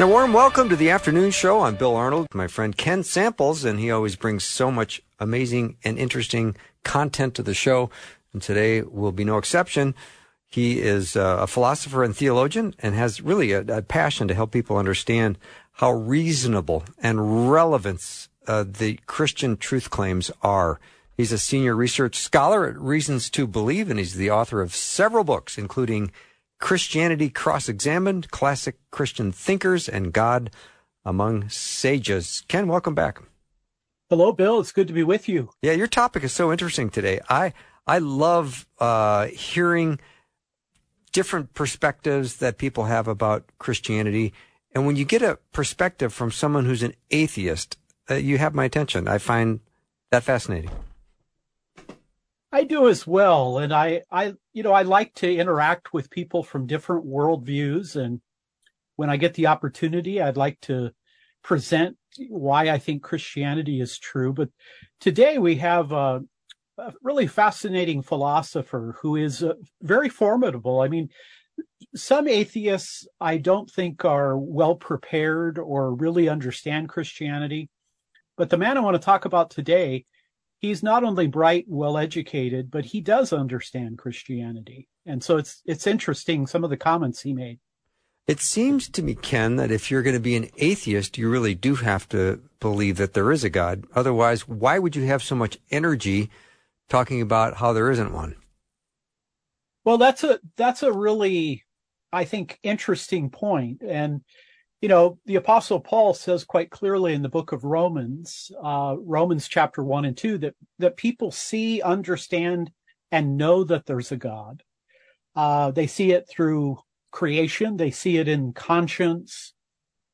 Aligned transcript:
And 0.00 0.08
a 0.08 0.12
warm 0.12 0.32
welcome 0.32 0.70
to 0.70 0.76
the 0.76 0.88
afternoon 0.88 1.30
show. 1.30 1.60
I'm 1.60 1.76
Bill 1.76 1.94
Arnold, 1.94 2.28
my 2.32 2.46
friend 2.46 2.74
Ken 2.74 3.02
Samples, 3.02 3.66
and 3.66 3.78
he 3.78 3.90
always 3.90 4.16
brings 4.16 4.44
so 4.44 4.70
much 4.70 5.02
amazing 5.18 5.76
and 5.84 5.98
interesting 5.98 6.56
content 6.84 7.34
to 7.34 7.42
the 7.42 7.52
show. 7.52 7.90
And 8.32 8.40
today 8.40 8.80
will 8.80 9.12
be 9.12 9.24
no 9.24 9.36
exception. 9.36 9.94
He 10.48 10.80
is 10.80 11.16
uh, 11.16 11.40
a 11.42 11.46
philosopher 11.46 12.02
and 12.02 12.16
theologian 12.16 12.74
and 12.78 12.94
has 12.94 13.20
really 13.20 13.52
a, 13.52 13.60
a 13.60 13.82
passion 13.82 14.26
to 14.28 14.34
help 14.34 14.52
people 14.52 14.78
understand 14.78 15.36
how 15.72 15.92
reasonable 15.92 16.84
and 17.02 17.52
relevant 17.52 18.00
uh, 18.46 18.64
the 18.66 19.00
Christian 19.04 19.58
truth 19.58 19.90
claims 19.90 20.30
are. 20.40 20.80
He's 21.14 21.30
a 21.30 21.38
senior 21.38 21.76
research 21.76 22.16
scholar 22.16 22.66
at 22.66 22.80
Reasons 22.80 23.28
to 23.28 23.46
Believe, 23.46 23.90
and 23.90 23.98
he's 23.98 24.14
the 24.14 24.30
author 24.30 24.62
of 24.62 24.74
several 24.74 25.24
books, 25.24 25.58
including 25.58 26.10
Christianity 26.60 27.30
Cross 27.30 27.68
Examined, 27.68 28.30
Classic 28.30 28.76
Christian 28.90 29.32
Thinkers, 29.32 29.88
and 29.88 30.12
God 30.12 30.50
Among 31.04 31.48
Sages. 31.48 32.44
Ken, 32.48 32.68
welcome 32.68 32.94
back. 32.94 33.20
Hello, 34.10 34.32
Bill. 34.32 34.60
It's 34.60 34.72
good 34.72 34.88
to 34.88 34.92
be 34.92 35.02
with 35.02 35.28
you. 35.28 35.50
Yeah, 35.62 35.72
your 35.72 35.86
topic 35.86 36.22
is 36.24 36.32
so 36.32 36.52
interesting 36.52 36.90
today. 36.90 37.20
I 37.28 37.52
I 37.86 37.98
love 37.98 38.66
uh, 38.78 39.26
hearing 39.26 39.98
different 41.12 41.54
perspectives 41.54 42.36
that 42.36 42.58
people 42.58 42.84
have 42.84 43.08
about 43.08 43.44
Christianity, 43.58 44.32
and 44.74 44.86
when 44.86 44.96
you 44.96 45.04
get 45.04 45.22
a 45.22 45.38
perspective 45.52 46.12
from 46.12 46.30
someone 46.30 46.66
who's 46.66 46.82
an 46.82 46.94
atheist, 47.10 47.78
uh, 48.10 48.14
you 48.14 48.38
have 48.38 48.54
my 48.54 48.64
attention. 48.64 49.08
I 49.08 49.18
find 49.18 49.60
that 50.10 50.24
fascinating. 50.24 50.70
I 52.52 52.64
do 52.64 52.88
as 52.88 53.06
well, 53.06 53.58
and 53.58 53.72
I, 53.72 54.02
I, 54.10 54.34
you 54.52 54.62
know, 54.62 54.72
I 54.72 54.82
like 54.82 55.14
to 55.16 55.32
interact 55.32 55.92
with 55.92 56.10
people 56.10 56.42
from 56.42 56.66
different 56.66 57.06
worldviews, 57.06 57.94
and 57.94 58.20
when 58.96 59.08
I 59.08 59.16
get 59.16 59.34
the 59.34 59.46
opportunity, 59.46 60.20
I'd 60.20 60.36
like 60.36 60.60
to 60.62 60.90
present 61.42 61.96
why 62.28 62.68
I 62.68 62.78
think 62.78 63.02
Christianity 63.02 63.80
is 63.80 63.98
true. 63.98 64.32
But 64.32 64.50
today 65.00 65.38
we 65.38 65.56
have 65.56 65.92
a, 65.92 66.22
a 66.76 66.92
really 67.02 67.28
fascinating 67.28 68.02
philosopher 68.02 68.96
who 69.00 69.16
is 69.16 69.42
uh, 69.42 69.54
very 69.80 70.08
formidable. 70.08 70.80
I 70.80 70.88
mean, 70.88 71.08
some 71.94 72.26
atheists 72.26 73.06
I 73.20 73.38
don't 73.38 73.70
think 73.70 74.04
are 74.04 74.36
well 74.36 74.74
prepared 74.74 75.58
or 75.58 75.94
really 75.94 76.28
understand 76.28 76.88
Christianity. 76.88 77.68
But 78.36 78.50
the 78.50 78.58
man 78.58 78.76
I 78.76 78.80
want 78.80 78.94
to 78.94 79.04
talk 79.04 79.24
about 79.24 79.50
today 79.50 80.04
he's 80.60 80.82
not 80.82 81.02
only 81.02 81.26
bright, 81.26 81.64
well 81.66 81.98
educated, 81.98 82.70
but 82.70 82.84
he 82.84 83.00
does 83.00 83.32
understand 83.32 83.98
Christianity. 83.98 84.88
And 85.06 85.24
so 85.24 85.38
it's 85.38 85.62
it's 85.64 85.86
interesting 85.86 86.46
some 86.46 86.62
of 86.62 86.70
the 86.70 86.76
comments 86.76 87.22
he 87.22 87.32
made. 87.32 87.58
It 88.26 88.38
seems 88.40 88.88
to 88.90 89.02
me, 89.02 89.14
Ken, 89.16 89.56
that 89.56 89.72
if 89.72 89.90
you're 89.90 90.02
going 90.02 90.14
to 90.14 90.20
be 90.20 90.36
an 90.36 90.50
atheist, 90.58 91.18
you 91.18 91.28
really 91.28 91.54
do 91.54 91.74
have 91.76 92.08
to 92.10 92.40
believe 92.60 92.96
that 92.98 93.14
there 93.14 93.32
is 93.32 93.42
a 93.42 93.50
God. 93.50 93.84
Otherwise, 93.94 94.46
why 94.46 94.78
would 94.78 94.94
you 94.94 95.06
have 95.06 95.22
so 95.22 95.34
much 95.34 95.58
energy 95.70 96.30
talking 96.88 97.20
about 97.20 97.56
how 97.56 97.72
there 97.72 97.90
isn't 97.90 98.12
one? 98.12 98.36
Well, 99.84 99.98
that's 99.98 100.22
a 100.22 100.38
that's 100.56 100.82
a 100.82 100.92
really 100.92 101.64
I 102.12 102.24
think 102.24 102.58
interesting. 102.62 103.32
And 103.80 104.20
you 104.80 104.88
know, 104.88 105.18
the 105.26 105.36
Apostle 105.36 105.80
Paul 105.80 106.14
says 106.14 106.44
quite 106.44 106.70
clearly 106.70 107.12
in 107.12 107.22
the 107.22 107.28
book 107.28 107.52
of 107.52 107.64
Romans, 107.64 108.50
uh, 108.62 108.96
Romans 108.98 109.46
chapter 109.46 109.84
one 109.84 110.06
and 110.06 110.16
two, 110.16 110.38
that 110.38 110.54
that 110.78 110.96
people 110.96 111.30
see, 111.30 111.82
understand, 111.82 112.70
and 113.12 113.36
know 113.36 113.64
that 113.64 113.86
there's 113.86 114.12
a 114.12 114.16
God. 114.16 114.62
Uh, 115.36 115.70
they 115.70 115.86
see 115.86 116.12
it 116.12 116.28
through 116.28 116.78
creation. 117.10 117.76
They 117.76 117.90
see 117.90 118.16
it 118.18 118.28
in 118.28 118.52
conscience. 118.52 119.52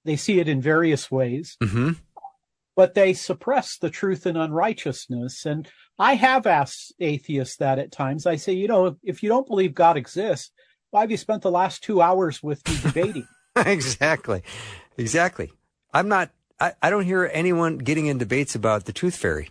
They 0.04 0.16
see 0.16 0.41
it 0.41 0.49
in 0.49 0.60
various 0.60 1.10
ways. 1.10 1.56
Mm-hmm. 1.62 1.93
But 2.75 2.94
they 2.94 3.15
suppress 3.15 3.78
the 3.78 3.91
truth 3.91 4.27
in 4.27 4.37
unrighteousness. 4.37 5.47
And 5.47 5.69
I 5.98 6.15
have 6.15 6.47
asked 6.47 6.93
atheists 7.00 7.56
that 7.56 7.78
at 7.78 7.93
times. 7.93 8.27
I 8.27 8.37
say, 8.37 8.53
you 8.53 8.69
know, 8.69 8.97
if 9.03 9.22
you 9.22 9.28
don't 9.28 9.47
believe 9.47 9.75
God 9.75 9.97
exists, 9.97 10.50
why 10.91 11.00
have 11.00 11.10
you 11.10 11.16
spent 11.16 11.43
the 11.43 11.50
last 11.50 11.83
two 11.83 12.03
hours 12.03 12.43
with 12.43 12.66
me 12.69 12.77
debating? 12.83 13.28
exactly. 13.66 14.42
Exactly. 14.98 15.52
I'm 15.92 16.08
not, 16.08 16.30
I, 16.60 16.74
I 16.82 16.90
don't 16.90 17.04
hear 17.04 17.30
anyone 17.32 17.78
getting 17.78 18.06
in 18.06 18.18
debates 18.18 18.54
about 18.54 18.84
the 18.84 18.92
tooth 18.92 19.16
fairy. 19.16 19.50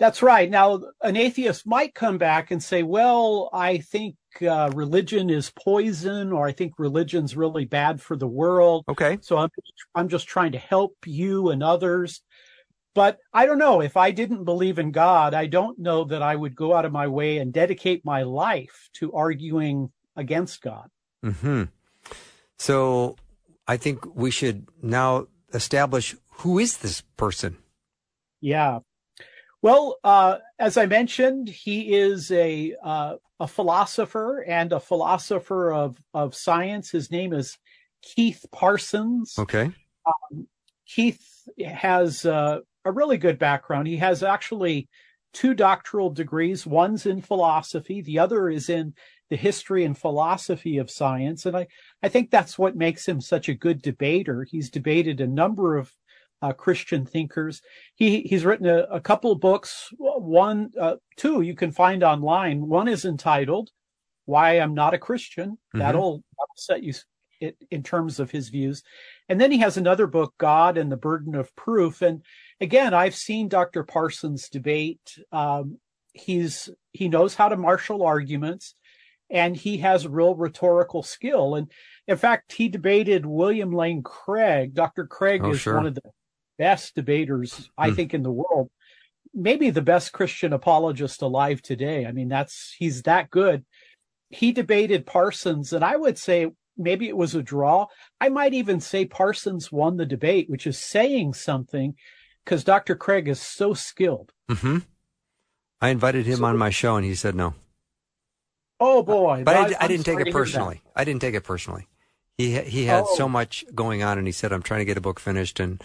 That's 0.00 0.22
right. 0.22 0.50
Now, 0.50 0.82
an 1.02 1.16
atheist 1.16 1.66
might 1.66 1.94
come 1.94 2.18
back 2.18 2.50
and 2.50 2.60
say, 2.62 2.82
well, 2.82 3.48
I 3.52 3.78
think 3.78 4.16
uh, 4.42 4.70
religion 4.74 5.30
is 5.30 5.50
poison, 5.50 6.32
or 6.32 6.48
I 6.48 6.52
think 6.52 6.74
religion's 6.78 7.36
really 7.36 7.64
bad 7.64 8.02
for 8.02 8.16
the 8.16 8.26
world. 8.26 8.84
Okay. 8.88 9.18
So 9.20 9.38
I'm, 9.38 9.50
I'm 9.94 10.08
just 10.08 10.26
trying 10.26 10.52
to 10.52 10.58
help 10.58 10.96
you 11.06 11.50
and 11.50 11.62
others. 11.62 12.22
But 12.94 13.18
I 13.32 13.46
don't 13.46 13.58
know. 13.58 13.80
If 13.80 13.96
I 13.96 14.10
didn't 14.10 14.44
believe 14.44 14.78
in 14.78 14.90
God, 14.90 15.32
I 15.34 15.46
don't 15.46 15.78
know 15.78 16.04
that 16.04 16.22
I 16.22 16.34
would 16.34 16.56
go 16.56 16.74
out 16.74 16.84
of 16.84 16.92
my 16.92 17.06
way 17.06 17.38
and 17.38 17.52
dedicate 17.52 18.04
my 18.04 18.22
life 18.22 18.88
to 18.94 19.12
arguing 19.12 19.92
against 20.16 20.60
God. 20.60 20.88
Hmm. 21.22 21.64
So 22.58 23.16
I 23.66 23.76
think 23.76 24.14
we 24.14 24.30
should 24.30 24.68
now 24.82 25.26
establish 25.52 26.16
who 26.38 26.58
is 26.58 26.78
this 26.78 27.02
person. 27.16 27.56
Yeah. 28.40 28.80
Well, 29.62 29.96
uh, 30.04 30.38
as 30.58 30.76
I 30.76 30.86
mentioned, 30.86 31.48
he 31.48 31.94
is 31.94 32.30
a 32.30 32.74
uh, 32.82 33.14
a 33.40 33.46
philosopher 33.46 34.44
and 34.46 34.72
a 34.72 34.80
philosopher 34.80 35.72
of 35.72 35.96
of 36.12 36.34
science. 36.34 36.90
His 36.90 37.10
name 37.10 37.32
is 37.32 37.58
Keith 38.02 38.44
Parsons. 38.52 39.34
Okay. 39.38 39.72
Um, 40.06 40.46
Keith 40.86 41.48
has 41.64 42.26
uh, 42.26 42.58
a 42.84 42.92
really 42.92 43.16
good 43.16 43.38
background. 43.38 43.86
He 43.88 43.96
has 43.96 44.22
actually 44.22 44.88
two 45.32 45.54
doctoral 45.54 46.10
degrees. 46.10 46.66
One's 46.66 47.06
in 47.06 47.22
philosophy. 47.22 48.02
The 48.02 48.18
other 48.18 48.48
is 48.48 48.68
in 48.68 48.94
the 49.30 49.36
history 49.36 49.84
and 49.84 49.96
philosophy 49.96 50.78
of 50.78 50.90
science. 50.90 51.46
And 51.46 51.56
I, 51.56 51.66
I 52.02 52.08
think 52.08 52.30
that's 52.30 52.58
what 52.58 52.76
makes 52.76 53.06
him 53.06 53.20
such 53.20 53.48
a 53.48 53.54
good 53.54 53.82
debater. 53.82 54.44
He's 54.48 54.70
debated 54.70 55.20
a 55.20 55.26
number 55.26 55.76
of 55.76 55.92
uh, 56.42 56.52
Christian 56.52 57.06
thinkers. 57.06 57.62
He 57.94 58.20
he's 58.22 58.44
written 58.44 58.66
a, 58.66 58.80
a 58.90 59.00
couple 59.00 59.32
of 59.32 59.40
books. 59.40 59.88
One, 59.98 60.72
uh, 60.78 60.96
two 61.16 61.40
you 61.40 61.54
can 61.54 61.72
find 61.72 62.02
online. 62.02 62.68
One 62.68 62.86
is 62.86 63.04
entitled 63.04 63.70
"Why 64.26 64.58
I'm 64.58 64.74
Not 64.74 64.94
a 64.94 64.98
Christian." 64.98 65.52
Mm-hmm. 65.52 65.78
That'll, 65.78 66.22
that'll 66.36 66.56
set 66.56 66.82
you 66.82 66.92
it, 67.40 67.56
in 67.70 67.82
terms 67.82 68.20
of 68.20 68.30
his 68.30 68.50
views. 68.50 68.82
And 69.28 69.40
then 69.40 69.50
he 69.50 69.58
has 69.58 69.76
another 69.76 70.06
book, 70.06 70.34
God 70.38 70.76
and 70.76 70.92
the 70.92 70.96
Burden 70.96 71.34
of 71.34 71.54
Proof. 71.56 72.02
And 72.02 72.22
again, 72.60 72.92
I've 72.92 73.14
seen 73.14 73.48
Dr. 73.48 73.84
Parsons 73.84 74.48
debate. 74.48 75.18
Um, 75.32 75.78
he's 76.12 76.68
he 76.92 77.08
knows 77.08 77.34
how 77.34 77.48
to 77.48 77.56
marshal 77.56 78.02
arguments 78.02 78.74
and 79.30 79.56
he 79.56 79.78
has 79.78 80.06
real 80.06 80.34
rhetorical 80.34 81.02
skill. 81.02 81.54
And 81.54 81.70
in 82.06 82.16
fact, 82.16 82.52
he 82.52 82.68
debated 82.68 83.24
William 83.26 83.72
Lane 83.72 84.02
Craig. 84.02 84.74
Dr. 84.74 85.06
Craig 85.06 85.42
oh, 85.44 85.50
is 85.52 85.60
sure. 85.60 85.76
one 85.76 85.86
of 85.86 85.94
the 85.94 86.02
best 86.58 86.94
debaters, 86.94 87.70
I 87.76 87.88
Hmm. 87.90 87.94
think, 87.96 88.14
in 88.14 88.22
the 88.22 88.30
world. 88.30 88.70
Maybe 89.32 89.70
the 89.70 89.82
best 89.82 90.12
Christian 90.12 90.52
apologist 90.52 91.20
alive 91.22 91.60
today. 91.62 92.06
I 92.06 92.12
mean, 92.12 92.28
that's 92.28 92.74
he's 92.78 93.02
that 93.02 93.30
good. 93.30 93.64
He 94.30 94.52
debated 94.52 95.06
Parsons, 95.06 95.72
and 95.72 95.84
I 95.84 95.96
would 95.96 96.18
say 96.18 96.50
maybe 96.76 97.08
it 97.08 97.16
was 97.16 97.34
a 97.34 97.42
draw. 97.42 97.86
I 98.20 98.28
might 98.28 98.54
even 98.54 98.80
say 98.80 99.04
Parsons 99.06 99.72
won 99.72 99.96
the 99.96 100.06
debate, 100.06 100.48
which 100.50 100.66
is 100.66 100.78
saying 100.78 101.34
something 101.34 101.94
because 102.44 102.62
Dr. 102.62 102.94
Craig 102.94 103.26
is 103.28 103.40
so 103.40 103.74
skilled. 103.74 104.32
Mm-hmm. 104.50 104.78
I 105.80 105.88
invited 105.88 106.26
him 106.26 106.36
So- 106.38 106.44
on 106.44 106.56
my 106.58 106.70
show, 106.70 106.96
and 106.96 107.04
he 107.04 107.14
said 107.14 107.34
no. 107.34 107.54
Oh 108.80 109.02
boy! 109.02 109.42
But 109.44 109.56
I, 109.56 109.84
I 109.84 109.88
didn't 109.88 110.04
take 110.04 110.14
it 110.20 110.24
to 110.24 110.24
hear 110.24 110.32
that. 110.32 110.32
personally. 110.32 110.82
I 110.96 111.04
didn't 111.04 111.20
take 111.20 111.34
it 111.34 111.42
personally. 111.44 111.86
He 112.36 112.60
he 112.62 112.84
had 112.86 113.04
Oh. 113.06 113.14
so 113.16 113.28
much 113.28 113.64
going 113.74 114.02
on, 114.02 114.18
and 114.18 114.26
he 114.26 114.32
said, 114.32 114.52
"I'm 114.52 114.62
trying 114.62 114.80
to 114.80 114.84
get 114.84 114.96
a 114.96 115.00
book 115.00 115.20
finished." 115.20 115.60
And 115.60 115.82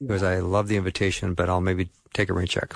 he 0.00 0.06
goes, 0.06 0.22
"I 0.22 0.40
love 0.40 0.68
the 0.68 0.76
invitation, 0.76 1.34
but 1.34 1.48
I'll 1.48 1.60
maybe 1.60 1.90
take 2.14 2.28
a 2.28 2.32
rain 2.34 2.46
check." 2.48 2.74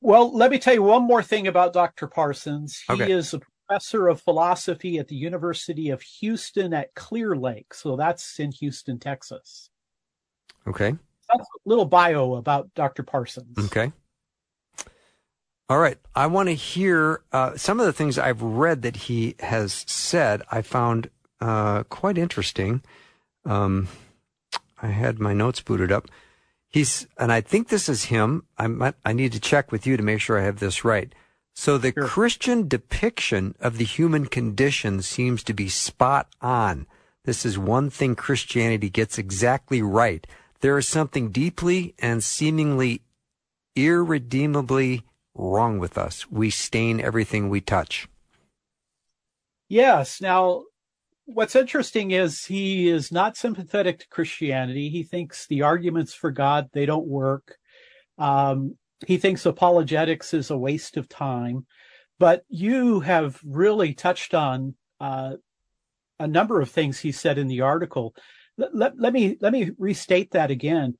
Well, 0.00 0.36
let 0.36 0.50
me 0.50 0.58
tell 0.58 0.74
you 0.74 0.82
one 0.82 1.02
more 1.04 1.22
thing 1.22 1.46
about 1.46 1.72
Dr. 1.72 2.06
Parsons. 2.06 2.82
He 2.86 2.92
Okay. 2.92 3.10
is 3.10 3.32
a 3.32 3.40
professor 3.40 4.08
of 4.08 4.20
philosophy 4.20 4.98
at 4.98 5.08
the 5.08 5.16
University 5.16 5.88
of 5.90 6.02
Houston 6.02 6.74
at 6.74 6.94
Clear 6.94 7.34
Lake. 7.36 7.72
So 7.72 7.96
that's 7.96 8.38
in 8.38 8.52
Houston, 8.52 8.98
Texas. 8.98 9.70
Okay. 10.66 10.90
That's 11.32 11.48
a 11.48 11.58
little 11.68 11.86
bio 11.86 12.34
about 12.34 12.74
Dr. 12.74 13.02
Parsons. 13.02 13.56
Okay. 13.58 13.92
All 15.68 15.78
right. 15.78 15.98
I 16.14 16.26
want 16.26 16.48
to 16.50 16.54
hear 16.54 17.22
uh, 17.32 17.56
some 17.56 17.80
of 17.80 17.86
the 17.86 17.92
things 17.92 18.18
I've 18.18 18.42
read 18.42 18.82
that 18.82 18.96
he 18.96 19.34
has 19.40 19.84
said. 19.86 20.42
I 20.50 20.60
found 20.60 21.10
uh, 21.40 21.84
quite 21.84 22.18
interesting. 22.18 22.82
Um, 23.46 23.88
I 24.82 24.88
had 24.88 25.18
my 25.18 25.32
notes 25.32 25.62
booted 25.62 25.90
up. 25.90 26.08
He's, 26.68 27.06
and 27.18 27.32
I 27.32 27.40
think 27.40 27.68
this 27.68 27.88
is 27.88 28.04
him. 28.04 28.44
I 28.58 28.66
might, 28.66 28.94
I 29.04 29.12
need 29.12 29.32
to 29.32 29.40
check 29.40 29.72
with 29.72 29.86
you 29.86 29.96
to 29.96 30.02
make 30.02 30.20
sure 30.20 30.38
I 30.38 30.44
have 30.44 30.58
this 30.58 30.84
right. 30.84 31.14
So 31.54 31.78
the 31.78 31.92
sure. 31.92 32.06
Christian 32.06 32.68
depiction 32.68 33.54
of 33.60 33.78
the 33.78 33.84
human 33.84 34.26
condition 34.26 35.00
seems 35.00 35.42
to 35.44 35.54
be 35.54 35.68
spot 35.68 36.28
on. 36.42 36.86
This 37.24 37.46
is 37.46 37.56
one 37.56 37.90
thing 37.90 38.16
Christianity 38.16 38.90
gets 38.90 39.16
exactly 39.18 39.80
right. 39.80 40.26
There 40.60 40.76
is 40.76 40.86
something 40.88 41.30
deeply 41.30 41.94
and 41.98 42.22
seemingly 42.22 43.02
irredeemably 43.76 45.04
wrong 45.34 45.78
with 45.78 45.98
us. 45.98 46.30
We 46.30 46.50
stain 46.50 47.00
everything 47.00 47.48
we 47.48 47.60
touch. 47.60 48.08
Yes. 49.68 50.20
Now, 50.20 50.64
what's 51.24 51.56
interesting 51.56 52.10
is 52.10 52.44
he 52.44 52.88
is 52.88 53.10
not 53.10 53.36
sympathetic 53.36 54.00
to 54.00 54.08
Christianity. 54.08 54.88
He 54.88 55.02
thinks 55.02 55.46
the 55.46 55.62
arguments 55.62 56.14
for 56.14 56.30
God, 56.30 56.68
they 56.72 56.86
don't 56.86 57.06
work. 57.06 57.56
Um, 58.18 58.76
he 59.06 59.16
thinks 59.16 59.44
apologetics 59.46 60.34
is 60.34 60.50
a 60.50 60.58
waste 60.58 60.96
of 60.96 61.08
time. 61.08 61.66
But 62.18 62.44
you 62.48 63.00
have 63.00 63.40
really 63.44 63.92
touched 63.92 64.34
on 64.34 64.74
uh, 65.00 65.34
a 66.20 66.28
number 66.28 66.60
of 66.60 66.70
things 66.70 67.00
he 67.00 67.10
said 67.10 67.38
in 67.38 67.48
the 67.48 67.62
article. 67.62 68.14
Let, 68.56 68.74
let, 68.74 69.00
let 69.00 69.12
me 69.12 69.36
let 69.40 69.52
me 69.52 69.72
restate 69.78 70.30
that 70.30 70.52
again 70.52 70.96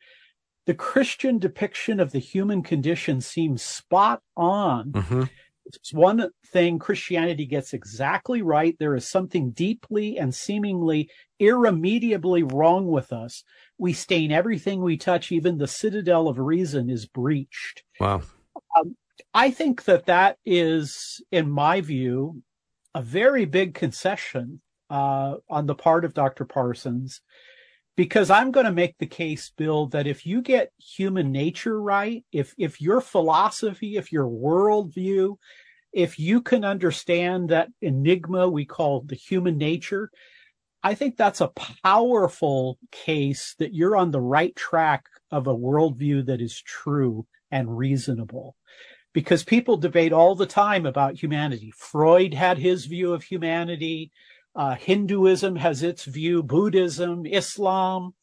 the 0.66 0.74
Christian 0.74 1.38
depiction 1.38 2.00
of 2.00 2.12
the 2.12 2.18
human 2.18 2.62
condition 2.62 3.20
seems 3.20 3.62
spot 3.62 4.22
on. 4.36 4.92
Mm-hmm. 4.92 5.22
It's 5.66 5.92
one 5.94 6.30
thing 6.46 6.78
Christianity 6.78 7.46
gets 7.46 7.72
exactly 7.72 8.42
right. 8.42 8.76
There 8.78 8.94
is 8.94 9.08
something 9.08 9.50
deeply 9.50 10.18
and 10.18 10.34
seemingly 10.34 11.10
irremediably 11.38 12.42
wrong 12.42 12.86
with 12.86 13.12
us. 13.12 13.44
We 13.78 13.94
stain 13.94 14.30
everything 14.30 14.82
we 14.82 14.98
touch. 14.98 15.32
Even 15.32 15.56
the 15.56 15.66
citadel 15.66 16.28
of 16.28 16.38
reason 16.38 16.90
is 16.90 17.06
breached. 17.06 17.82
Wow. 17.98 18.22
Um, 18.78 18.96
I 19.32 19.50
think 19.50 19.84
that 19.84 20.06
that 20.06 20.36
is, 20.44 21.22
in 21.32 21.50
my 21.50 21.80
view, 21.80 22.42
a 22.94 23.02
very 23.02 23.46
big 23.46 23.74
concession 23.74 24.60
uh, 24.90 25.36
on 25.48 25.66
the 25.66 25.74
part 25.74 26.04
of 26.04 26.14
Dr. 26.14 26.44
Parsons 26.44 27.22
because 27.96 28.30
I'm 28.30 28.50
going 28.50 28.66
to 28.66 28.72
make 28.72 28.98
the 28.98 29.06
case, 29.06 29.52
Bill, 29.56 29.86
that 29.88 30.06
if 30.06 30.26
you 30.26 30.42
get 30.42 30.72
human 30.78 31.30
nature 31.30 31.80
right, 31.80 32.24
if 32.32 32.54
if 32.58 32.80
your 32.80 33.00
philosophy, 33.00 33.96
if 33.96 34.12
your 34.12 34.26
worldview, 34.26 35.36
if 35.92 36.18
you 36.18 36.42
can 36.42 36.64
understand 36.64 37.50
that 37.50 37.68
enigma 37.80 38.48
we 38.48 38.64
call 38.64 39.02
the 39.02 39.14
human 39.14 39.56
nature, 39.56 40.10
I 40.82 40.94
think 40.94 41.16
that's 41.16 41.40
a 41.40 41.52
powerful 41.82 42.78
case 42.90 43.54
that 43.58 43.74
you're 43.74 43.96
on 43.96 44.10
the 44.10 44.20
right 44.20 44.54
track 44.54 45.06
of 45.30 45.46
a 45.46 45.54
worldview 45.54 46.26
that 46.26 46.40
is 46.40 46.60
true 46.60 47.26
and 47.50 47.78
reasonable. 47.78 48.56
Because 49.12 49.44
people 49.44 49.76
debate 49.76 50.12
all 50.12 50.34
the 50.34 50.44
time 50.44 50.84
about 50.84 51.22
humanity. 51.22 51.72
Freud 51.76 52.34
had 52.34 52.58
his 52.58 52.86
view 52.86 53.14
of 53.14 53.22
humanity. 53.22 54.10
Uh, 54.54 54.74
Hinduism 54.76 55.56
has 55.56 55.82
its 55.82 56.04
view, 56.04 56.42
Buddhism, 56.42 57.26
Islam. 57.26 58.14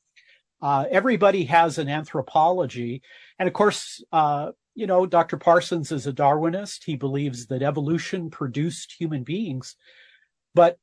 Uh, 0.61 0.85
everybody 0.89 1.45
has 1.45 1.77
an 1.77 1.89
anthropology. 1.89 3.01
And 3.39 3.47
of 3.47 3.53
course, 3.53 4.03
uh, 4.11 4.51
you 4.75 4.87
know, 4.87 5.05
Dr. 5.05 5.37
Parsons 5.37 5.91
is 5.91 6.07
a 6.07 6.13
Darwinist. 6.13 6.85
He 6.85 6.95
believes 6.95 7.47
that 7.47 7.61
evolution 7.61 8.29
produced 8.29 8.95
human 8.97 9.23
beings. 9.23 9.75
But 10.53 10.77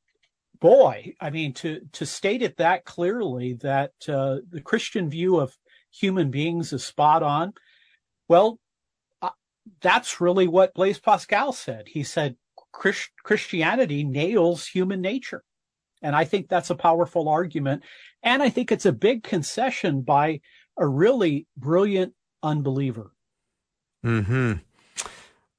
boy, 0.59 1.13
I 1.19 1.29
mean, 1.29 1.53
to, 1.55 1.81
to 1.93 2.05
state 2.05 2.41
it 2.41 2.57
that 2.57 2.85
clearly 2.85 3.53
that 3.61 3.93
uh, 4.07 4.37
the 4.49 4.61
Christian 4.63 5.09
view 5.09 5.39
of 5.39 5.57
human 5.91 6.29
beings 6.29 6.73
is 6.73 6.83
spot 6.83 7.23
on. 7.23 7.53
Well, 8.27 8.59
uh, 9.21 9.29
that's 9.81 10.21
really 10.21 10.47
what 10.47 10.75
Blaise 10.75 10.99
Pascal 10.99 11.51
said. 11.53 11.87
He 11.87 12.03
said, 12.03 12.35
Christ- 12.79 13.11
Christianity 13.23 14.03
nails 14.03 14.67
human 14.67 15.01
nature. 15.01 15.43
And 16.01 16.15
I 16.15 16.23
think 16.23 16.47
that's 16.47 16.69
a 16.69 16.75
powerful 16.75 17.27
argument. 17.27 17.83
And 18.23 18.41
I 18.41 18.49
think 18.49 18.71
it's 18.71 18.85
a 18.85 18.93
big 18.93 19.21
concession 19.21 20.01
by 20.01 20.39
a 20.77 20.87
really 20.87 21.45
brilliant 21.57 22.13
unbeliever. 22.41 23.11
Hmm. 24.01 24.53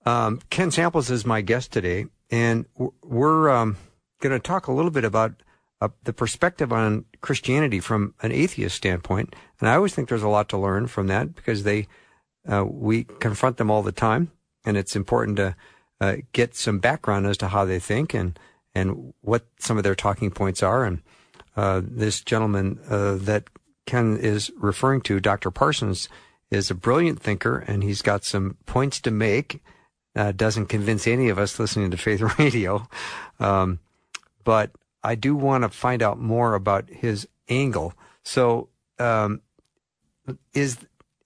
Um, 0.06 0.40
Ken 0.48 0.70
Samples 0.70 1.10
is 1.10 1.26
my 1.26 1.42
guest 1.42 1.72
today, 1.72 2.06
and 2.30 2.64
we're 3.04 3.50
um, 3.50 3.76
going 4.22 4.32
to 4.32 4.38
talk 4.38 4.66
a 4.66 4.72
little 4.72 4.90
bit 4.90 5.04
about 5.04 5.42
uh, 5.82 5.88
the 6.04 6.14
perspective 6.14 6.72
on 6.72 7.04
Christianity 7.20 7.80
from 7.80 8.14
an 8.22 8.32
atheist 8.32 8.76
standpoint. 8.76 9.36
And 9.60 9.68
I 9.68 9.74
always 9.74 9.94
think 9.94 10.08
there's 10.08 10.22
a 10.22 10.28
lot 10.28 10.48
to 10.50 10.58
learn 10.58 10.86
from 10.86 11.06
that 11.08 11.34
because 11.34 11.64
they 11.64 11.86
uh, 12.50 12.64
we 12.66 13.04
confront 13.04 13.58
them 13.58 13.70
all 13.70 13.82
the 13.82 13.92
time, 13.92 14.30
and 14.64 14.78
it's 14.78 14.96
important 14.96 15.36
to 15.36 15.54
uh, 16.00 16.16
get 16.32 16.54
some 16.54 16.78
background 16.78 17.26
as 17.26 17.36
to 17.38 17.48
how 17.48 17.64
they 17.64 17.78
think 17.78 18.14
and 18.14 18.38
and 18.74 19.12
what 19.20 19.46
some 19.58 19.76
of 19.76 19.82
their 19.82 19.94
talking 19.94 20.30
points 20.30 20.62
are. 20.62 20.84
And 20.84 21.02
uh, 21.56 21.82
this 21.84 22.22
gentleman 22.22 22.78
uh, 22.88 23.16
that 23.16 23.44
Ken 23.86 24.16
is 24.16 24.52
referring 24.56 25.00
to, 25.02 25.18
Dr. 25.18 25.50
Parsons, 25.50 26.08
is 26.50 26.70
a 26.70 26.74
brilliant 26.74 27.20
thinker, 27.20 27.58
and 27.66 27.82
he's 27.82 28.02
got 28.02 28.24
some 28.24 28.56
points 28.66 29.00
to 29.00 29.10
make. 29.10 29.62
Uh, 30.16 30.32
doesn't 30.32 30.66
convince 30.66 31.06
any 31.06 31.28
of 31.28 31.38
us 31.38 31.58
listening 31.58 31.90
to 31.90 31.96
Faith 31.96 32.20
Radio, 32.38 32.88
um, 33.38 33.78
but 34.42 34.72
I 35.04 35.14
do 35.14 35.36
want 35.36 35.62
to 35.62 35.68
find 35.68 36.02
out 36.02 36.18
more 36.18 36.54
about 36.54 36.88
his 36.88 37.28
angle. 37.48 37.94
So, 38.24 38.68
um, 38.98 39.40
is 40.52 40.78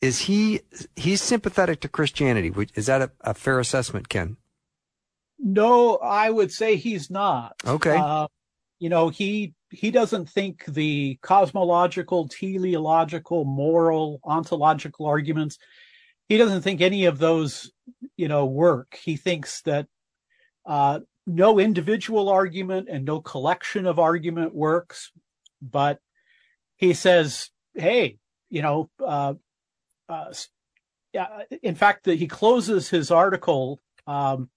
is 0.03 0.21
he 0.21 0.61
he's 0.97 1.23
sympathetic 1.23 1.81
to 1.81 1.89
Christianity? 1.89 2.53
Is 2.75 2.87
that 2.87 3.03
a, 3.03 3.11
a 3.23 3.35
fair 3.35 3.59
assessment, 3.59 4.11
Ken? 4.11 4.37
No, 5.47 5.97
I 5.97 6.31
would 6.31 6.51
say 6.51 6.77
he's 6.77 7.11
not. 7.11 7.55
Okay. 7.67 7.95
Uh, 7.95 8.29
you 8.79 8.89
know, 8.89 9.11
he 9.11 9.53
he 9.71 9.91
doesn't 9.91 10.29
think 10.31 10.65
the 10.65 11.19
cosmological, 11.21 12.29
teleological, 12.29 13.45
moral, 13.45 14.21
ontological 14.25 15.05
arguments. 15.05 15.59
He 16.31 16.39
doesn't 16.39 16.63
think 16.63 16.81
any 16.81 17.05
of 17.05 17.19
those, 17.19 17.71
you 18.17 18.27
know, 18.27 18.47
work. 18.47 18.99
He 19.03 19.17
thinks 19.17 19.61
that 19.63 19.87
uh, 20.65 21.01
no 21.27 21.59
individual 21.59 22.31
argument 22.31 22.89
and 22.91 23.05
no 23.05 23.21
collection 23.21 23.85
of 23.85 23.99
argument 23.99 24.55
works. 24.55 25.13
But 25.61 25.99
he 26.77 26.95
says, 26.95 27.51
hey, 27.75 28.17
you 28.49 28.63
know, 28.63 28.89
uh, 29.05 29.35
uh, 30.09 30.33
yeah, 31.13 31.43
in 31.63 31.75
fact, 31.75 32.05
that 32.05 32.19
he 32.19 32.29
closes 32.29 32.89
his 32.89 33.11
article 33.11 33.83
um, 34.07 34.49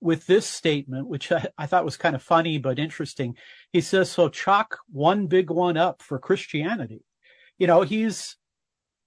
with 0.00 0.26
this 0.26 0.46
statement, 0.46 1.08
which 1.08 1.32
I, 1.32 1.46
I, 1.56 1.66
thought 1.66 1.84
was 1.84 1.96
kind 1.96 2.14
of 2.14 2.22
funny 2.22 2.58
but 2.58 2.78
interesting. 2.78 3.36
He 3.72 3.80
says, 3.80 4.10
So 4.10 4.28
chalk 4.28 4.78
one 4.90 5.26
big 5.26 5.50
one 5.50 5.76
up 5.76 6.02
for 6.02 6.18
Christianity. 6.18 7.02
You 7.58 7.66
know, 7.66 7.82
he's 7.82 8.36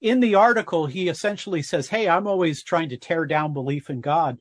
in 0.01 0.19
the 0.19 0.35
article, 0.35 0.85
he 0.87 1.09
essentially 1.09 1.61
says, 1.61 1.89
Hey, 1.89 2.07
I'm 2.07 2.27
always 2.27 2.63
trying 2.63 2.89
to 2.89 2.97
tear 2.97 3.25
down 3.25 3.53
belief 3.53 3.89
in 3.89 4.01
God. 4.01 4.37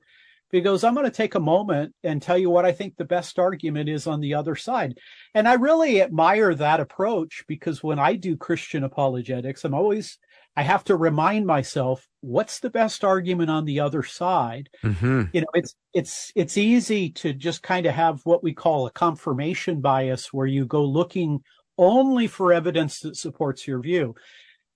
He 0.50 0.62
goes, 0.62 0.82
I'm 0.82 0.94
going 0.94 1.04
to 1.04 1.10
take 1.10 1.34
a 1.34 1.40
moment 1.40 1.94
and 2.02 2.22
tell 2.22 2.38
you 2.38 2.48
what 2.48 2.64
I 2.64 2.72
think 2.72 2.96
the 2.96 3.04
best 3.04 3.38
argument 3.38 3.90
is 3.90 4.06
on 4.06 4.20
the 4.20 4.34
other 4.34 4.56
side. 4.56 4.98
And 5.34 5.46
I 5.46 5.54
really 5.54 6.00
admire 6.00 6.54
that 6.54 6.80
approach 6.80 7.44
because 7.46 7.82
when 7.82 7.98
I 7.98 8.14
do 8.14 8.34
Christian 8.34 8.84
apologetics, 8.84 9.64
I'm 9.64 9.74
always 9.74 10.18
I 10.58 10.62
have 10.62 10.82
to 10.84 10.96
remind 10.96 11.46
myself 11.46 12.08
what's 12.20 12.58
the 12.58 12.68
best 12.68 13.04
argument 13.04 13.48
on 13.48 13.64
the 13.64 13.78
other 13.78 14.02
side. 14.02 14.68
Mm-hmm. 14.82 15.26
You 15.32 15.42
know, 15.42 15.46
it's 15.54 15.76
it's 15.94 16.32
it's 16.34 16.58
easy 16.58 17.10
to 17.10 17.32
just 17.32 17.62
kind 17.62 17.86
of 17.86 17.94
have 17.94 18.22
what 18.24 18.42
we 18.42 18.54
call 18.54 18.84
a 18.84 18.90
confirmation 18.90 19.80
bias, 19.80 20.32
where 20.32 20.48
you 20.48 20.66
go 20.66 20.84
looking 20.84 21.44
only 21.78 22.26
for 22.26 22.52
evidence 22.52 22.98
that 23.00 23.16
supports 23.16 23.68
your 23.68 23.78
view. 23.78 24.16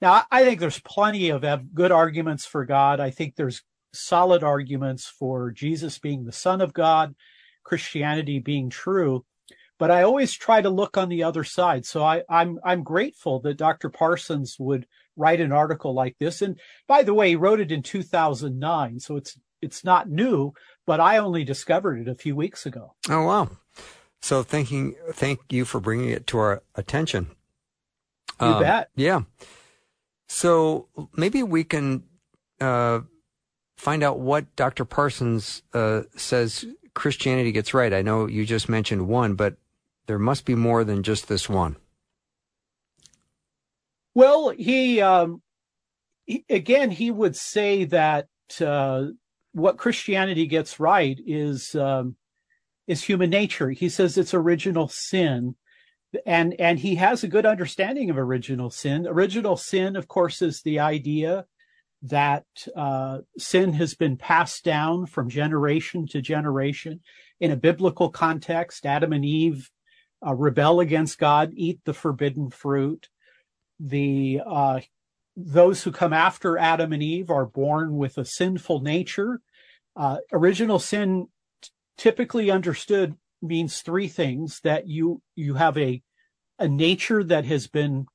Now, 0.01 0.23
I 0.31 0.45
think 0.45 0.61
there's 0.61 0.79
plenty 0.79 1.31
of 1.31 1.45
good 1.75 1.91
arguments 1.91 2.47
for 2.47 2.65
God. 2.65 3.01
I 3.01 3.11
think 3.11 3.35
there's 3.35 3.65
solid 3.93 4.45
arguments 4.45 5.07
for 5.07 5.51
Jesus 5.51 5.99
being 5.99 6.25
the 6.25 6.31
Son 6.31 6.61
of 6.61 6.73
God, 6.73 7.17
Christianity 7.65 8.39
being 8.39 8.71
true 8.71 9.25
but 9.81 9.91
I 9.91 10.05
always 10.05 10.33
try 10.33 10.63
to 10.63 10.71
look 10.71 10.97
on 10.97 11.09
the 11.09 11.25
other 11.25 11.43
side. 11.43 11.85
So 11.85 12.05
I, 12.05 12.23
I'm 12.29 12.61
I'm 12.63 12.85
grateful 12.85 13.41
that 13.41 13.57
Dr. 13.57 13.89
Parsons 13.89 14.57
would 14.61 14.87
write 15.17 15.41
an 15.41 15.53
article 15.53 15.95
like 15.95 16.17
this. 16.19 16.43
And 16.43 16.59
by 16.87 17.03
the 17.03 17.15
way, 17.15 17.31
he 17.31 17.37
wrote 17.37 17.61
it 17.61 17.73
in 17.73 17.83
2009, 17.83 19.01
so 19.01 19.17
it's 19.17 19.39
it's 19.61 19.85
not 19.85 20.11
new, 20.11 20.53
but 20.87 21.01
I 21.01 21.19
only 21.19 21.45
discovered 21.45 22.01
it 22.01 22.09
a 22.09 22.17
few 22.17 22.35
weeks 22.35 22.67
ago. 22.67 22.95
Oh 23.09 23.25
wow! 23.25 23.51
So 24.21 24.43
thanking 24.43 24.95
thank 25.13 25.41
you 25.51 25.65
for 25.65 25.81
bringing 25.81 26.11
it 26.11 26.27
to 26.29 26.39
our 26.39 26.63
attention. 26.75 27.29
You 28.41 28.47
um, 28.49 28.63
bet. 28.63 28.89
Yeah. 28.97 29.23
So 30.29 30.89
maybe 31.15 31.43
we 31.43 31.63
can 31.63 32.05
uh, 32.61 33.01
find 33.77 34.03
out 34.03 34.19
what 34.19 34.55
Dr. 34.57 34.85
Parsons 34.85 35.63
uh, 35.75 36.03
says 36.17 36.65
Christianity 36.95 37.53
gets 37.53 37.75
right. 37.75 37.93
I 37.93 38.03
know 38.03 38.27
you 38.27 38.47
just 38.47 38.69
mentioned 38.69 39.09
one, 39.09 39.35
but 39.35 39.57
there 40.07 40.19
must 40.19 40.45
be 40.45 40.55
more 40.55 40.85
than 40.85 41.03
just 41.03 41.29
this 41.29 41.49
one. 41.49 41.77
Well, 44.15 44.51
he, 44.51 45.01
um, 45.01 45.43
he 46.25 46.45
again, 46.51 46.91
he 46.91 47.11
would 47.11 47.37
say 47.37 47.85
that 47.85 48.27
uh, 48.61 49.07
what 49.53 49.79
Christianity 49.79 50.47
gets 50.47 50.81
right 50.81 51.19
is 51.27 51.75
um, 51.75 52.17
is 52.87 53.03
human 53.03 53.31
nature. 53.31 53.71
He 53.71 53.89
says 53.89 54.17
it's 54.19 54.35
original 54.35 54.89
sin, 54.89 55.55
and 56.27 56.55
and 56.59 56.79
he 56.79 56.97
has 56.97 57.23
a 57.23 57.29
good 57.29 57.47
understanding 57.47 58.11
of 58.11 58.19
original 58.19 58.71
sin. 58.71 59.07
Original 59.07 59.57
sin, 59.57 59.97
of 59.97 60.09
course, 60.09 60.43
is 60.43 60.63
the 60.63 60.81
idea 60.81 61.47
that 62.03 62.45
uh, 62.75 63.19
sin 63.39 63.73
has 63.75 63.95
been 63.95 64.17
passed 64.17 64.65
down 64.65 65.07
from 65.07 65.29
generation 65.29 66.07
to 66.09 66.21
generation. 66.21 67.01
In 67.41 67.51
a 67.51 67.57
biblical 67.57 68.11
context, 68.11 68.87
Adam 68.87 69.13
and 69.13 69.25
Eve 69.25 69.71
uh, 70.25 70.35
rebel 70.35 70.81
against 70.81 71.19
God, 71.19 71.53
eat 71.55 71.81
the 71.85 71.95
forbidden 71.95 72.51
fruit. 72.51 73.09
The 73.85 74.41
uh, 74.47 74.81
those 75.37 75.83
who 75.83 75.91
come 75.91 76.13
after 76.13 76.57
Adam 76.57 76.93
and 76.93 77.03
Eve 77.03 77.31
are 77.31 77.47
born 77.47 77.97
with 77.97 78.17
a 78.17 78.25
sinful 78.25 78.81
nature. 78.81 79.41
Uh, 79.97 80.19
original 80.33 80.79
sin, 80.79 81.27
t- 81.61 81.71
typically 81.99 82.51
understood, 82.51 83.17
means 83.43 83.81
three 83.81 84.07
things: 84.07 84.61
that 84.63 84.87
you 84.87 85.21
you 85.35 85.55
have 85.55 85.77
a 85.77 86.01
a 86.61 86.69
nature 86.69 87.25
that 87.25 87.45
has 87.45 87.67
been 87.67 88.07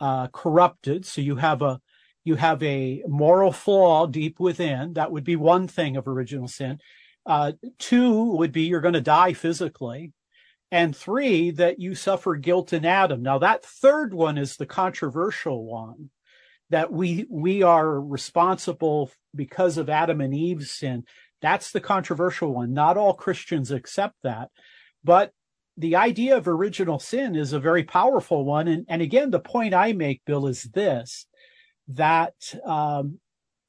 uh, 0.00 0.28
corrupted, 0.28 1.04
so 1.04 1.20
you 1.20 1.36
have 1.36 1.62
a 1.62 1.80
you 2.24 2.36
have 2.36 2.62
a 2.62 3.02
moral 3.08 3.52
flaw 3.52 4.06
deep 4.06 4.38
within. 4.38 4.92
That 4.92 5.10
would 5.10 5.24
be 5.24 5.36
one 5.36 5.66
thing 5.66 5.96
of 5.96 6.06
original 6.06 6.46
sin. 6.46 6.78
Uh, 7.26 7.52
two 7.78 8.32
would 8.36 8.52
be 8.52 8.62
you're 8.62 8.80
going 8.80 8.94
to 8.94 9.00
die 9.00 9.32
physically. 9.32 10.12
And 10.72 10.96
three, 10.96 11.50
that 11.52 11.78
you 11.78 11.94
suffer 11.94 12.34
guilt 12.34 12.72
in 12.72 12.86
Adam. 12.86 13.22
Now 13.22 13.38
that 13.38 13.64
third 13.64 14.14
one 14.14 14.38
is 14.38 14.56
the 14.56 14.66
controversial 14.66 15.64
one 15.64 16.08
that 16.70 16.90
we, 16.90 17.26
we 17.30 17.62
are 17.62 18.00
responsible 18.00 19.10
because 19.36 19.76
of 19.76 19.90
Adam 19.90 20.22
and 20.22 20.34
Eve's 20.34 20.70
sin. 20.70 21.04
That's 21.42 21.72
the 21.72 21.80
controversial 21.80 22.54
one. 22.54 22.72
Not 22.72 22.96
all 22.96 23.12
Christians 23.12 23.70
accept 23.70 24.16
that, 24.22 24.48
but 25.04 25.32
the 25.76 25.96
idea 25.96 26.38
of 26.38 26.48
original 26.48 26.98
sin 26.98 27.36
is 27.36 27.52
a 27.52 27.60
very 27.60 27.84
powerful 27.84 28.44
one. 28.44 28.68
And, 28.68 28.86
and 28.88 29.02
again, 29.02 29.30
the 29.30 29.40
point 29.40 29.74
I 29.74 29.92
make, 29.92 30.22
Bill, 30.24 30.46
is 30.46 30.62
this 30.62 31.26
that, 31.88 32.34
um, 32.64 33.18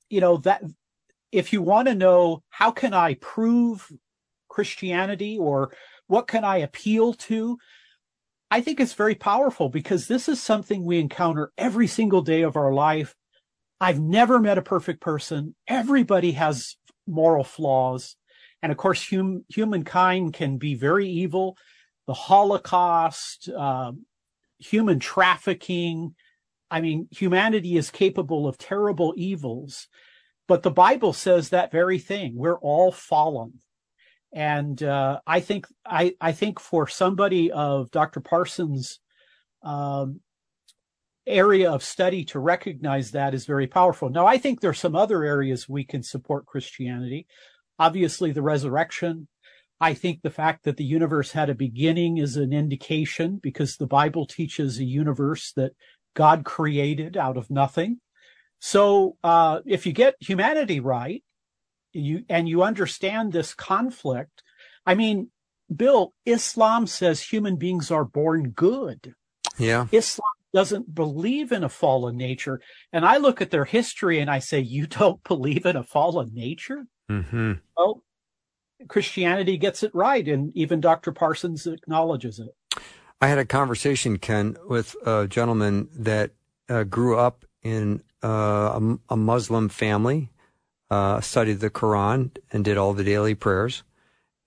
you 0.10 0.22
know, 0.22 0.38
that 0.38 0.64
if 1.34 1.52
you 1.52 1.62
want 1.62 1.90
to 1.90 1.96
know 1.96 2.44
how 2.50 2.72
can 2.72 2.94
I 2.94 3.16
prove 3.16 3.92
Christianity 4.48 5.38
or 5.38 5.74
what 6.14 6.28
can 6.28 6.44
I 6.46 6.58
appeal 6.58 7.16
to? 7.26 7.58
I 8.52 8.62
think 8.62 8.80
it's 8.80 8.94
very 8.94 9.16
powerful 9.16 9.70
because 9.70 10.08
this 10.08 10.30
is 10.30 10.40
something 10.40 10.86
we 10.86 11.00
encounter 11.00 11.52
every 11.58 11.88
single 11.88 12.22
day 12.22 12.44
of 12.44 12.56
our 12.56 12.72
life. 12.72 13.16
I've 13.82 14.00
never 14.00 14.38
met 14.40 14.60
a 14.60 14.62
perfect 14.62 15.02
person. 15.02 15.56
Everybody 15.68 16.34
has 16.34 16.76
moral 17.08 17.44
flaws. 17.44 18.16
And 18.62 18.72
of 18.72 18.78
course, 18.78 19.10
hum, 19.10 19.44
humankind 19.50 20.36
can 20.36 20.60
be 20.60 20.76
very 20.76 21.10
evil. 21.10 21.58
The 22.06 22.14
Holocaust, 22.14 23.50
uh, 23.50 23.94
human 24.60 25.00
trafficking, 25.00 26.14
I 26.70 26.80
mean, 26.80 27.08
humanity 27.10 27.76
is 27.76 27.90
capable 27.90 28.48
of 28.48 28.60
terrible 28.60 29.16
evils, 29.18 29.88
but 30.48 30.62
the 30.62 30.70
Bible 30.70 31.14
says 31.14 31.50
that 31.50 31.72
very 31.72 31.98
thing. 31.98 32.34
We're 32.36 32.60
all 32.60 32.92
fallen. 32.92 33.62
And 34.34 34.82
uh, 34.82 35.20
I 35.28 35.40
think 35.40 35.68
I, 35.86 36.16
I 36.20 36.32
think 36.32 36.60
for 36.60 36.88
somebody 36.88 37.52
of 37.52 37.92
Dr. 37.92 38.20
Parsons' 38.20 39.00
um, 39.64 40.22
area 41.28 41.72
of 41.72 41.84
study 41.84 42.26
to 42.26 42.40
recognize 42.40 43.12
that 43.12 43.34
is 43.34 43.46
very 43.46 43.68
powerful. 43.68 44.10
Now, 44.10 44.26
I 44.26 44.38
think 44.38 44.60
there's 44.60 44.80
some 44.80 44.96
other 44.96 45.24
areas 45.24 45.70
we 45.70 45.86
can 45.86 46.04
support 46.04 46.48
Christianity. 46.48 47.28
Obviously, 47.80 48.32
the 48.32 48.42
resurrection. 48.42 49.28
I 49.80 49.94
think 49.94 50.22
the 50.22 50.30
fact 50.30 50.64
that 50.64 50.78
the 50.78 50.84
universe 50.84 51.32
had 51.32 51.50
a 51.50 51.56
beginning 51.56 52.18
is 52.18 52.38
an 52.38 52.54
indication 52.54 53.40
because 53.42 53.76
the 53.76 53.88
Bible 53.88 54.26
teaches 54.26 54.80
a 54.80 54.84
universe 54.84 55.52
that 55.56 55.74
God 56.16 56.46
created 56.46 57.18
out 57.18 57.38
of 57.38 57.50
nothing. 57.50 58.00
So 58.60 59.18
uh, 59.24 59.60
if 59.66 59.86
you 59.86 59.92
get 59.92 60.16
humanity 60.20 60.80
right, 60.80 61.24
you 61.94 62.26
and 62.30 62.50
you 62.50 62.64
understand 62.64 63.32
this 63.32 63.54
conflict, 63.54 64.44
I 64.86 64.96
mean, 64.96 65.30
Bill, 65.74 66.14
Islam 66.26 66.88
says 66.88 67.22
human 67.22 67.56
beings 67.56 67.92
are 67.92 68.06
born 68.06 68.50
good. 68.50 69.16
Yeah. 69.58 69.88
Islam 69.92 70.28
doesn't 70.54 70.94
believe 70.94 71.52
in 71.52 71.64
a 71.64 71.70
fallen 71.70 72.16
nature. 72.16 72.62
And 72.92 73.06
I 73.06 73.18
look 73.18 73.42
at 73.42 73.52
their 73.52 73.66
history 73.66 74.20
and 74.20 74.30
I 74.30 74.40
say, 74.40 74.60
you 74.60 74.88
don't 74.88 75.24
believe 75.28 75.66
in 75.66 75.76
a 75.76 75.84
fallen 75.84 76.32
nature? 76.34 76.86
Mm-hmm. 77.10 77.54
Well, 77.76 78.04
Christianity 78.88 79.58
gets 79.58 79.84
it 79.84 79.94
right. 79.94 80.28
And 80.28 80.56
even 80.56 80.82
Dr. 80.82 81.12
Parsons 81.12 81.66
acknowledges 81.66 82.40
it. 82.40 82.82
I 83.22 83.28
had 83.28 83.38
a 83.38 83.46
conversation, 83.46 84.18
Ken, 84.18 84.58
with 84.66 84.96
a 85.06 85.28
gentleman 85.28 85.88
that 85.94 86.32
uh, 86.68 86.84
grew 86.84 87.18
up 87.18 87.46
in 87.62 88.04
uh, 88.24 88.28
a, 89.08 89.14
a, 89.14 89.18
Muslim 89.18 89.70
family, 89.70 90.30
uh, 90.90 91.22
studied 91.22 91.60
the 91.60 91.70
Quran, 91.70 92.32
and 92.52 92.64
did 92.64 92.78
all 92.78 92.94
the 92.94 93.04
daily 93.04 93.36
prayers. 93.36 93.84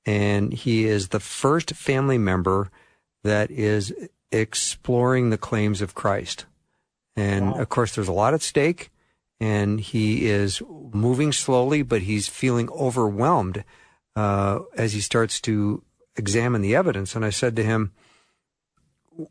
And 0.04 0.52
he 0.52 0.84
is 0.84 1.08
the 1.08 1.20
first 1.20 1.72
family 1.72 2.18
member 2.18 2.70
that 3.24 3.50
is 3.50 3.92
exploring 4.30 5.30
the 5.30 5.38
claims 5.38 5.82
of 5.82 5.94
Christ. 5.94 6.46
And 7.16 7.52
wow. 7.52 7.60
of 7.60 7.68
course, 7.68 7.94
there's 7.94 8.08
a 8.08 8.12
lot 8.12 8.34
at 8.34 8.42
stake, 8.42 8.90
and 9.40 9.80
he 9.80 10.28
is 10.28 10.62
moving 10.92 11.32
slowly, 11.32 11.82
but 11.82 12.02
he's 12.02 12.28
feeling 12.28 12.70
overwhelmed 12.70 13.64
uh, 14.14 14.60
as 14.76 14.92
he 14.92 15.00
starts 15.00 15.40
to 15.42 15.82
examine 16.16 16.62
the 16.62 16.76
evidence. 16.76 17.16
And 17.16 17.24
I 17.24 17.30
said 17.30 17.56
to 17.56 17.64
him, 17.64 17.92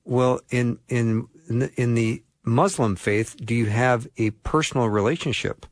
well, 0.03 0.41
in 0.49 0.79
in 0.87 1.27
in 1.47 1.95
the 1.95 2.23
Muslim 2.43 2.95
faith, 2.95 3.35
do 3.43 3.53
you 3.55 3.67
have 3.67 4.07
a 4.17 4.31
personal 4.31 4.89
relationship 4.89 5.65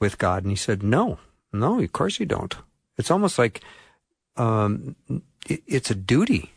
with 0.00 0.18
God? 0.18 0.42
And 0.42 0.50
he 0.50 0.56
said, 0.56 0.82
No, 0.82 1.18
no, 1.52 1.80
of 1.80 1.92
course 1.92 2.20
you 2.20 2.26
don't. 2.26 2.54
It's 2.96 3.10
almost 3.10 3.38
like 3.38 3.62
um, 4.36 4.96
it, 5.46 5.62
it's 5.66 5.90
a 5.90 5.94
duty. 5.94 6.52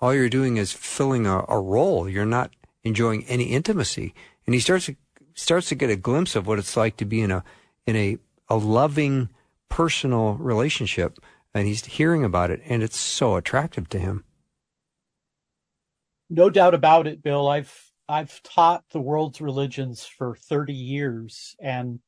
All 0.00 0.14
you're 0.14 0.28
doing 0.28 0.56
is 0.56 0.72
filling 0.72 1.26
a, 1.26 1.44
a, 1.48 1.58
role. 1.58 2.08
You're 2.08 2.26
not 2.26 2.50
enjoying 2.84 3.24
any 3.24 3.44
intimacy. 3.44 4.14
And 4.46 4.54
he 4.54 4.60
starts 4.60 4.86
to, 4.86 4.96
starts 5.34 5.68
to 5.70 5.74
get 5.74 5.88
a 5.88 5.96
glimpse 5.96 6.36
of 6.36 6.46
what 6.46 6.58
it's 6.58 6.76
like 6.76 6.98
to 6.98 7.04
be 7.04 7.22
in 7.22 7.30
a 7.30 7.44
in 7.86 7.96
a 7.96 8.18
a 8.48 8.56
loving 8.56 9.30
personal 9.68 10.34
relationship. 10.34 11.18
And 11.54 11.66
he's 11.66 11.84
hearing 11.84 12.22
about 12.22 12.50
it, 12.50 12.60
and 12.66 12.82
it's 12.82 12.98
so 12.98 13.36
attractive 13.36 13.88
to 13.88 13.98
him 13.98 14.24
no 16.28 16.50
doubt 16.50 16.74
about 16.74 17.06
it, 17.06 17.22
Bill. 17.22 17.48
I've 17.48 17.92
I've 18.08 18.42
taught 18.42 18.84
the 18.90 19.00
world's 19.00 19.40
religions 19.40 20.04
for 20.04 20.36
30 20.36 20.72
years 20.72 21.56
and 21.60 21.98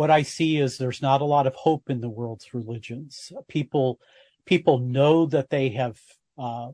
what 0.00 0.10
I 0.10 0.22
see 0.22 0.56
is 0.56 0.78
there's 0.78 1.02
not 1.02 1.20
a 1.20 1.26
lot 1.26 1.46
of 1.46 1.54
hope 1.54 1.90
in 1.90 2.00
the 2.00 2.08
world's 2.08 2.54
religions. 2.54 3.30
People 3.48 4.00
people 4.46 4.78
know 4.78 5.26
that 5.26 5.50
they 5.50 5.68
have 5.80 6.00
uh, 6.38 6.68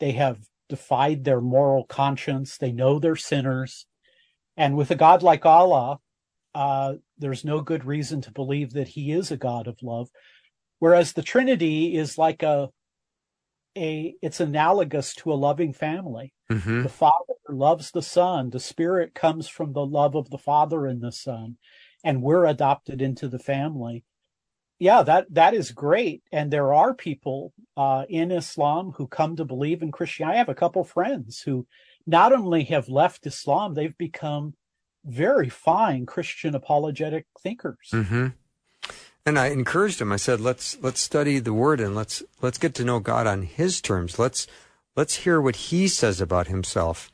they 0.00 0.10
have 0.10 0.40
defied 0.68 1.22
their 1.22 1.40
moral 1.40 1.84
conscience. 1.84 2.58
They 2.58 2.72
know 2.72 2.98
they're 2.98 3.14
sinners. 3.14 3.86
And 4.56 4.76
with 4.76 4.90
a 4.90 4.96
God 4.96 5.22
like 5.22 5.46
Allah, 5.46 6.00
uh, 6.52 6.94
there's 7.16 7.44
no 7.44 7.60
good 7.60 7.84
reason 7.84 8.20
to 8.22 8.32
believe 8.32 8.72
that 8.72 8.88
he 8.88 9.12
is 9.12 9.30
a 9.30 9.36
God 9.36 9.68
of 9.68 9.80
love. 9.80 10.10
Whereas 10.80 11.12
the 11.12 11.22
Trinity 11.22 11.96
is 11.96 12.18
like 12.18 12.42
a 12.42 12.70
a 13.78 14.16
it's 14.20 14.40
analogous 14.40 15.14
to 15.14 15.32
a 15.32 15.34
loving 15.48 15.72
family. 15.72 16.34
Mm-hmm. 16.50 16.82
The 16.82 16.88
Father 16.88 17.34
loves 17.48 17.92
the 17.92 18.02
Son. 18.02 18.50
The 18.50 18.58
Spirit 18.58 19.14
comes 19.14 19.46
from 19.46 19.74
the 19.74 19.86
love 19.86 20.16
of 20.16 20.28
the 20.30 20.38
Father 20.38 20.86
and 20.86 21.00
the 21.00 21.12
Son, 21.12 21.56
and 22.04 22.22
we're 22.22 22.46
adopted 22.46 23.00
into 23.00 23.28
the 23.28 23.38
family. 23.38 24.04
Yeah, 24.78 25.02
that 25.02 25.32
that 25.34 25.54
is 25.54 25.70
great. 25.70 26.22
And 26.32 26.50
there 26.50 26.72
are 26.72 26.92
people 26.92 27.52
uh, 27.76 28.04
in 28.08 28.32
Islam 28.32 28.92
who 28.96 29.06
come 29.06 29.36
to 29.36 29.44
believe 29.44 29.82
in 29.82 29.92
Christianity. 29.92 30.34
I 30.34 30.38
have 30.38 30.48
a 30.48 30.56
couple 30.56 30.82
friends 30.82 31.42
who 31.42 31.66
not 32.06 32.32
only 32.32 32.64
have 32.64 32.88
left 32.88 33.26
Islam, 33.26 33.74
they've 33.74 33.96
become 33.96 34.54
very 35.04 35.48
fine 35.48 36.06
Christian 36.06 36.54
apologetic 36.54 37.26
thinkers. 37.40 37.90
Mm-hmm. 37.92 38.28
And 39.24 39.38
I 39.38 39.48
encouraged 39.48 40.00
him. 40.00 40.10
I 40.10 40.16
said, 40.16 40.40
"Let's 40.40 40.76
let's 40.82 41.00
study 41.00 41.38
the 41.38 41.52
Word 41.52 41.80
and 41.80 41.94
let's 41.94 42.22
let's 42.40 42.58
get 42.58 42.74
to 42.74 42.84
know 42.84 42.98
God 42.98 43.26
on 43.26 43.42
His 43.42 43.80
terms. 43.80 44.18
Let's 44.18 44.48
let's 44.96 45.18
hear 45.18 45.40
what 45.40 45.56
He 45.56 45.86
says 45.86 46.20
about 46.20 46.48
Himself." 46.48 47.12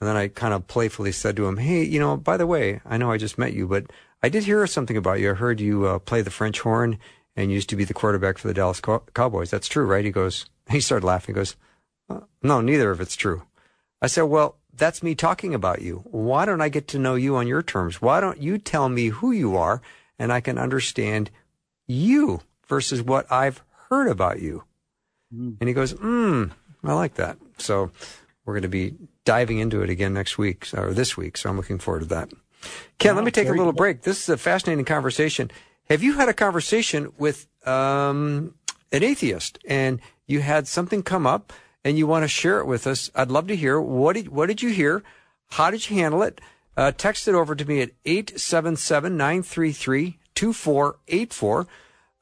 And 0.00 0.08
then 0.08 0.16
I 0.16 0.28
kind 0.28 0.54
of 0.54 0.66
playfully 0.66 1.12
said 1.12 1.36
to 1.36 1.46
him, 1.46 1.58
"Hey, 1.58 1.84
you 1.84 2.00
know, 2.00 2.16
by 2.16 2.38
the 2.38 2.46
way, 2.46 2.80
I 2.86 2.96
know 2.96 3.10
I 3.10 3.18
just 3.18 3.36
met 3.36 3.52
you, 3.52 3.66
but 3.68 3.90
I 4.22 4.28
did 4.28 4.44
hear 4.44 4.66
something 4.66 4.96
about 4.96 5.20
you. 5.20 5.30
I 5.30 5.34
heard 5.34 5.60
you 5.60 5.86
uh, 5.86 5.98
play 5.98 6.22
the 6.22 6.30
French 6.30 6.60
horn 6.60 6.98
and 7.36 7.50
used 7.50 7.68
to 7.70 7.76
be 7.76 7.84
the 7.84 7.94
quarterback 7.94 8.38
for 8.38 8.48
the 8.48 8.54
Dallas 8.54 8.80
Cow- 8.80 9.02
Cowboys. 9.14 9.50
That's 9.50 9.68
true, 9.68 9.86
right?" 9.86 10.04
He 10.04 10.10
goes. 10.10 10.46
He 10.70 10.80
started 10.80 11.04
laughing. 11.04 11.34
He 11.34 11.38
goes, 11.40 11.56
uh, 12.08 12.20
"No, 12.42 12.60
neither 12.60 12.90
of 12.90 13.00
it's 13.00 13.16
true." 13.16 13.42
I 14.00 14.06
said, 14.06 14.22
"Well." 14.22 14.56
That's 14.72 15.02
me 15.02 15.14
talking 15.16 15.52
about 15.52 15.82
you. 15.82 16.04
Why 16.10 16.46
don't 16.46 16.60
I 16.60 16.70
get 16.70 16.86
to 16.88 16.98
know 16.98 17.14
you 17.16 17.36
on 17.36 17.48
your 17.48 17.60
terms? 17.60 18.00
Why 18.00 18.20
don't 18.20 18.40
you 18.40 18.56
tell 18.56 18.88
me 18.88 19.08
who 19.08 19.30
you 19.30 19.56
are 19.56 19.82
and 20.20 20.32
I 20.32 20.40
can 20.40 20.58
understand 20.58 21.30
you 21.88 22.40
versus 22.66 23.02
what 23.02 23.30
I've 23.32 23.62
heard 23.88 24.06
about 24.06 24.40
you. 24.40 24.64
Mm. 25.34 25.56
And 25.60 25.68
he 25.68 25.74
goes, 25.74 25.92
hmm, 25.92 26.44
I 26.84 26.92
like 26.92 27.14
that. 27.14 27.38
So 27.58 27.90
we're 28.44 28.54
going 28.54 28.62
to 28.62 28.68
be 28.68 28.94
diving 29.24 29.58
into 29.58 29.82
it 29.82 29.90
again 29.90 30.14
next 30.14 30.38
week 30.38 30.68
or 30.74 30.92
this 30.92 31.16
week. 31.16 31.36
So 31.36 31.50
I'm 31.50 31.56
looking 31.56 31.78
forward 31.78 32.00
to 32.00 32.06
that. 32.06 32.30
Ken, 32.98 33.14
let 33.14 33.24
me 33.24 33.30
take 33.30 33.48
a 33.48 33.52
little 33.52 33.72
break. 33.72 34.02
This 34.02 34.22
is 34.22 34.28
a 34.28 34.36
fascinating 34.36 34.84
conversation. 34.84 35.50
Have 35.88 36.02
you 36.02 36.14
had 36.14 36.28
a 36.28 36.34
conversation 36.34 37.12
with 37.18 37.48
um, 37.66 38.54
an 38.92 39.02
atheist 39.02 39.58
and 39.66 40.00
you 40.26 40.40
had 40.40 40.68
something 40.68 41.02
come 41.02 41.26
up 41.26 41.52
and 41.84 41.98
you 41.98 42.06
want 42.06 42.22
to 42.24 42.28
share 42.28 42.60
it 42.60 42.66
with 42.66 42.86
us? 42.86 43.10
I'd 43.14 43.30
love 43.30 43.48
to 43.48 43.56
hear. 43.56 43.80
What 43.80 44.14
did, 44.14 44.28
what 44.28 44.46
did 44.46 44.62
you 44.62 44.70
hear? 44.70 45.02
How 45.50 45.70
did 45.70 45.90
you 45.90 45.96
handle 45.96 46.22
it? 46.22 46.40
Uh, 46.76 46.92
text 46.92 47.26
it 47.26 47.34
over 47.34 47.54
to 47.54 47.64
me 47.64 47.80
at 47.80 47.90
877 48.04 49.16
933 49.16 50.18
2484. 50.34 51.66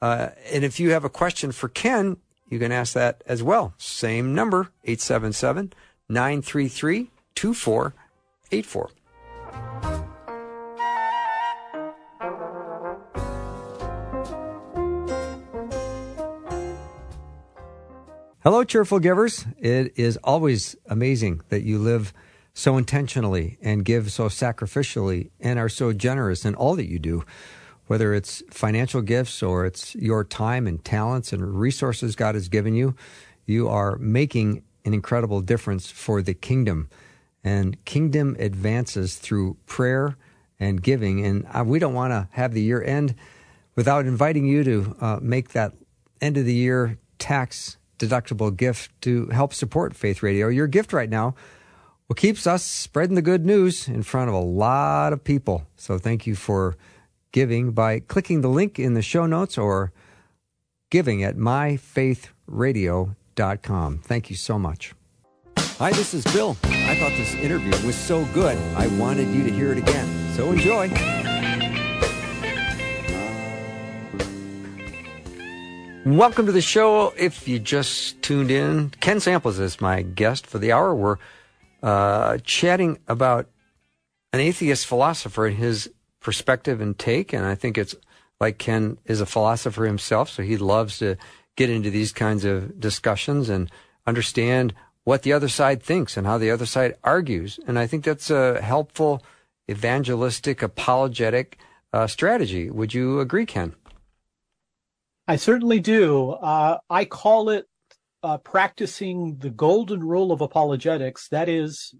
Uh, 0.01 0.29
and 0.51 0.63
if 0.63 0.79
you 0.79 0.91
have 0.91 1.03
a 1.03 1.09
question 1.09 1.51
for 1.51 1.69
Ken, 1.69 2.17
you 2.49 2.57
can 2.57 2.71
ask 2.71 2.93
that 2.93 3.23
as 3.25 3.43
well. 3.43 3.73
Same 3.77 4.33
number, 4.33 4.71
877 4.83 5.73
933 6.09 7.11
2484. 7.35 8.89
Hello, 18.59 18.65
cheerful 18.65 18.99
givers. 18.99 19.45
It 19.57 19.93
is 19.97 20.17
always 20.21 20.75
amazing 20.89 21.39
that 21.47 21.63
you 21.63 21.79
live 21.79 22.11
so 22.53 22.75
intentionally 22.75 23.57
and 23.61 23.85
give 23.85 24.11
so 24.11 24.25
sacrificially 24.25 25.29
and 25.39 25.57
are 25.57 25.69
so 25.69 25.93
generous 25.93 26.43
in 26.43 26.55
all 26.55 26.75
that 26.75 26.89
you 26.89 26.99
do 26.99 27.23
whether 27.87 28.13
it's 28.13 28.43
financial 28.51 29.01
gifts 29.01 29.41
or 29.41 29.65
it's 29.65 29.95
your 29.95 30.25
time 30.25 30.67
and 30.67 30.83
talents 30.83 31.31
and 31.31 31.57
resources 31.57 32.17
God 32.17 32.35
has 32.35 32.49
given 32.49 32.75
you, 32.75 32.95
you 33.45 33.69
are 33.69 33.95
making 33.95 34.63
an 34.83 34.93
incredible 34.93 35.39
difference 35.39 35.89
for 35.89 36.21
the 36.21 36.33
kingdom. 36.33 36.89
And 37.45 37.81
kingdom 37.85 38.35
advances 38.39 39.15
through 39.15 39.55
prayer 39.67 40.17
and 40.59 40.83
giving. 40.83 41.25
And 41.25 41.47
uh, 41.53 41.63
we 41.65 41.79
don't 41.79 41.93
want 41.93 42.11
to 42.11 42.27
have 42.33 42.53
the 42.53 42.61
year 42.61 42.83
end 42.83 43.15
without 43.77 44.05
inviting 44.05 44.45
you 44.45 44.65
to 44.65 44.97
uh, 44.99 45.19
make 45.21 45.51
that 45.51 45.75
end 46.19 46.35
of 46.35 46.43
the 46.43 46.53
year 46.53 46.97
tax 47.19 47.77
deductible 47.99 48.55
gift 48.55 48.91
to 49.01 49.27
help 49.27 49.53
support 49.53 49.95
Faith 49.95 50.23
Radio. 50.23 50.47
Your 50.47 50.67
gift 50.67 50.93
right 50.93 51.09
now 51.09 51.35
well, 52.09 52.15
keeps 52.15 52.45
us 52.47 52.63
spreading 52.63 53.13
the 53.13 53.21
good 53.21 53.45
news 53.45 53.87
in 53.87 54.01
front 54.01 54.29
of 54.29 54.35
a 54.35 54.39
lot 54.39 55.13
of 55.13 55.23
people. 55.23 55.67
So 55.75 55.99
thank 55.99 56.25
you 56.25 56.33
for 56.33 56.75
giving 57.31 57.69
by 57.71 57.99
clicking 57.99 58.41
the 58.41 58.49
link 58.49 58.79
in 58.79 58.95
the 58.95 59.03
show 59.03 59.27
notes 59.27 59.59
or 59.59 59.93
giving 60.89 61.23
at 61.23 61.37
myfaithradio.com. 61.37 63.99
Thank 63.99 64.31
you 64.31 64.35
so 64.35 64.57
much. 64.57 64.95
Hi, 65.57 65.91
this 65.91 66.15
is 66.15 66.23
Bill. 66.33 66.57
I 66.63 66.95
thought 66.95 67.11
this 67.11 67.35
interview 67.35 67.69
was 67.85 67.95
so 67.95 68.25
good, 68.33 68.57
I 68.75 68.87
wanted 68.97 69.27
you 69.29 69.43
to 69.43 69.51
hear 69.51 69.71
it 69.71 69.77
again. 69.77 70.33
So 70.35 70.51
enjoy. 70.51 70.89
Welcome 76.09 76.47
to 76.47 76.51
the 76.51 76.59
show. 76.59 77.13
If 77.15 77.47
you 77.47 77.59
just 77.59 78.19
tuned 78.23 78.49
in, 78.49 78.89
Ken 78.99 79.19
Samples 79.19 79.59
is 79.59 79.79
my 79.79 80.01
guest 80.01 80.47
for 80.47 80.57
the 80.57 80.71
hour. 80.71 80.95
We're 80.95 81.17
uh, 81.83 82.39
chatting 82.43 82.97
about 83.07 83.45
an 84.33 84.39
atheist 84.39 84.87
philosopher 84.87 85.45
and 85.45 85.55
his 85.55 85.87
perspective 86.19 86.81
and 86.81 86.97
take. 86.97 87.31
And 87.31 87.45
I 87.45 87.53
think 87.53 87.77
it's 87.77 87.93
like 88.39 88.57
Ken 88.57 88.97
is 89.05 89.21
a 89.21 89.27
philosopher 89.27 89.85
himself, 89.85 90.31
so 90.31 90.41
he 90.41 90.57
loves 90.57 90.97
to 90.97 91.15
get 91.55 91.69
into 91.69 91.91
these 91.91 92.11
kinds 92.11 92.43
of 92.43 92.79
discussions 92.79 93.47
and 93.47 93.69
understand 94.07 94.73
what 95.03 95.21
the 95.21 95.33
other 95.33 95.47
side 95.47 95.83
thinks 95.83 96.17
and 96.17 96.25
how 96.25 96.39
the 96.39 96.49
other 96.49 96.65
side 96.65 96.95
argues. 97.03 97.59
And 97.67 97.77
I 97.77 97.85
think 97.85 98.03
that's 98.03 98.31
a 98.31 98.59
helpful 98.63 99.21
evangelistic, 99.69 100.63
apologetic 100.63 101.59
uh, 101.93 102.07
strategy. 102.07 102.71
Would 102.71 102.95
you 102.95 103.19
agree, 103.19 103.45
Ken? 103.45 103.75
I 105.29 105.35
certainly 105.35 105.79
do. 105.79 106.31
Uh, 106.31 106.79
I 106.89 107.05
call 107.05 107.49
it 107.49 107.67
uh, 108.23 108.39
practicing 108.39 109.37
the 109.37 109.51
golden 109.51 110.03
rule 110.03 110.31
of 110.31 110.41
apologetics. 110.41 111.27
That 111.27 111.47
is, 111.47 111.93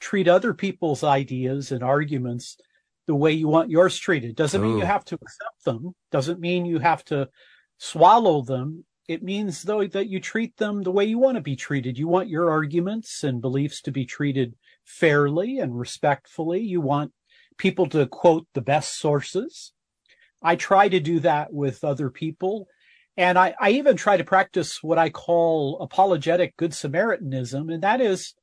treat 0.00 0.28
other 0.28 0.52
people's 0.52 1.02
ideas 1.02 1.72
and 1.72 1.82
arguments 1.82 2.58
the 3.06 3.14
way 3.14 3.32
you 3.32 3.48
want 3.48 3.70
yours 3.70 3.96
treated. 3.96 4.36
Doesn't 4.36 4.60
Ooh. 4.60 4.64
mean 4.64 4.76
you 4.76 4.84
have 4.84 5.06
to 5.06 5.14
accept 5.14 5.64
them. 5.64 5.94
Doesn't 6.12 6.40
mean 6.40 6.66
you 6.66 6.78
have 6.78 7.02
to 7.06 7.30
swallow 7.78 8.42
them. 8.42 8.84
It 9.08 9.22
means 9.22 9.62
though 9.62 9.86
that 9.86 10.10
you 10.10 10.20
treat 10.20 10.54
them 10.58 10.82
the 10.82 10.92
way 10.92 11.06
you 11.06 11.18
want 11.18 11.36
to 11.36 11.40
be 11.40 11.56
treated. 11.56 11.96
You 11.96 12.08
want 12.08 12.28
your 12.28 12.50
arguments 12.50 13.24
and 13.24 13.40
beliefs 13.40 13.80
to 13.80 13.92
be 13.92 14.04
treated 14.04 14.56
fairly 14.84 15.58
and 15.58 15.78
respectfully. 15.78 16.60
You 16.60 16.82
want 16.82 17.12
people 17.56 17.86
to 17.86 18.06
quote 18.06 18.46
the 18.52 18.60
best 18.60 18.98
sources. 18.98 19.72
I 20.42 20.56
try 20.56 20.90
to 20.90 21.00
do 21.00 21.20
that 21.20 21.50
with 21.50 21.82
other 21.82 22.10
people. 22.10 22.68
And 23.16 23.38
I, 23.38 23.54
I 23.60 23.70
even 23.70 23.96
try 23.96 24.16
to 24.16 24.24
practice 24.24 24.82
what 24.82 24.98
I 24.98 25.10
call 25.10 25.78
apologetic 25.80 26.56
good 26.56 26.74
Samaritanism. 26.74 27.70
And 27.70 27.82
that 27.82 28.00
is, 28.00 28.34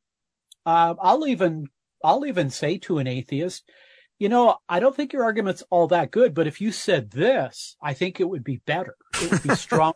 uh, 0.65 0.95
I'll 1.01 1.27
even, 1.27 1.67
I'll 2.03 2.25
even 2.25 2.49
say 2.49 2.77
to 2.79 2.97
an 2.97 3.07
atheist, 3.07 3.69
you 4.17 4.29
know, 4.29 4.57
I 4.69 4.79
don't 4.79 4.95
think 4.95 5.13
your 5.13 5.23
argument's 5.23 5.63
all 5.69 5.87
that 5.87 6.11
good, 6.11 6.33
but 6.33 6.47
if 6.47 6.61
you 6.61 6.71
said 6.71 7.11
this, 7.11 7.75
I 7.81 7.93
think 7.93 8.19
it 8.19 8.29
would 8.29 8.43
be 8.43 8.61
better. 8.65 8.95
It 9.21 9.31
would 9.31 9.43
be 9.43 9.55
strong. 9.55 9.93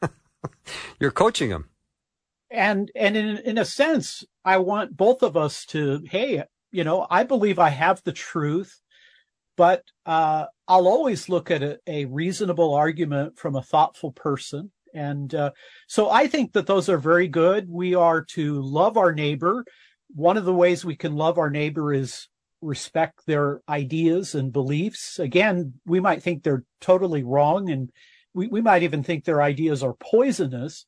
You're 1.00 1.12
coaching 1.12 1.50
them. 1.50 1.70
And, 2.52 2.92
and 2.96 3.16
in, 3.16 3.38
in 3.38 3.58
a 3.58 3.66
sense, 3.66 4.24
I 4.44 4.58
want 4.58 4.98
both 4.98 5.24
of 5.24 5.38
us 5.38 5.66
to, 5.68 6.02
hey, 6.10 6.44
you 6.72 6.84
know, 6.84 7.08
I 7.10 7.24
believe 7.24 7.60
I 7.60 7.70
have 7.70 8.04
the 8.04 8.12
truth, 8.12 8.82
but, 9.56 9.84
uh, 10.06 10.46
I'll 10.68 10.88
always 10.88 11.30
look 11.30 11.52
at 11.52 11.62
a, 11.64 11.80
a 11.88 12.06
reasonable 12.06 12.74
argument 12.74 13.38
from 13.38 13.56
a 13.56 13.62
thoughtful 13.62 14.12
person. 14.12 14.72
And, 14.94 15.34
uh, 15.36 15.52
so 15.88 16.10
I 16.10 16.28
think 16.28 16.54
that 16.54 16.68
those 16.68 16.90
are 16.90 16.98
very 16.98 17.28
good. 17.28 17.70
We 17.70 17.96
are 17.96 18.24
to 18.36 18.62
love 18.62 18.98
our 18.98 19.14
neighbor. 19.14 19.66
One 20.14 20.38
of 20.38 20.46
the 20.46 20.54
ways 20.54 20.86
we 20.86 20.96
can 20.96 21.16
love 21.16 21.38
our 21.38 21.50
neighbor 21.50 21.94
is 21.94 22.30
respect 22.62 23.26
their 23.26 23.62
ideas 23.68 24.34
and 24.34 24.52
beliefs. 24.52 25.20
Again, 25.20 25.74
we 25.86 26.00
might 26.00 26.24
think 26.24 26.44
they're 26.44 26.64
totally 26.82 27.24
wrong 27.24 27.70
and 27.70 27.92
we, 28.34 28.48
we 28.48 28.62
might 28.62 28.84
even 28.84 29.04
think 29.04 29.24
their 29.24 29.42
ideas 29.42 29.84
are 29.84 29.94
poisonous, 29.94 30.86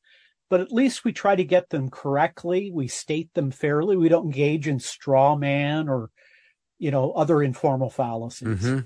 but 0.50 0.60
at 0.60 0.72
least 0.72 1.04
we 1.04 1.12
try 1.12 1.36
to 1.36 1.44
get 1.44 1.70
them 1.70 1.88
correctly. 1.88 2.70
We 2.72 2.88
state 2.88 3.32
them 3.34 3.50
fairly. 3.50 3.96
We 3.96 4.08
don't 4.08 4.26
engage 4.26 4.66
in 4.66 4.80
straw 4.80 5.36
man 5.36 5.88
or, 5.88 6.10
you 6.78 6.90
know, 6.90 7.12
other 7.12 7.42
informal 7.42 7.90
fallacies. 7.90 8.48
Mm-hmm. 8.48 8.78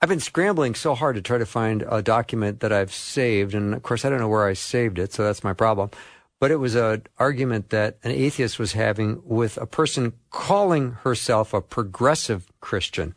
I've 0.00 0.08
been 0.08 0.20
scrambling 0.20 0.74
so 0.74 0.94
hard 0.94 1.16
to 1.16 1.22
try 1.22 1.38
to 1.38 1.46
find 1.46 1.84
a 1.88 2.02
document 2.02 2.60
that 2.60 2.72
I've 2.72 2.92
saved. 2.92 3.54
And 3.54 3.74
of 3.74 3.82
course, 3.82 4.04
I 4.04 4.10
don't 4.10 4.20
know 4.20 4.28
where 4.28 4.46
I 4.46 4.52
saved 4.52 4.98
it. 4.98 5.12
So 5.12 5.24
that's 5.24 5.44
my 5.44 5.52
problem 5.52 5.90
but 6.38 6.50
it 6.50 6.56
was 6.56 6.74
an 6.74 7.02
argument 7.18 7.70
that 7.70 7.98
an 8.04 8.10
atheist 8.10 8.58
was 8.58 8.72
having 8.72 9.22
with 9.24 9.56
a 9.56 9.66
person 9.66 10.12
calling 10.30 10.92
herself 11.02 11.54
a 11.54 11.60
progressive 11.60 12.50
Christian, 12.60 13.16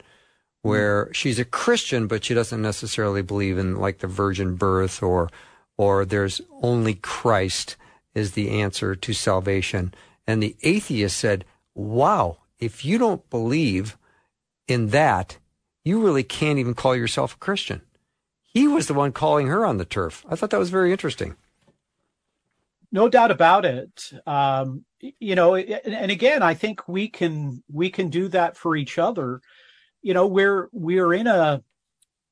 where 0.61 1.07
mm. 1.07 1.13
she's 1.13 1.39
a 1.39 1.45
Christian, 1.45 2.07
but 2.07 2.23
she 2.23 2.33
doesn't 2.33 2.61
necessarily 2.61 3.21
believe 3.21 3.57
in 3.57 3.75
like 3.75 3.99
the 3.99 4.07
virgin 4.07 4.55
birth 4.55 5.03
or, 5.03 5.29
or 5.77 6.05
there's 6.05 6.41
only 6.61 6.95
Christ 6.95 7.75
is 8.13 8.31
the 8.31 8.61
answer 8.61 8.95
to 8.95 9.13
salvation. 9.13 9.93
And 10.25 10.41
the 10.41 10.55
atheist 10.63 11.17
said, 11.17 11.45
wow, 11.75 12.37
if 12.57 12.85
you 12.85 12.97
don't 12.97 13.29
believe 13.29 13.97
in 14.67 14.89
that, 14.89 15.37
you 15.83 16.03
really 16.03 16.23
can't 16.23 16.59
even 16.59 16.73
call 16.73 16.95
yourself 16.95 17.35
a 17.35 17.37
Christian. 17.37 17.81
He 18.43 18.67
was 18.67 18.87
the 18.87 18.93
one 18.93 19.11
calling 19.11 19.47
her 19.47 19.65
on 19.65 19.77
the 19.77 19.85
turf. 19.85 20.25
I 20.27 20.35
thought 20.35 20.49
that 20.49 20.59
was 20.59 20.69
very 20.71 20.91
interesting. 20.91 21.35
No 22.91 23.07
doubt 23.07 23.31
about 23.31 23.65
it. 23.65 24.11
Um, 24.25 24.85
you 24.99 25.35
know, 25.35 25.55
and 25.55 26.11
again, 26.11 26.41
I 26.41 26.55
think 26.55 26.87
we 26.87 27.07
can 27.07 27.63
we 27.71 27.89
can 27.89 28.09
do 28.09 28.27
that 28.29 28.57
for 28.57 28.75
each 28.75 28.97
other. 28.97 29.41
You 30.01 30.13
know, 30.13 30.25
we're 30.25 30.69
we're 30.71 31.13
in 31.13 31.27
a 31.27 31.63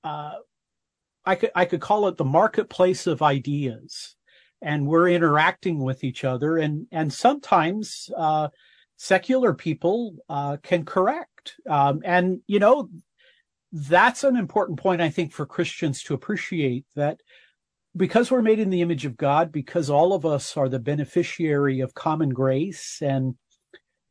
uh, 0.03 0.33
I 1.25 1.35
could 1.35 1.51
I 1.55 1.65
could 1.65 1.81
call 1.81 2.07
it 2.07 2.17
the 2.17 2.25
marketplace 2.25 3.05
of 3.05 3.21
ideas, 3.21 4.15
and 4.61 4.87
we're 4.87 5.09
interacting 5.09 5.83
with 5.83 6.03
each 6.03 6.23
other, 6.23 6.57
and 6.57 6.87
and 6.91 7.13
sometimes 7.13 8.09
uh, 8.17 8.49
secular 8.95 9.53
people 9.53 10.15
uh, 10.27 10.57
can 10.63 10.85
correct, 10.85 11.55
um, 11.69 12.01
and 12.03 12.41
you 12.47 12.59
know 12.59 12.89
that's 13.77 14.23
an 14.23 14.35
important 14.35 14.79
point 14.79 15.01
I 15.01 15.09
think 15.09 15.31
for 15.31 15.45
Christians 15.45 16.01
to 16.03 16.13
appreciate 16.13 16.85
that 16.95 17.21
because 17.95 18.31
we're 18.31 18.41
made 18.41 18.59
in 18.59 18.69
the 18.69 18.81
image 18.81 19.05
of 19.05 19.17
God, 19.17 19.51
because 19.51 19.89
all 19.89 20.13
of 20.13 20.25
us 20.25 20.57
are 20.57 20.69
the 20.69 20.79
beneficiary 20.79 21.79
of 21.79 21.93
common 21.93 22.29
grace, 22.29 22.99
and 23.01 23.35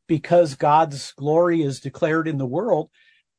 because 0.07 0.55
God's 0.55 1.11
glory 1.13 1.61
is 1.61 1.79
declared 1.79 2.27
in 2.27 2.37
the 2.37 2.45
world, 2.45 2.89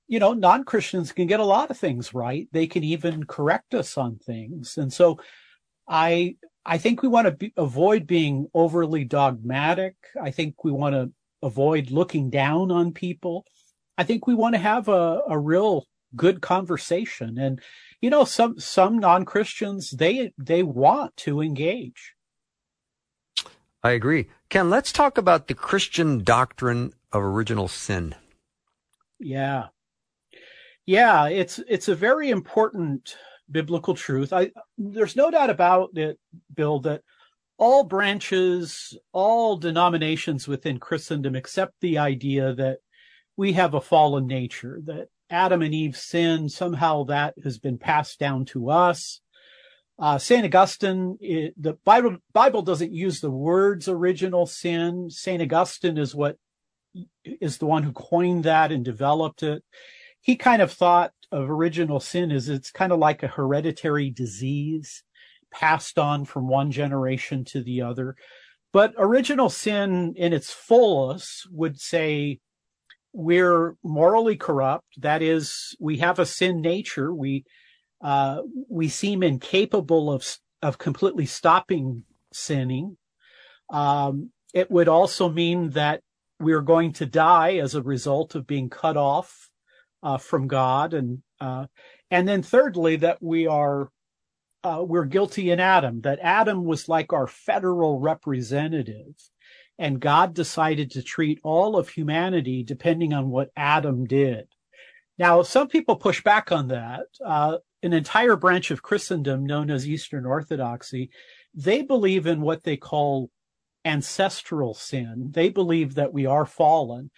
you 0.06 0.18
know, 0.18 0.34
non 0.34 0.64
Christians 0.64 1.12
can 1.12 1.26
get 1.26 1.40
a 1.40 1.44
lot 1.44 1.70
of 1.70 1.78
things 1.78 2.12
right. 2.12 2.48
They 2.52 2.66
can 2.66 2.84
even 2.84 3.24
correct 3.24 3.74
us 3.74 3.96
on 3.96 4.16
things. 4.16 4.76
And 4.76 4.92
so 4.92 5.18
I, 5.86 6.36
I 6.64 6.78
think 6.78 7.02
we 7.02 7.08
want 7.08 7.26
to 7.26 7.32
be, 7.32 7.52
avoid 7.56 8.06
being 8.06 8.48
overly 8.54 9.04
dogmatic. 9.04 9.96
I 10.20 10.30
think 10.30 10.62
we 10.64 10.72
want 10.72 10.94
to 10.94 11.10
avoid 11.42 11.90
looking 11.90 12.30
down 12.30 12.70
on 12.70 12.92
people. 12.92 13.44
I 13.96 14.04
think 14.04 14.26
we 14.26 14.34
want 14.34 14.54
to 14.54 14.60
have 14.60 14.88
a, 14.88 15.22
a 15.28 15.38
real 15.38 15.86
good 16.16 16.40
conversation. 16.40 17.38
And, 17.38 17.60
you 18.00 18.10
know, 18.10 18.24
some, 18.24 18.58
some 18.58 18.98
non-Christians, 18.98 19.90
they, 19.92 20.32
they 20.38 20.62
want 20.62 21.16
to 21.18 21.40
engage. 21.40 22.14
I 23.82 23.90
agree. 23.90 24.28
Ken, 24.48 24.70
let's 24.70 24.92
talk 24.92 25.18
about 25.18 25.46
the 25.46 25.54
Christian 25.54 26.24
doctrine 26.24 26.92
of 27.12 27.22
original 27.22 27.68
sin. 27.68 28.14
Yeah. 29.18 29.68
Yeah, 30.84 31.28
it's 31.28 31.58
it's 31.68 31.88
a 31.88 31.94
very 31.94 32.30
important 32.30 33.14
biblical 33.50 33.94
truth. 33.94 34.32
I 34.32 34.52
there's 34.78 35.16
no 35.16 35.30
doubt 35.30 35.50
about 35.50 35.90
it, 35.98 36.18
Bill, 36.54 36.80
that 36.80 37.02
all 37.58 37.84
branches, 37.84 38.96
all 39.12 39.58
denominations 39.58 40.48
within 40.48 40.78
Christendom 40.78 41.34
accept 41.34 41.74
the 41.80 41.98
idea 41.98 42.54
that 42.54 42.78
we 43.36 43.52
have 43.52 43.74
a 43.74 43.82
fallen 43.82 44.26
nature, 44.26 44.80
that 44.86 45.08
Adam 45.30 45.62
and 45.62 45.74
Eve 45.74 45.96
sinned, 45.96 46.52
somehow 46.52 47.04
that 47.04 47.34
has 47.44 47.58
been 47.58 47.78
passed 47.78 48.18
down 48.18 48.44
to 48.46 48.70
us. 48.70 49.20
Uh, 49.98 50.16
St. 50.16 50.44
Augustine, 50.44 51.18
it, 51.20 51.54
the 51.60 51.74
Bible, 51.84 52.18
Bible 52.32 52.62
doesn't 52.62 52.92
use 52.92 53.20
the 53.20 53.30
words 53.30 53.88
original 53.88 54.46
sin. 54.46 55.10
St. 55.10 55.42
Augustine 55.42 55.98
is 55.98 56.14
what 56.14 56.36
is 57.24 57.58
the 57.58 57.66
one 57.66 57.82
who 57.82 57.92
coined 57.92 58.44
that 58.44 58.72
and 58.72 58.84
developed 58.84 59.42
it 59.42 59.62
he 60.20 60.36
kind 60.36 60.62
of 60.62 60.72
thought 60.72 61.12
of 61.32 61.48
original 61.48 62.00
sin 62.00 62.30
as 62.30 62.48
it's 62.48 62.70
kind 62.70 62.92
of 62.92 62.98
like 62.98 63.22
a 63.22 63.28
hereditary 63.28 64.10
disease 64.10 65.02
passed 65.50 65.98
on 65.98 66.24
from 66.24 66.48
one 66.48 66.70
generation 66.70 67.44
to 67.44 67.62
the 67.62 67.82
other. 67.82 68.16
But 68.72 68.94
original 68.98 69.48
sin 69.48 70.14
in 70.16 70.32
its 70.32 70.50
fullest 70.50 71.48
would 71.50 71.80
say 71.80 72.40
we're 73.12 73.76
morally 73.82 74.36
corrupt. 74.36 74.86
That 74.98 75.22
is, 75.22 75.76
we 75.80 75.98
have 75.98 76.18
a 76.18 76.26
sin 76.26 76.60
nature. 76.60 77.12
We, 77.14 77.44
uh, 78.02 78.42
we 78.68 78.88
seem 78.88 79.22
incapable 79.22 80.12
of, 80.12 80.24
of 80.62 80.78
completely 80.78 81.26
stopping 81.26 82.04
sinning. 82.32 82.96
Um, 83.70 84.30
it 84.54 84.70
would 84.70 84.88
also 84.88 85.28
mean 85.28 85.70
that 85.70 86.00
we're 86.40 86.62
going 86.62 86.92
to 86.94 87.06
die 87.06 87.56
as 87.56 87.74
a 87.74 87.82
result 87.82 88.34
of 88.34 88.46
being 88.46 88.70
cut 88.70 88.96
off 88.96 89.50
uh, 90.02 90.18
from 90.18 90.46
God, 90.46 90.94
and 90.94 91.22
uh, 91.40 91.66
and 92.10 92.28
then 92.28 92.42
thirdly 92.42 92.96
that 92.96 93.18
we 93.20 93.46
are 93.46 93.90
uh, 94.62 94.82
we're 94.86 95.04
guilty 95.04 95.50
in 95.50 95.60
Adam. 95.60 96.00
That 96.02 96.18
Adam 96.22 96.64
was 96.64 96.88
like 96.88 97.12
our 97.12 97.26
federal 97.26 97.98
representative, 97.98 99.14
and 99.78 100.00
God 100.00 100.34
decided 100.34 100.90
to 100.92 101.02
treat 101.02 101.40
all 101.42 101.76
of 101.76 101.88
humanity 101.88 102.62
depending 102.62 103.12
on 103.12 103.30
what 103.30 103.50
Adam 103.56 104.04
did. 104.04 104.48
Now, 105.18 105.42
some 105.42 105.68
people 105.68 105.96
push 105.96 106.22
back 106.22 106.52
on 106.52 106.68
that. 106.68 107.06
Uh, 107.24 107.58
an 107.82 107.92
entire 107.92 108.36
branch 108.36 108.70
of 108.70 108.82
Christendom 108.82 109.46
known 109.46 109.70
as 109.70 109.88
Eastern 109.88 110.26
Orthodoxy, 110.26 111.10
they 111.54 111.82
believe 111.82 112.26
in 112.26 112.40
what 112.40 112.64
they 112.64 112.76
call 112.76 113.30
ancestral 113.84 114.74
sin. 114.74 115.30
They 115.32 115.48
believe 115.48 115.94
that 115.94 116.12
we 116.12 116.26
are 116.26 116.46
fallen 116.46 117.10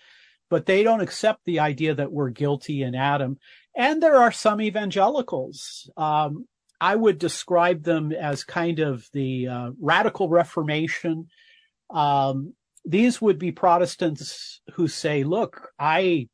but 0.50 0.66
they 0.66 0.82
don't 0.82 1.00
accept 1.00 1.44
the 1.44 1.60
idea 1.60 1.94
that 1.94 2.12
we're 2.12 2.28
guilty 2.28 2.82
in 2.82 2.94
Adam. 2.94 3.38
And 3.74 4.02
there 4.02 4.16
are 4.16 4.32
some 4.32 4.60
evangelicals. 4.60 5.88
Um, 5.96 6.46
I 6.80 6.96
would 6.96 7.18
describe 7.18 7.84
them 7.84 8.10
as 8.12 8.42
kind 8.42 8.80
of 8.80 9.08
the 9.12 9.48
uh, 9.48 9.70
radical 9.80 10.28
Reformation. 10.28 11.28
Um, 11.92 12.54
these 12.84 13.20
would 13.20 13.38
be 13.38 13.52
Protestants 13.52 14.60
who 14.74 14.88
say, 14.88 15.24
look, 15.24 15.70
I, 15.78 16.28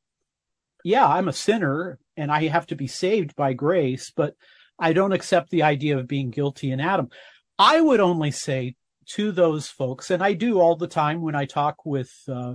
yeah, 0.85 1.07
I'm 1.07 1.29
a 1.29 1.33
sinner 1.33 1.99
and 2.17 2.31
I 2.31 2.47
have 2.49 2.67
to 2.69 2.77
be 2.77 2.87
saved 2.87 3.35
by 3.37 3.53
grace, 3.53 4.13
but 4.15 4.35
I 4.79 4.93
don't 4.93 5.13
accept 5.13 5.51
the 5.51 5.63
idea 5.63 5.99
of 5.99 6.07
being 6.07 6.31
guilty 6.31 6.71
in 6.71 6.81
Adam. 6.81 7.09
I 7.59 7.81
would 7.81 8.01
only 8.01 8.31
say 8.31 8.77
to 9.11 9.33
those 9.33 9.69
folks, 9.69 10.11
and 10.11 10.23
I 10.23 10.35
do 10.35 10.61
all 10.61 10.77
the 10.77 10.89
time 10.89 11.23
when 11.23 11.35
I 11.35 11.47
talk 11.47 11.87
with 11.87 12.13
uh, 12.29 12.55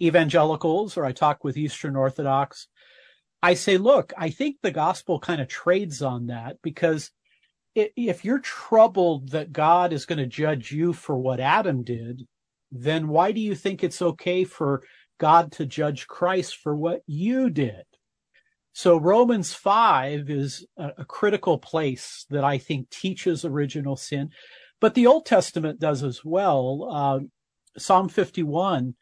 evangelicals 0.00 0.96
or 0.96 1.04
I 1.04 1.12
talk 1.12 1.44
with 1.44 1.56
Eastern 1.56 1.96
Orthodox, 1.96 2.68
I 3.42 3.54
say, 3.54 3.78
look, 3.78 4.12
I 4.16 4.30
think 4.30 4.56
the 4.60 4.70
gospel 4.70 5.20
kind 5.20 5.40
of 5.40 5.48
trades 5.48 6.02
on 6.02 6.26
that 6.26 6.56
because 6.62 7.10
if 7.74 8.24
you're 8.24 8.40
troubled 8.40 9.30
that 9.30 9.52
God 9.52 9.92
is 9.92 10.06
going 10.06 10.18
to 10.18 10.26
judge 10.26 10.72
you 10.72 10.92
for 10.92 11.16
what 11.16 11.40
Adam 11.40 11.82
did, 11.82 12.26
then 12.72 13.08
why 13.08 13.32
do 13.32 13.40
you 13.40 13.54
think 13.54 13.82
it's 13.82 14.02
okay 14.02 14.44
for 14.44 14.82
God 15.18 15.52
to 15.52 15.66
judge 15.66 16.06
Christ 16.06 16.56
for 16.56 16.76
what 16.76 17.02
you 17.06 17.50
did? 17.50 17.84
So 18.72 18.96
Romans 18.96 19.54
5 19.54 20.30
is 20.30 20.66
a, 20.76 21.04
critical 21.04 21.58
place 21.58 22.26
that 22.30 22.44
I 22.44 22.58
think 22.58 22.90
teaches 22.90 23.44
original 23.44 23.96
sin, 23.96 24.30
but 24.80 24.94
the 24.94 25.06
Old 25.06 25.26
Testament 25.26 25.80
does 25.80 26.04
as 26.04 26.24
well. 26.24 26.88
Uh, 26.90 27.20
Psalm 27.78 28.08
51 28.08 28.94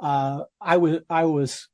uh, 0.00 0.44
I 0.60 0.76
was 0.76 1.00
I 1.08 1.24
was 1.24 1.68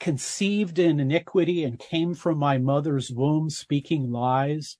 conceived 0.00 0.78
in 0.78 1.00
iniquity 1.00 1.64
and 1.64 1.78
came 1.78 2.14
from 2.14 2.38
my 2.38 2.58
mother's 2.58 3.10
womb 3.10 3.50
speaking 3.50 4.10
lies. 4.10 4.76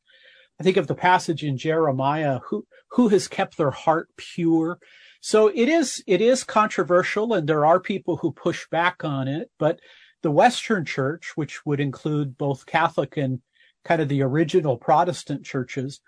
I 0.60 0.64
think 0.64 0.76
of 0.76 0.86
the 0.86 0.94
passage 0.94 1.44
in 1.44 1.56
Jeremiah, 1.56 2.40
who 2.48 2.66
who 2.92 3.08
has 3.08 3.28
kept 3.28 3.56
their 3.56 3.70
heart 3.70 4.08
pure. 4.16 4.78
So 5.20 5.48
it 5.48 5.68
is 5.68 6.02
it 6.06 6.20
is 6.20 6.44
controversial, 6.44 7.34
and 7.34 7.48
there 7.48 7.66
are 7.66 7.80
people 7.80 8.18
who 8.18 8.32
push 8.32 8.66
back 8.70 9.04
on 9.04 9.28
it. 9.28 9.50
But 9.58 9.78
the 10.22 10.30
Western 10.30 10.84
Church, 10.84 11.32
which 11.36 11.64
would 11.64 11.80
include 11.80 12.36
both 12.36 12.66
Catholic 12.66 13.16
and 13.16 13.40
kind 13.84 14.02
of 14.02 14.08
the 14.08 14.22
original 14.22 14.76
Protestant 14.76 15.44
churches, 15.44 16.00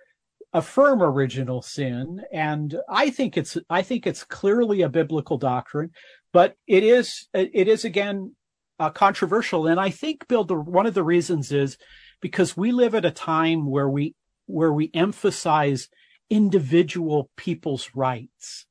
affirm 0.52 1.02
original 1.02 1.62
sin, 1.62 2.22
and 2.32 2.76
I 2.88 3.10
think 3.10 3.36
it's 3.36 3.56
I 3.68 3.82
think 3.82 4.06
it's 4.06 4.24
clearly 4.24 4.82
a 4.82 4.88
biblical 4.88 5.38
doctrine. 5.38 5.90
But 6.32 6.54
it 6.66 6.82
is 6.82 7.28
it 7.32 7.68
is 7.68 7.84
again 7.84 8.34
uh, 8.78 8.90
controversial, 8.90 9.66
and 9.66 9.78
I 9.78 9.90
think 9.90 10.26
Bill, 10.26 10.44
the, 10.44 10.54
one 10.54 10.86
of 10.86 10.94
the 10.94 11.04
reasons 11.04 11.52
is 11.52 11.76
because 12.20 12.56
we 12.56 12.72
live 12.72 12.94
at 12.94 13.04
a 13.04 13.10
time 13.10 13.70
where 13.70 13.88
we 13.88 14.14
where 14.50 14.72
we 14.72 14.90
emphasize 14.94 15.88
individual 16.28 17.30
people's 17.36 17.90
rights, 17.94 18.66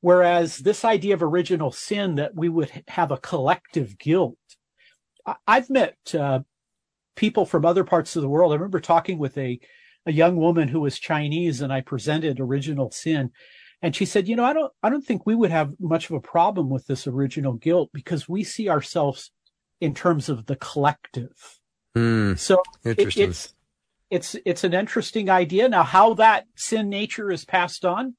whereas 0.00 0.58
this 0.58 0.84
idea 0.84 1.14
of 1.14 1.22
original 1.22 1.70
sin 1.70 2.16
that 2.16 2.34
we 2.34 2.48
would 2.48 2.84
have 2.88 3.10
a 3.10 3.18
collective 3.18 3.98
guilt. 3.98 4.38
I've 5.46 5.70
met 5.70 5.96
uh, 6.14 6.40
people 7.16 7.46
from 7.46 7.64
other 7.64 7.84
parts 7.84 8.16
of 8.16 8.22
the 8.22 8.28
world. 8.28 8.52
I 8.52 8.56
remember 8.56 8.80
talking 8.80 9.18
with 9.18 9.36
a 9.38 9.60
a 10.06 10.12
young 10.12 10.36
woman 10.36 10.68
who 10.68 10.80
was 10.80 10.98
Chinese, 10.98 11.62
and 11.62 11.72
I 11.72 11.80
presented 11.80 12.38
original 12.38 12.90
sin 12.90 13.30
and 13.84 13.94
she 13.94 14.06
said, 14.06 14.28
you 14.28 14.34
know, 14.34 14.46
I 14.46 14.54
don't, 14.54 14.72
I 14.82 14.88
don't 14.88 15.04
think 15.04 15.26
we 15.26 15.34
would 15.34 15.50
have 15.50 15.74
much 15.78 16.08
of 16.08 16.16
a 16.16 16.20
problem 16.20 16.70
with 16.70 16.86
this 16.86 17.06
original 17.06 17.52
guilt 17.52 17.90
because 17.92 18.26
we 18.26 18.42
see 18.42 18.70
ourselves 18.70 19.30
in 19.78 19.92
terms 19.92 20.30
of 20.30 20.46
the 20.46 20.56
collective. 20.56 21.60
Mm, 21.94 22.38
so 22.38 22.62
interesting. 22.82 23.22
It, 23.24 23.28
it's, 23.28 23.53
it's, 24.14 24.36
it's 24.44 24.64
an 24.64 24.74
interesting 24.74 25.28
idea. 25.28 25.68
Now, 25.68 25.82
how 25.82 26.14
that 26.14 26.46
sin 26.56 26.88
nature 26.88 27.30
is 27.30 27.44
passed 27.44 27.84
on. 27.84 28.14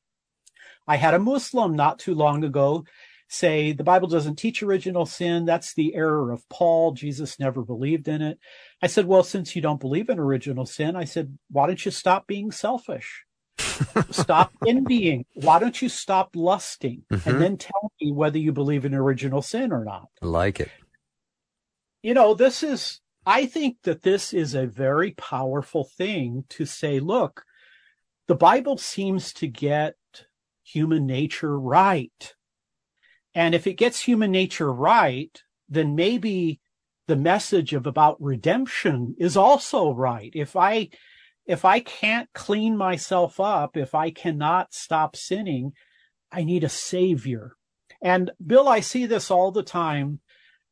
I 0.88 0.98
had 0.98 1.14
a 1.14 1.20
Muslim 1.20 1.76
not 1.76 2.00
too 2.00 2.14
long 2.14 2.44
ago 2.44 2.86
say 3.28 3.72
the 3.72 3.84
Bible 3.84 4.08
doesn't 4.08 4.36
teach 4.36 4.62
original 4.62 5.06
sin. 5.06 5.46
That's 5.46 5.74
the 5.74 5.96
error 5.96 6.32
of 6.32 6.48
Paul. 6.50 6.92
Jesus 6.92 7.40
never 7.40 7.64
believed 7.64 8.08
in 8.08 8.22
it. 8.22 8.40
I 8.82 8.88
said, 8.88 9.08
well, 9.08 9.24
since 9.24 9.56
you 9.56 9.62
don't 9.62 9.80
believe 9.80 10.10
in 10.10 10.20
original 10.20 10.66
sin, 10.66 10.96
I 10.96 11.06
said, 11.06 11.38
why 11.50 11.68
don't 11.68 11.84
you 11.84 11.92
stop 11.92 12.28
being 12.28 12.52
selfish? 12.52 13.24
stop 14.12 14.52
envying. 14.68 15.26
Why 15.34 15.60
don't 15.60 15.82
you 15.82 15.90
stop 15.90 16.32
lusting 16.36 17.04
mm-hmm. 17.12 17.28
and 17.30 17.42
then 17.42 17.58
tell 17.58 17.92
me 18.02 18.12
whether 18.12 18.38
you 18.38 18.52
believe 18.52 18.86
in 18.86 18.94
original 18.94 19.42
sin 19.42 19.72
or 19.72 19.84
not? 19.84 20.10
I 20.22 20.28
like 20.28 20.60
it. 20.60 20.70
You 22.04 22.14
know, 22.14 22.36
this 22.36 22.62
is 22.62 23.02
I 23.26 23.46
think 23.48 23.78
that 23.84 24.04
this 24.04 24.34
is 24.34 24.54
a 24.54 24.68
very 24.68 25.12
powerful 25.12 25.84
thing 25.84 26.44
to 26.50 26.66
say, 26.66 27.00
look, 27.00 27.44
the 28.28 28.36
Bible 28.36 28.78
seems 28.78 29.34
to 29.34 29.48
get 29.48 29.96
human 30.64 31.06
nature 31.06 31.60
right. 31.60 32.34
And 33.34 33.56
if 33.56 33.68
it 33.68 33.74
gets 33.74 34.02
human 34.02 34.32
nature 34.32 34.72
right, 34.72 35.42
then 35.68 35.96
maybe 35.96 36.60
the 37.08 37.16
message 37.16 37.74
of 37.74 37.86
about 37.86 38.22
redemption 38.22 39.16
is 39.18 39.36
also 39.38 39.92
right. 39.92 40.32
If 40.34 40.56
I, 40.56 40.90
if 41.46 41.66
I 41.66 41.80
can't 41.80 42.30
clean 42.34 42.78
myself 42.78 43.40
up, 43.40 43.78
if 43.78 43.94
I 43.94 44.10
cannot 44.12 44.74
stop 44.74 45.16
sinning, 45.16 45.74
I 46.32 46.44
need 46.44 46.64
a 46.64 46.70
savior. 46.70 47.56
And 48.02 48.32
Bill, 48.46 48.68
I 48.68 48.80
see 48.80 49.06
this 49.06 49.30
all 49.30 49.52
the 49.52 49.64
time. 49.64 50.20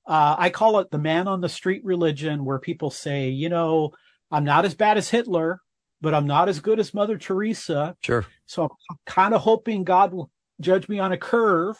Uh, 0.05 0.35
I 0.37 0.49
call 0.49 0.79
it 0.79 0.91
the 0.91 0.97
man 0.97 1.27
on 1.27 1.41
the 1.41 1.49
street 1.49 1.83
religion 1.85 2.43
where 2.43 2.59
people 2.59 2.89
say, 2.89 3.29
you 3.29 3.49
know, 3.49 3.91
I'm 4.31 4.43
not 4.43 4.65
as 4.65 4.75
bad 4.75 4.97
as 4.97 5.09
Hitler, 5.09 5.61
but 6.01 6.13
I'm 6.13 6.27
not 6.27 6.49
as 6.49 6.59
good 6.59 6.79
as 6.79 6.93
Mother 6.93 7.17
Teresa. 7.17 7.95
Sure. 8.01 8.25
So 8.45 8.63
I'm 8.63 8.97
kind 9.05 9.33
of 9.33 9.41
hoping 9.41 9.83
God 9.83 10.13
will 10.13 10.29
judge 10.59 10.89
me 10.89 10.99
on 10.99 11.11
a 11.11 11.17
curve. 11.17 11.77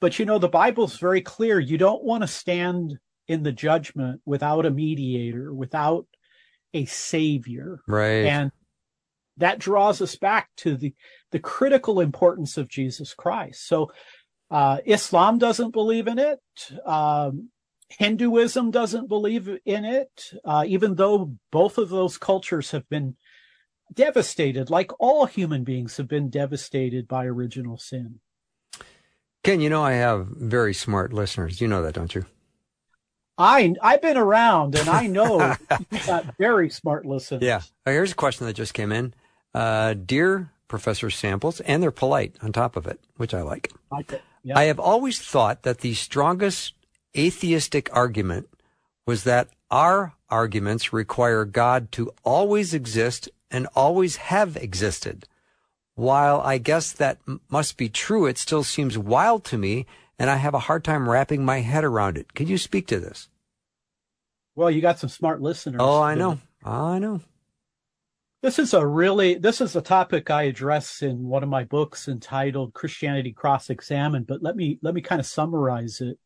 But 0.00 0.18
you 0.18 0.26
know, 0.26 0.38
the 0.38 0.48
Bible's 0.48 0.98
very 0.98 1.22
clear. 1.22 1.58
You 1.58 1.78
don't 1.78 2.04
want 2.04 2.22
to 2.22 2.28
stand 2.28 2.98
in 3.28 3.42
the 3.42 3.52
judgment 3.52 4.20
without 4.26 4.66
a 4.66 4.70
mediator, 4.70 5.52
without 5.52 6.06
a 6.74 6.84
savior. 6.84 7.80
Right. 7.88 8.26
And 8.26 8.52
that 9.38 9.58
draws 9.58 10.00
us 10.00 10.16
back 10.16 10.48
to 10.58 10.76
the, 10.76 10.94
the 11.32 11.38
critical 11.38 12.00
importance 12.00 12.56
of 12.56 12.68
Jesus 12.68 13.14
Christ. 13.14 13.66
So, 13.66 13.90
uh, 14.50 14.78
Islam 14.84 15.38
doesn't 15.38 15.72
believe 15.72 16.06
in 16.06 16.18
it. 16.18 16.40
Um, 16.84 17.50
Hinduism 17.88 18.70
doesn't 18.70 19.08
believe 19.08 19.48
in 19.64 19.84
it, 19.84 20.32
uh, 20.44 20.64
even 20.66 20.96
though 20.96 21.36
both 21.52 21.78
of 21.78 21.88
those 21.88 22.18
cultures 22.18 22.72
have 22.72 22.88
been 22.88 23.16
devastated, 23.92 24.70
like 24.70 24.90
all 24.98 25.26
human 25.26 25.62
beings 25.62 25.96
have 25.96 26.08
been 26.08 26.28
devastated 26.28 27.06
by 27.06 27.26
original 27.26 27.78
sin. 27.78 28.20
Ken, 29.44 29.60
you 29.60 29.70
know 29.70 29.84
I 29.84 29.92
have 29.92 30.26
very 30.26 30.74
smart 30.74 31.12
listeners. 31.12 31.60
You 31.60 31.68
know 31.68 31.82
that, 31.82 31.94
don't 31.94 32.12
you? 32.12 32.26
I 33.38 33.74
I've 33.82 34.02
been 34.02 34.16
around 34.16 34.74
and 34.74 34.88
I 34.88 35.06
know 35.06 35.54
you've 35.90 36.06
got 36.06 36.36
very 36.38 36.70
smart 36.70 37.06
listeners. 37.06 37.42
Yeah. 37.42 37.60
Here's 37.84 38.12
a 38.12 38.16
question 38.16 38.46
that 38.46 38.54
just 38.54 38.74
came 38.74 38.90
in. 38.90 39.14
Uh, 39.54 39.94
dear 39.94 40.50
Professor 40.68 41.10
Samples, 41.10 41.60
and 41.60 41.82
they're 41.82 41.90
polite 41.90 42.34
on 42.42 42.52
top 42.52 42.76
of 42.76 42.86
it, 42.86 42.98
which 43.16 43.32
I 43.32 43.42
like. 43.42 43.72
Okay. 44.00 44.20
I 44.54 44.64
have 44.64 44.78
always 44.78 45.18
thought 45.20 45.62
that 45.62 45.78
the 45.78 45.94
strongest 45.94 46.74
atheistic 47.16 47.88
argument 47.92 48.48
was 49.06 49.24
that 49.24 49.48
our 49.70 50.14
arguments 50.28 50.92
require 50.92 51.44
God 51.44 51.90
to 51.92 52.12
always 52.24 52.74
exist 52.74 53.28
and 53.50 53.66
always 53.74 54.16
have 54.16 54.56
existed. 54.56 55.26
While 55.94 56.40
I 56.40 56.58
guess 56.58 56.92
that 56.92 57.18
m- 57.26 57.40
must 57.48 57.76
be 57.76 57.88
true, 57.88 58.26
it 58.26 58.38
still 58.38 58.62
seems 58.62 58.98
wild 58.98 59.44
to 59.46 59.58
me, 59.58 59.86
and 60.18 60.28
I 60.28 60.36
have 60.36 60.54
a 60.54 60.60
hard 60.60 60.84
time 60.84 61.08
wrapping 61.08 61.44
my 61.44 61.60
head 61.60 61.84
around 61.84 62.18
it. 62.18 62.34
Could 62.34 62.48
you 62.48 62.58
speak 62.58 62.86
to 62.88 63.00
this? 63.00 63.28
Well, 64.54 64.70
you 64.70 64.80
got 64.80 64.98
some 64.98 65.10
smart 65.10 65.40
listeners. 65.40 65.80
Oh, 65.82 66.00
I 66.00 66.14
know. 66.14 66.38
I 66.64 66.98
know. 66.98 67.20
This 68.46 68.60
is 68.60 68.74
a 68.74 68.86
really 68.86 69.34
this 69.34 69.60
is 69.60 69.74
a 69.74 69.82
topic 69.82 70.30
I 70.30 70.44
address 70.44 71.02
in 71.02 71.24
one 71.24 71.42
of 71.42 71.48
my 71.48 71.64
books 71.64 72.06
entitled 72.06 72.74
Christianity 72.74 73.32
Cross 73.32 73.70
Examined, 73.70 74.28
but 74.28 74.40
let 74.40 74.54
me 74.54 74.78
let 74.82 74.94
me 74.94 75.00
kind 75.00 75.18
of 75.18 75.26
summarize 75.26 76.00
it. 76.00 76.16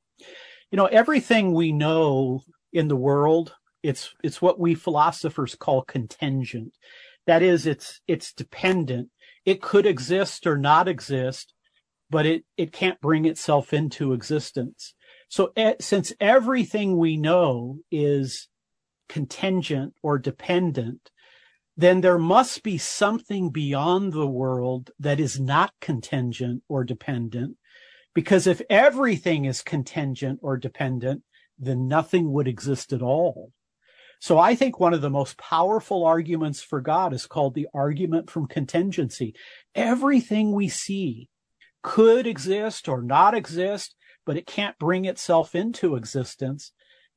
You 0.71 0.77
know, 0.77 0.85
everything 0.85 1.55
we 1.55 1.73
know 1.73 2.43
in 2.75 2.89
the 2.89 2.95
world, 2.95 3.55
it's 3.83 4.15
it's 4.23 4.43
what 4.43 4.61
we 4.61 4.75
philosophers 4.75 5.55
call 5.55 5.81
contingent. 5.81 6.75
That 7.27 7.43
is 7.43 7.65
it's 7.65 8.03
it's 8.07 8.35
dependent. 8.35 9.09
It 9.47 9.63
could 9.63 9.87
exist 9.87 10.47
or 10.47 10.59
not 10.59 10.89
exist, 10.89 11.55
but 12.11 12.27
it 12.27 12.45
it 12.59 12.71
can't 12.71 13.01
bring 13.01 13.25
itself 13.25 13.73
into 13.73 14.13
existence. 14.13 14.93
So 15.31 15.55
since 15.81 16.13
everything 16.21 16.99
we 16.99 17.17
know 17.17 17.79
is 17.91 18.49
contingent 19.09 19.95
or 20.03 20.19
dependent, 20.19 21.11
then 21.81 22.03
there 22.03 22.19
must 22.19 22.63
be 22.63 22.77
something 22.77 23.51
beyond 23.51 24.13
the 24.13 24.27
world 24.27 24.91
that 24.99 25.19
is 25.19 25.41
not 25.41 25.73
contingent 25.81 26.63
or 26.69 26.85
dependent. 26.85 27.57
Because 28.15 28.47
if 28.47 28.61
everything 28.69 29.47
is 29.47 29.63
contingent 29.63 30.41
or 30.43 30.57
dependent, 30.57 31.23
then 31.59 31.89
nothing 31.89 32.33
would 32.33 32.47
exist 32.47 32.93
at 32.93 33.01
all. 33.01 33.53
So 34.21 34.39
I 34.39 34.55
think 34.55 34.79
one 34.79 34.93
of 34.93 35.01
the 35.01 35.09
most 35.09 35.39
powerful 35.39 36.05
arguments 36.05 36.61
for 36.61 36.83
God 36.83 37.15
is 37.15 37.27
called 37.27 37.55
the 37.55 37.69
argument 37.73 38.29
from 38.29 38.47
contingency. 38.47 39.35
Everything 39.75 40.53
we 40.53 40.69
see 40.69 41.31
could 41.83 42.27
exist 42.27 42.89
or 42.89 43.01
not 43.01 43.35
exist, 43.35 43.95
but 44.27 44.37
it 44.37 44.47
can't 44.47 44.79
bring 44.79 45.07
itself 45.07 45.55
into 45.55 45.97
existence. 45.97 46.73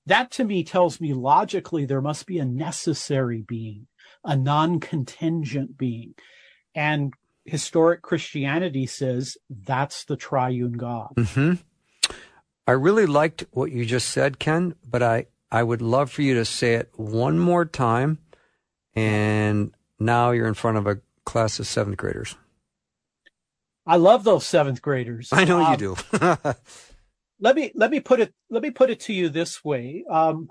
That 0.05 0.31
to 0.31 0.45
me 0.45 0.63
tells 0.63 1.01
me 1.01 1.13
logically 1.13 1.85
there 1.85 2.01
must 2.01 2.25
be 2.25 2.39
a 2.39 2.45
necessary 2.45 3.43
being 3.45 3.87
a 4.23 4.35
non-contingent 4.35 5.77
being. 5.77 6.13
And 6.75 7.13
historic 7.45 8.01
Christianity 8.01 8.85
says 8.85 9.37
that's 9.49 10.05
the 10.05 10.15
triune 10.15 10.73
God. 10.73 11.13
Mm-hmm. 11.15 11.53
I 12.65 12.71
really 12.71 13.05
liked 13.05 13.45
what 13.51 13.71
you 13.71 13.85
just 13.85 14.09
said, 14.09 14.39
Ken, 14.39 14.75
but 14.89 15.03
I, 15.03 15.27
I 15.51 15.63
would 15.63 15.81
love 15.81 16.11
for 16.11 16.21
you 16.21 16.33
to 16.35 16.45
say 16.45 16.75
it 16.75 16.89
one 16.95 17.37
more 17.37 17.65
time. 17.65 18.19
And 18.95 19.73
now 19.99 20.31
you're 20.31 20.47
in 20.47 20.53
front 20.53 20.77
of 20.77 20.87
a 20.87 21.01
class 21.25 21.59
of 21.59 21.67
seventh 21.67 21.97
graders. 21.97 22.35
I 23.85 23.97
love 23.97 24.23
those 24.23 24.45
seventh 24.45 24.81
graders. 24.81 25.29
I 25.33 25.43
know 25.43 25.61
um, 25.61 25.71
you 25.71 25.77
do. 25.77 25.95
let 27.39 27.55
me 27.55 27.71
let 27.75 27.91
me 27.91 27.99
put 27.99 28.21
it 28.21 28.33
let 28.49 28.63
me 28.63 28.71
put 28.71 28.89
it 28.89 29.01
to 29.01 29.13
you 29.13 29.27
this 29.27 29.63
way. 29.63 30.05
Um, 30.09 30.49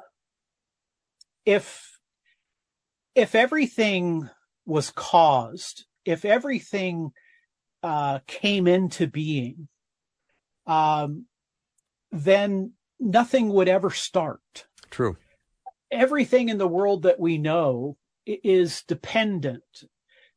if 1.47 1.92
if 3.15 3.35
everything 3.35 4.29
was 4.65 4.91
caused, 4.91 5.87
if 6.05 6.25
everything 6.25 7.11
uh, 7.83 8.21
came 8.27 8.67
into 8.67 9.07
being, 9.07 9.69
um, 10.67 11.27
then 12.11 12.73
nothing 13.01 13.49
would 13.51 13.69
ever 13.69 13.91
start. 13.91 14.67
True. 14.91 15.17
Everything 15.91 16.49
in 16.49 16.59
the 16.59 16.69
world 16.69 17.03
that 17.03 17.21
we 17.21 17.39
know 17.39 17.97
is 18.25 18.83
dependent. 18.87 19.85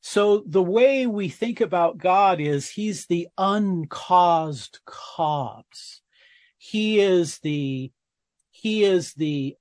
So 0.01 0.43
the 0.45 0.63
way 0.63 1.07
we 1.07 1.29
think 1.29 1.61
about 1.61 1.97
God 1.97 2.39
is 2.39 2.71
he's 2.71 3.07
the 3.07 3.27
uncaused 3.37 4.79
cause. 4.85 6.01
He 6.57 6.99
is 6.99 7.39
the, 7.39 7.91
he 8.51 8.83
is 8.83 9.13
the 9.13 9.55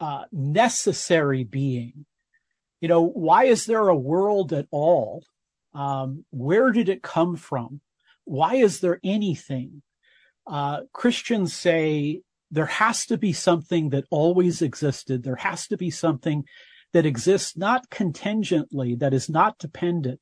uh, 0.00 0.24
necessary 0.32 1.44
being 1.44 2.06
you 2.80 2.88
know, 2.88 3.04
why 3.04 3.44
is 3.44 3.66
there 3.66 3.88
a 3.88 3.96
world 3.96 4.52
at 4.52 4.66
all? 4.70 5.24
Um, 5.74 6.24
where 6.30 6.70
did 6.72 6.88
it 6.88 7.02
come 7.02 7.36
from? 7.36 7.80
Why 8.24 8.56
is 8.56 8.80
there 8.80 9.00
anything? 9.04 9.82
Uh, 10.46 10.82
Christians 10.92 11.54
say 11.54 12.22
there 12.50 12.66
has 12.66 13.04
to 13.06 13.18
be 13.18 13.32
something 13.32 13.90
that 13.90 14.04
always 14.10 14.62
existed. 14.62 15.22
There 15.22 15.36
has 15.36 15.66
to 15.68 15.76
be 15.76 15.90
something 15.90 16.44
that 16.92 17.06
exists 17.06 17.56
not 17.56 17.90
contingently, 17.90 18.94
that 18.94 19.12
is 19.12 19.28
not 19.28 19.58
dependent, 19.58 20.20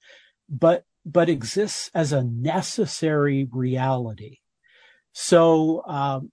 but, 0.49 0.85
but 1.05 1.29
exists 1.29 1.90
as 1.95 2.12
a 2.12 2.25
necessary 2.25 3.47
reality. 3.53 4.38
So, 5.12 5.85
um, 5.87 6.33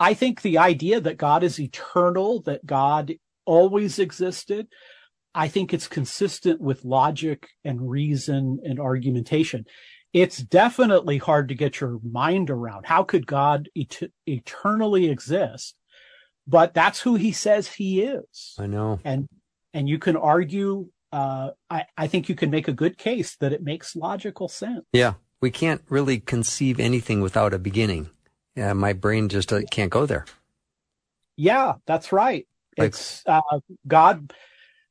I 0.00 0.14
think 0.14 0.42
the 0.42 0.58
idea 0.58 1.00
that 1.00 1.16
God 1.16 1.42
is 1.42 1.58
eternal, 1.58 2.42
that 2.42 2.66
God 2.66 3.14
always 3.44 3.98
existed, 3.98 4.68
I 5.38 5.46
think 5.46 5.72
it's 5.72 5.86
consistent 5.86 6.60
with 6.60 6.84
logic 6.84 7.46
and 7.64 7.88
reason 7.88 8.58
and 8.64 8.80
argumentation. 8.80 9.66
It's 10.12 10.38
definitely 10.38 11.18
hard 11.18 11.48
to 11.48 11.54
get 11.54 11.80
your 11.80 12.00
mind 12.02 12.50
around. 12.50 12.86
How 12.86 13.04
could 13.04 13.24
God 13.24 13.68
et- 13.76 14.10
eternally 14.26 15.08
exist? 15.08 15.76
But 16.44 16.74
that's 16.74 17.00
who 17.02 17.14
he 17.14 17.30
says 17.30 17.68
he 17.68 18.02
is. 18.02 18.56
I 18.58 18.66
know. 18.66 18.98
And, 19.04 19.28
and 19.72 19.88
you 19.88 20.00
can 20.00 20.16
argue, 20.16 20.88
uh, 21.12 21.50
I, 21.70 21.84
I 21.96 22.08
think 22.08 22.28
you 22.28 22.34
can 22.34 22.50
make 22.50 22.66
a 22.66 22.72
good 22.72 22.98
case 22.98 23.36
that 23.36 23.52
it 23.52 23.62
makes 23.62 23.94
logical 23.94 24.48
sense. 24.48 24.86
Yeah. 24.92 25.14
We 25.40 25.52
can't 25.52 25.82
really 25.88 26.18
conceive 26.18 26.80
anything 26.80 27.20
without 27.20 27.54
a 27.54 27.60
beginning. 27.60 28.10
Yeah. 28.56 28.72
My 28.72 28.92
brain 28.92 29.28
just 29.28 29.52
uh, 29.52 29.60
can't 29.70 29.92
go 29.92 30.04
there. 30.04 30.24
Yeah, 31.36 31.74
that's 31.86 32.10
right. 32.10 32.48
Like, 32.76 32.88
it's, 32.88 33.22
uh, 33.24 33.40
God, 33.86 34.32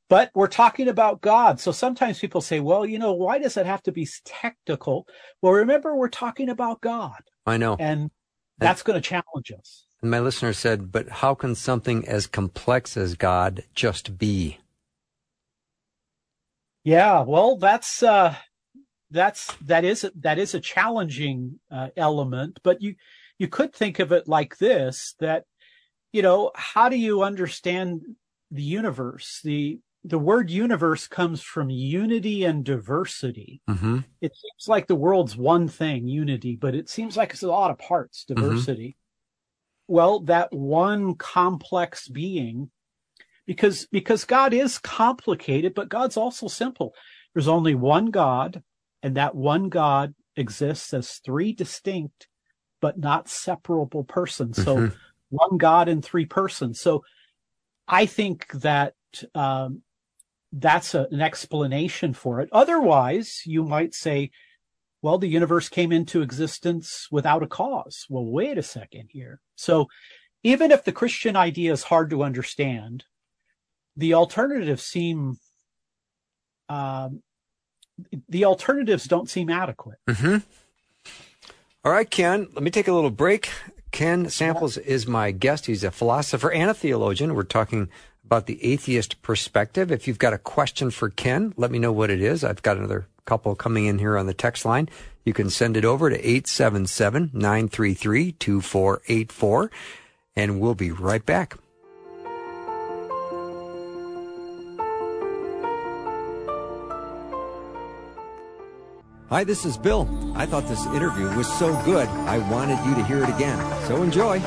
but 0.09 0.31
we're 0.33 0.47
talking 0.47 0.87
about 0.87 1.21
God. 1.21 1.59
So 1.59 1.71
sometimes 1.71 2.19
people 2.19 2.41
say, 2.41 2.59
well, 2.59 2.85
you 2.85 2.99
know, 2.99 3.13
why 3.13 3.39
does 3.39 3.57
it 3.57 3.65
have 3.65 3.83
to 3.83 3.91
be 3.91 4.07
technical? 4.23 5.07
Well, 5.41 5.53
remember, 5.53 5.95
we're 5.95 6.07
talking 6.07 6.49
about 6.49 6.81
God. 6.81 7.21
I 7.45 7.57
know. 7.57 7.75
And 7.79 8.09
that's 8.57 8.83
going 8.83 8.99
to 8.99 9.07
challenge 9.07 9.51
us. 9.57 9.85
And 10.01 10.11
my 10.11 10.19
listener 10.19 10.53
said, 10.53 10.91
but 10.91 11.09
how 11.09 11.33
can 11.33 11.55
something 11.55 12.07
as 12.07 12.27
complex 12.27 12.95
as 12.95 13.15
God 13.15 13.63
just 13.73 14.17
be? 14.17 14.59
Yeah, 16.83 17.21
well, 17.21 17.57
that's 17.57 18.01
uh, 18.01 18.35
that's 19.11 19.53
that 19.65 19.83
is 19.83 20.09
that 20.15 20.39
is 20.39 20.53
a 20.53 20.61
challenging 20.61 21.59
uh, 21.69 21.89
element, 21.97 22.59
but 22.63 22.81
you 22.81 22.95
you 23.37 23.49
could 23.49 23.73
think 23.73 23.99
of 23.99 24.13
it 24.13 24.29
like 24.29 24.57
this: 24.57 25.13
that 25.19 25.43
you 26.13 26.21
know, 26.21 26.51
how 26.55 26.87
do 26.87 26.95
you 26.95 27.23
understand 27.23 28.03
the 28.51 28.63
universe? 28.63 29.41
the 29.43 29.81
The 30.03 30.19
word 30.19 30.49
universe 30.49 31.07
comes 31.07 31.41
from 31.41 31.69
unity 31.69 32.43
and 32.43 32.63
diversity. 32.63 33.61
Mm-hmm. 33.69 33.99
It 34.21 34.31
seems 34.35 34.67
like 34.67 34.87
the 34.87 34.95
world's 34.95 35.35
one 35.35 35.67
thing, 35.67 36.07
unity, 36.07 36.55
but 36.55 36.75
it 36.75 36.89
seems 36.89 37.17
like 37.17 37.31
it's 37.31 37.43
a 37.43 37.47
lot 37.47 37.71
of 37.71 37.77
parts, 37.77 38.25
Mm-hmm. 38.29 38.41
diversity. 38.41 38.97
Well, 39.87 40.21
that 40.21 40.51
one 40.53 41.15
complex 41.15 42.07
being 42.07 42.71
because 43.45 43.87
because 43.87 44.25
God 44.25 44.53
is 44.53 44.77
complicated, 44.77 45.73
but 45.73 45.89
God's 45.89 46.17
also 46.17 46.47
simple. 46.47 46.93
There's 47.33 47.47
only 47.47 47.75
one 47.75 48.07
God, 48.07 48.63
and 49.01 49.15
that 49.15 49.35
one 49.35 49.69
God 49.69 50.13
exists 50.35 50.93
as 50.93 51.19
three 51.25 51.53
distinct 51.53 52.27
but 52.79 52.97
not 52.99 53.27
separable 53.27 54.03
persons. 54.03 54.61
So 54.63 54.77
Mhm. 54.77 54.93
one 55.29 55.57
God 55.57 55.89
in 55.89 56.01
three 56.01 56.25
persons. 56.25 56.79
So 56.79 57.03
I 57.87 58.05
think 58.05 58.51
that 58.51 58.93
um, 59.33 59.81
that's 60.51 60.95
a, 60.95 61.07
an 61.11 61.21
explanation 61.21 62.13
for 62.13 62.41
it. 62.41 62.49
Otherwise, 62.51 63.41
you 63.45 63.63
might 63.63 63.93
say, 63.93 64.31
well, 65.01 65.17
the 65.17 65.27
universe 65.27 65.69
came 65.69 65.91
into 65.91 66.21
existence 66.21 67.07
without 67.11 67.43
a 67.43 67.47
cause. 67.47 68.05
Well, 68.09 68.25
wait 68.25 68.57
a 68.57 68.63
second 68.63 69.09
here. 69.11 69.41
So 69.55 69.87
even 70.43 70.71
if 70.71 70.83
the 70.83 70.91
Christian 70.91 71.35
idea 71.35 71.71
is 71.71 71.83
hard 71.83 72.09
to 72.09 72.23
understand, 72.23 73.03
the 73.95 74.13
alternatives 74.13 74.83
seem 74.83 75.37
um, 76.69 77.21
the 78.29 78.45
alternatives 78.45 79.05
don't 79.05 79.29
seem 79.29 79.49
adequate. 79.49 79.97
Mm-hmm. 80.07 80.37
All 81.83 81.91
right, 81.91 82.09
Ken, 82.09 82.47
let 82.53 82.63
me 82.63 82.69
take 82.71 82.87
a 82.87 82.93
little 82.93 83.09
break. 83.09 83.49
Ken 83.91 84.29
Samples 84.29 84.77
is 84.77 85.07
my 85.07 85.31
guest. 85.31 85.65
He's 85.65 85.83
a 85.83 85.91
philosopher 85.91 86.51
and 86.51 86.69
a 86.69 86.73
theologian. 86.73 87.33
We're 87.33 87.43
talking 87.43 87.89
about 88.27 88.45
the 88.45 88.61
atheist 88.61 89.21
perspective. 89.21 89.89
If 89.89 90.05
you've 90.05 90.19
got 90.19 90.33
a 90.33 90.37
question 90.37 90.91
for 90.91 91.09
Ken, 91.09 91.53
let 91.55 91.71
me 91.71 91.79
know 91.79 91.93
what 91.93 92.09
it 92.09 92.21
is. 92.21 92.43
I've 92.43 92.61
got 92.61 92.75
another 92.75 93.07
couple 93.23 93.55
coming 93.55 93.85
in 93.85 93.99
here 93.99 94.17
on 94.17 94.25
the 94.25 94.33
text 94.33 94.65
line. 94.65 94.89
You 95.23 95.31
can 95.31 95.49
send 95.49 95.77
it 95.77 95.85
over 95.85 96.09
to 96.09 96.17
877 96.17 97.31
933 97.31 98.33
2484, 98.33 99.71
and 100.35 100.59
we'll 100.59 100.75
be 100.75 100.91
right 100.91 101.25
back. 101.25 101.55
Hi, 109.29 109.45
this 109.45 109.63
is 109.63 109.77
Bill. 109.77 110.05
I 110.35 110.45
thought 110.45 110.67
this 110.67 110.85
interview 110.87 111.33
was 111.37 111.47
so 111.53 111.81
good, 111.85 112.09
I 112.27 112.39
wanted 112.51 112.79
you 112.85 112.93
to 112.95 113.03
hear 113.05 113.23
it 113.23 113.29
again. 113.29 113.57
So 113.87 114.03
enjoy. 114.03 114.41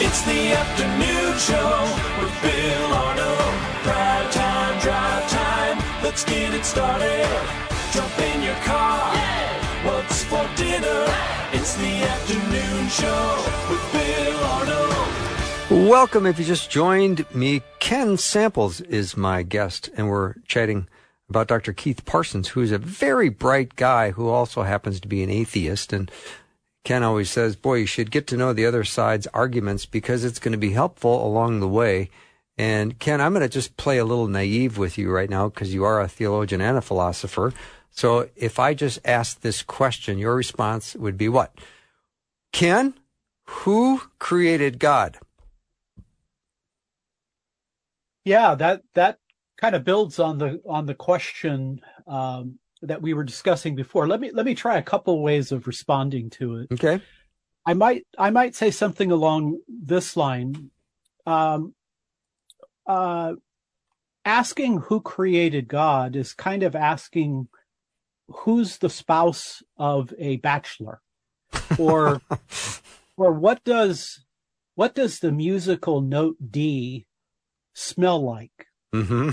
It's 0.00 0.22
the 0.22 0.52
afternoon 0.52 1.11
show 1.38 1.82
with 2.20 2.42
Bill 2.42 2.92
Arnold. 2.92 3.54
Prime 3.82 4.30
time, 4.30 4.80
drive 4.80 5.30
time. 5.30 5.78
Let's 6.02 6.24
get 6.24 6.54
it 6.54 6.64
started. 6.64 7.26
Jump 7.92 8.18
in 8.18 8.42
your 8.42 8.54
car. 8.56 9.14
What's 9.84 10.24
for 10.24 10.48
dinner? 10.56 11.06
It's 11.52 11.74
the 11.76 12.02
afternoon 12.02 12.88
show 12.88 13.44
with 13.70 13.92
Bill 13.92 14.44
Arnold. 14.44 15.88
Welcome. 15.88 16.26
If 16.26 16.38
you 16.38 16.44
just 16.44 16.70
joined 16.70 17.24
me, 17.34 17.62
Ken 17.78 18.16
Samples 18.16 18.80
is 18.82 19.16
my 19.16 19.42
guest, 19.42 19.90
and 19.96 20.08
we're 20.08 20.34
chatting 20.46 20.86
about 21.28 21.48
Dr. 21.48 21.72
Keith 21.72 22.04
Parsons, 22.04 22.48
who's 22.48 22.72
a 22.72 22.78
very 22.78 23.30
bright 23.30 23.74
guy 23.76 24.10
who 24.10 24.28
also 24.28 24.62
happens 24.62 25.00
to 25.00 25.08
be 25.08 25.22
an 25.22 25.30
atheist. 25.30 25.92
And 25.92 26.10
Ken 26.84 27.02
always 27.02 27.30
says, 27.30 27.54
boy, 27.54 27.74
you 27.74 27.86
should 27.86 28.10
get 28.10 28.26
to 28.28 28.36
know 28.36 28.52
the 28.52 28.66
other 28.66 28.84
side's 28.84 29.28
arguments 29.28 29.86
because 29.86 30.24
it's 30.24 30.40
going 30.40 30.52
to 30.52 30.58
be 30.58 30.72
helpful 30.72 31.24
along 31.24 31.60
the 31.60 31.68
way. 31.68 32.10
And 32.58 32.98
Ken, 32.98 33.20
I'm 33.20 33.32
going 33.32 33.42
to 33.42 33.48
just 33.48 33.76
play 33.76 33.98
a 33.98 34.04
little 34.04 34.26
naive 34.26 34.78
with 34.78 34.98
you 34.98 35.10
right 35.10 35.30
now 35.30 35.48
because 35.48 35.72
you 35.72 35.84
are 35.84 36.00
a 36.00 36.08
theologian 36.08 36.60
and 36.60 36.76
a 36.76 36.82
philosopher. 36.82 37.52
So 37.90 38.28
if 38.36 38.58
I 38.58 38.74
just 38.74 38.98
ask 39.04 39.40
this 39.40 39.62
question, 39.62 40.18
your 40.18 40.34
response 40.34 40.94
would 40.96 41.16
be 41.16 41.28
what? 41.28 41.54
Ken, 42.52 42.94
who 43.46 44.02
created 44.18 44.78
God? 44.78 45.18
Yeah, 48.24 48.54
that 48.54 48.82
that 48.94 49.18
kind 49.56 49.74
of 49.74 49.84
builds 49.84 50.18
on 50.18 50.38
the 50.38 50.60
on 50.68 50.86
the 50.86 50.94
question 50.94 51.80
um, 52.06 52.58
that 52.82 53.00
we 53.00 53.14
were 53.14 53.24
discussing 53.24 53.74
before. 53.74 54.06
Let 54.06 54.20
me 54.20 54.30
let 54.32 54.44
me 54.44 54.54
try 54.54 54.76
a 54.76 54.82
couple 54.82 55.22
ways 55.22 55.52
of 55.52 55.66
responding 55.66 56.30
to 56.30 56.56
it. 56.58 56.72
Okay. 56.72 57.00
I 57.64 57.74
might 57.74 58.06
I 58.18 58.30
might 58.30 58.54
say 58.54 58.70
something 58.70 59.10
along 59.10 59.60
this 59.68 60.16
line. 60.16 60.70
Um, 61.24 61.74
uh, 62.86 63.34
asking 64.24 64.78
who 64.78 65.00
created 65.00 65.68
God 65.68 66.16
is 66.16 66.34
kind 66.34 66.62
of 66.64 66.74
asking 66.74 67.48
who's 68.28 68.78
the 68.78 68.90
spouse 68.90 69.62
of 69.76 70.12
a 70.18 70.36
bachelor, 70.36 71.00
or 71.78 72.20
or 73.16 73.32
what 73.32 73.62
does 73.64 74.24
what 74.74 74.94
does 74.94 75.20
the 75.20 75.32
musical 75.32 76.00
note 76.00 76.36
D 76.50 77.06
smell 77.74 78.22
like? 78.22 78.66
Mm-hmm. 78.92 79.30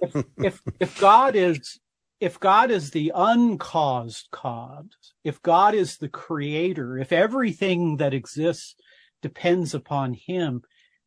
if 0.00 0.24
if 0.38 0.60
if 0.80 1.00
God 1.00 1.36
is 1.36 1.78
if 2.20 2.38
God 2.38 2.70
is 2.70 2.90
the 2.90 3.12
uncaused 3.14 4.28
cause, 4.30 5.14
if 5.24 5.40
God 5.42 5.74
is 5.74 5.96
the 5.96 6.08
creator, 6.08 6.98
if 6.98 7.12
everything 7.12 7.96
that 7.96 8.12
exists 8.12 8.76
depends 9.22 9.74
upon 9.74 10.12
him, 10.12 10.62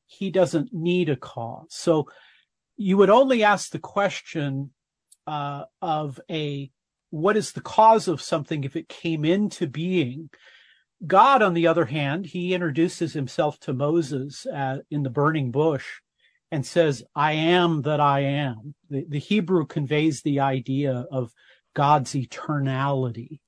he 0.07 0.31
doesn't 0.31 0.73
need 0.73 1.09
a 1.09 1.15
cause. 1.15 1.67
So 1.69 2.09
you 2.77 2.97
would 2.97 3.11
only 3.11 3.43
ask 3.43 3.69
the 3.69 3.79
question 3.79 4.71
uh, 5.27 5.65
of 5.81 6.19
a 6.29 6.71
what 7.11 7.37
is 7.37 7.51
the 7.51 7.61
cause 7.61 8.07
of 8.07 8.21
something 8.21 8.63
if 8.63 8.75
it 8.75 8.89
came 8.89 9.23
into 9.23 9.67
being. 9.67 10.31
God, 11.05 11.43
on 11.43 11.53
the 11.53 11.67
other 11.67 11.85
hand, 11.85 12.25
he 12.25 12.55
introduces 12.55 13.13
himself 13.13 13.59
to 13.61 13.73
Moses 13.73 14.47
uh, 14.47 14.79
in 14.89 15.03
the 15.03 15.09
burning 15.11 15.51
bush 15.51 15.85
and 16.53 16.63
says, 16.63 17.03
I 17.15 17.31
am 17.31 17.81
that 17.81 17.99
I 17.99 18.19
am. 18.19 18.75
The, 18.91 19.07
the 19.09 19.17
Hebrew 19.17 19.65
conveys 19.65 20.21
the 20.21 20.41
idea 20.41 21.03
of 21.11 21.33
God's 21.73 22.13
eternality. 22.13 23.39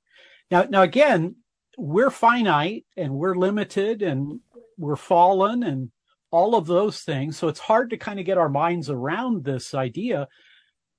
Now, 0.49 0.63
now 0.63 0.81
again, 0.81 1.35
we're 1.77 2.09
finite 2.09 2.83
and 2.97 3.13
we're 3.13 3.35
limited 3.35 4.01
and 4.01 4.39
we're 4.79 4.95
fallen 4.95 5.61
and 5.61 5.91
all 6.31 6.55
of 6.55 6.65
those 6.65 7.01
things. 7.01 7.37
So 7.37 7.47
it's 7.47 7.59
hard 7.59 7.91
to 7.91 7.97
kind 7.97 8.19
of 8.19 8.25
get 8.25 8.39
our 8.39 8.49
minds 8.49 8.89
around 8.89 9.43
this 9.43 9.75
idea, 9.75 10.27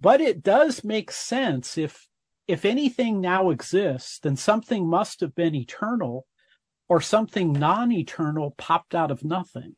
but 0.01 0.21
it 0.21 0.45
does 0.45 0.85
make 0.85 1.11
sense. 1.11 1.77
If, 1.77 2.07
if 2.47 2.65
anything 2.65 3.21
now 3.21 3.51
exists, 3.51 4.21
then 4.21 4.37
something 4.37 4.89
must 4.89 5.19
have 5.23 5.35
been 5.35 5.57
eternal 5.57 6.25
or 6.89 7.01
something 7.01 7.53
non-eternal 7.53 8.55
popped 8.57 8.95
out 8.95 9.11
of 9.11 9.25
nothing. 9.25 9.75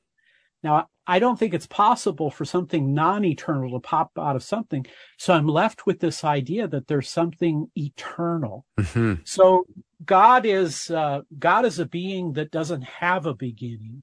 Now, 0.62 0.88
I 1.10 1.18
don't 1.18 1.38
think 1.38 1.54
it's 1.54 1.66
possible 1.66 2.30
for 2.30 2.44
something 2.44 2.92
non-eternal 2.92 3.70
to 3.72 3.80
pop 3.80 4.10
out 4.18 4.36
of 4.36 4.42
something. 4.42 4.84
So 5.16 5.32
I'm 5.32 5.48
left 5.48 5.86
with 5.86 6.00
this 6.00 6.22
idea 6.22 6.68
that 6.68 6.86
there's 6.86 7.08
something 7.08 7.70
eternal. 7.74 8.66
Mm-hmm. 8.78 9.22
So 9.24 9.64
God 10.04 10.44
is, 10.44 10.90
uh, 10.90 11.22
God 11.38 11.64
is 11.64 11.78
a 11.78 11.86
being 11.86 12.34
that 12.34 12.50
doesn't 12.50 12.84
have 12.84 13.24
a 13.24 13.32
beginning. 13.32 14.02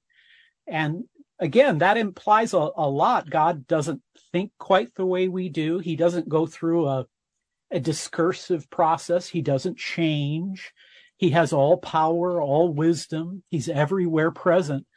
And 0.68 1.04
again, 1.38 1.78
that 1.78 1.98
implies 1.98 2.56
a, 2.56 2.70
a 2.76 2.90
lot. 2.90 3.30
God 3.30 3.68
doesn't 3.68 4.02
think 4.32 4.52
quite 4.58 4.96
the 4.96 5.06
way 5.06 5.28
we 5.28 5.48
do. 5.48 5.78
He 5.78 5.96
doesn't 5.96 6.28
go 6.28 6.48
through 6.48 6.88
a, 6.88 7.06
a 7.70 7.80
discursive 7.80 8.68
process. 8.72 9.28
He 9.28 9.44
doesn't 9.44 9.78
change. 9.78 10.74
He 11.18 11.30
has 11.30 11.54
all 11.54 11.78
power, 11.78 12.42
all 12.42 12.74
wisdom. 12.74 13.44
He's 13.52 13.70
everywhere 13.70 14.32
present. 14.32 14.88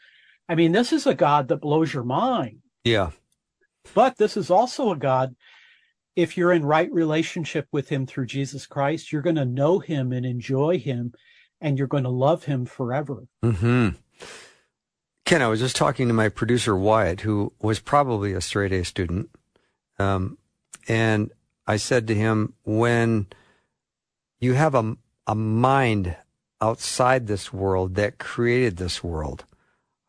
I 0.49 0.55
mean, 0.55 0.73
this 0.73 0.93
is 0.93 1.07
a 1.07 1.15
God 1.15 1.49
that 1.49 1.61
blows 1.61 1.93
your 1.93 2.05
mind, 2.05 2.61
Yeah. 2.85 3.11
but 3.95 4.17
this 4.17 4.37
is 4.37 4.51
also 4.51 4.91
a 4.91 4.97
God. 4.97 5.37
If 6.17 6.37
you're 6.37 6.53
in 6.53 6.65
right 6.65 6.91
relationship 6.93 7.69
with 7.71 7.91
him 7.91 8.07
through 8.07 8.27
Jesus 8.27 8.67
Christ, 8.67 9.13
you're 9.13 9.23
going 9.23 9.37
to 9.37 9.45
know 9.45 9.79
him 9.79 10.13
and 10.13 10.25
enjoy 10.27 10.79
him 10.79 11.13
and 11.61 11.77
you're 11.79 11.87
going 11.87 12.05
to 12.05 12.09
love 12.11 12.45
him 12.45 12.65
forever. 12.65 13.25
Mm-hmm. 13.45 13.91
Ken, 15.25 15.43
I 15.43 15.49
was 15.49 15.61
just 15.61 15.77
talking 15.77 16.09
to 16.09 16.15
my 16.15 16.29
producer 16.29 16.75
Wyatt, 16.77 17.21
who 17.21 17.53
was 17.61 17.81
probably 17.81 18.33
a 18.33 18.41
straight 18.41 18.73
A 18.73 18.85
student, 18.85 19.29
um, 19.99 20.39
and 20.89 21.31
I 21.67 21.77
said 21.77 22.07
to 22.07 22.15
him, 22.15 22.55
"When 22.65 23.27
you 24.41 24.55
have 24.55 24.75
a 24.75 24.97
a 25.27 25.35
mind 25.35 26.17
outside 26.63 27.27
this 27.27 27.53
world 27.53 27.95
that 27.97 28.17
created 28.19 28.79
this 28.79 29.05
world, 29.05 29.45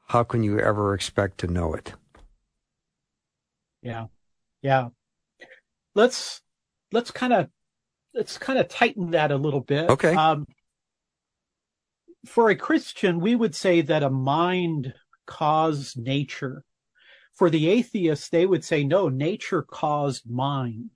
how 0.09 0.23
can 0.23 0.41
you 0.41 0.59
ever 0.59 0.93
expect 0.95 1.37
to 1.39 1.47
know 1.47 1.73
it? 1.73 1.93
Yeah. 3.81 4.07
Yeah. 4.61 4.89
Let's 5.95 6.41
let's 6.91 7.11
kind 7.11 7.31
of 7.31 7.47
let's 8.13 8.37
kind 8.37 8.57
of 8.59 8.67
tighten 8.67 9.11
that 9.11 9.31
a 9.31 9.37
little 9.37 9.61
bit. 9.61 9.89
Okay. 9.89 10.15
Um, 10.15 10.47
for 12.25 12.49
a 12.49 12.55
Christian, 12.55 13.19
we 13.19 13.35
would 13.35 13.55
say 13.55 13.81
that 13.81 14.03
a 14.03 14.09
mind 14.09 14.93
caused 15.25 15.97
nature. 15.97 16.63
For 17.35 17.49
the 17.49 17.69
atheists, 17.69 18.29
they 18.29 18.45
would 18.45 18.65
say 18.65 18.83
no, 18.83 19.07
nature 19.07 19.61
caused 19.61 20.29
mind. 20.29 20.89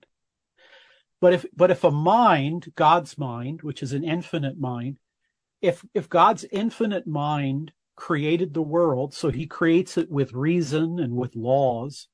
But 1.20 1.32
if 1.32 1.46
but 1.56 1.70
if 1.70 1.84
a 1.84 1.90
mind, 1.90 2.72
God's 2.74 3.16
mind, 3.16 3.62
which 3.62 3.82
is 3.82 3.92
an 3.92 4.04
infinite 4.04 4.58
mind, 4.58 4.98
if 5.62 5.84
if 5.94 6.08
God's 6.08 6.44
infinite 6.50 7.06
mind 7.06 7.72
created 7.96 8.54
the 8.54 8.62
world, 8.62 9.14
so 9.14 9.30
he 9.30 9.46
creates 9.46 9.96
it 9.96 10.10
with 10.10 10.32
reason 10.32 10.98
and 10.98 11.14
with 11.14 11.36
laws, 11.36 12.08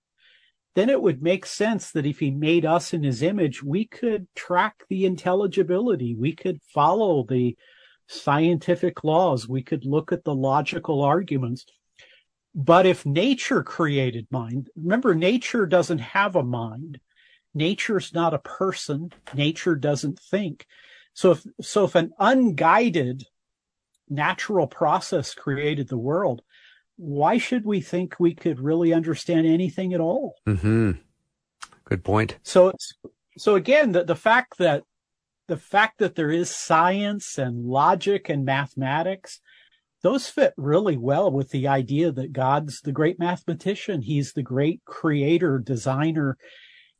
then 0.74 0.88
it 0.88 1.02
would 1.02 1.22
make 1.22 1.46
sense 1.46 1.90
that 1.90 2.06
if 2.06 2.20
he 2.20 2.30
made 2.30 2.64
us 2.64 2.94
in 2.94 3.02
his 3.02 3.22
image, 3.22 3.62
we 3.62 3.86
could 3.86 4.28
track 4.34 4.84
the 4.88 5.04
intelligibility. 5.04 6.14
We 6.14 6.32
could 6.32 6.60
follow 6.72 7.24
the 7.24 7.56
scientific 8.06 9.02
laws. 9.02 9.48
We 9.48 9.62
could 9.62 9.84
look 9.84 10.12
at 10.12 10.24
the 10.24 10.34
logical 10.34 11.02
arguments. 11.02 11.64
But 12.54 12.86
if 12.86 13.06
nature 13.06 13.62
created 13.62 14.26
mind, 14.30 14.70
remember, 14.76 15.14
nature 15.14 15.66
doesn't 15.66 15.98
have 15.98 16.36
a 16.36 16.42
mind. 16.42 17.00
Nature's 17.54 18.12
not 18.14 18.34
a 18.34 18.38
person. 18.38 19.12
Nature 19.34 19.74
doesn't 19.74 20.18
think. 20.18 20.66
So 21.14 21.32
if, 21.32 21.44
so 21.60 21.84
if 21.84 21.94
an 21.94 22.12
unguided 22.18 23.24
natural 24.10 24.66
process 24.66 25.34
created 25.34 25.88
the 25.88 25.98
world, 25.98 26.42
why 26.96 27.38
should 27.38 27.64
we 27.64 27.80
think 27.80 28.16
we 28.18 28.34
could 28.34 28.60
really 28.60 28.92
understand 28.92 29.46
anything 29.46 29.94
at 29.94 30.00
all? 30.00 30.34
Mm-hmm. 30.46 30.92
Good 31.84 32.04
point. 32.04 32.36
So, 32.42 32.72
so 33.38 33.54
again, 33.54 33.92
the, 33.92 34.04
the 34.04 34.16
fact 34.16 34.58
that 34.58 34.82
the 35.48 35.56
fact 35.56 35.98
that 35.98 36.14
there 36.14 36.30
is 36.30 36.48
science 36.48 37.36
and 37.36 37.64
logic 37.64 38.28
and 38.28 38.44
mathematics, 38.44 39.40
those 40.02 40.28
fit 40.28 40.54
really 40.56 40.96
well 40.96 41.30
with 41.32 41.50
the 41.50 41.66
idea 41.66 42.12
that 42.12 42.32
God's 42.32 42.80
the 42.82 42.92
great 42.92 43.18
mathematician. 43.18 44.02
He's 44.02 44.32
the 44.32 44.44
great 44.44 44.80
creator, 44.84 45.58
designer. 45.58 46.36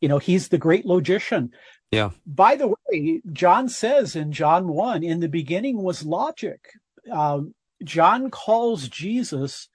You 0.00 0.08
know, 0.08 0.18
he's 0.18 0.48
the 0.48 0.58
great 0.58 0.84
logician. 0.84 1.50
Yeah. 1.92 2.10
By 2.26 2.56
the 2.56 2.68
way, 2.68 3.22
John 3.32 3.68
says 3.68 4.16
in 4.16 4.32
John 4.32 4.66
1, 4.66 5.04
in 5.04 5.20
the 5.20 5.28
beginning 5.28 5.82
was 5.82 6.04
logic. 6.04 6.72
Um, 7.10 7.54
John 7.84 8.30
calls 8.30 8.88
Jesus 8.88 9.68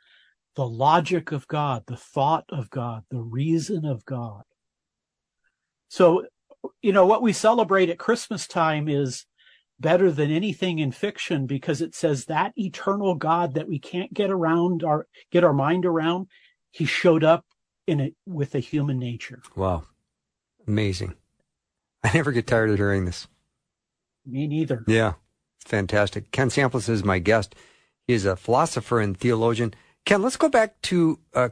the 0.55 0.67
logic 0.67 1.31
of 1.31 1.47
God, 1.47 1.83
the 1.87 1.97
thought 1.97 2.45
of 2.49 2.69
God, 2.69 3.03
the 3.09 3.21
reason 3.21 3.85
of 3.85 4.05
God. 4.05 4.43
So, 5.89 6.25
you 6.81 6.93
know, 6.93 7.05
what 7.05 7.21
we 7.21 7.33
celebrate 7.33 7.89
at 7.89 7.99
Christmas 7.99 8.47
time 8.47 8.87
is 8.87 9.25
better 9.79 10.11
than 10.11 10.31
anything 10.31 10.79
in 10.79 10.91
fiction 10.91 11.45
because 11.45 11.81
it 11.81 11.93
says 11.93 12.25
that 12.25 12.53
eternal 12.55 13.15
God 13.15 13.55
that 13.55 13.67
we 13.67 13.79
can't 13.79 14.13
get 14.13 14.31
around 14.31 14.83
our, 14.83 15.07
get 15.31 15.43
our 15.43 15.53
mind 15.53 15.85
around, 15.85 16.27
he 16.71 16.85
showed 16.85 17.23
up 17.23 17.45
in 17.87 17.99
it 17.99 18.15
with 18.25 18.55
a 18.55 18.59
human 18.59 18.97
nature. 18.97 19.41
Wow. 19.55 19.83
Amazing. 20.67 21.15
I 22.03 22.11
never 22.13 22.31
get 22.31 22.47
tired 22.47 22.69
of 22.69 22.77
hearing 22.77 23.05
this. 23.05 23.27
Me 24.25 24.47
neither. 24.47 24.83
Yeah. 24.87 25.13
Fantastic. 25.65 26.31
Ken 26.31 26.49
Samples 26.49 26.87
is 26.87 27.03
my 27.03 27.19
guest. 27.19 27.55
He 28.07 28.13
is 28.13 28.25
a 28.25 28.35
philosopher 28.35 28.99
and 28.99 29.17
theologian. 29.17 29.73
Ken, 30.05 30.21
let's 30.21 30.37
go 30.37 30.47
back 30.49 30.79
to 30.83 31.19
uh, 31.33 31.49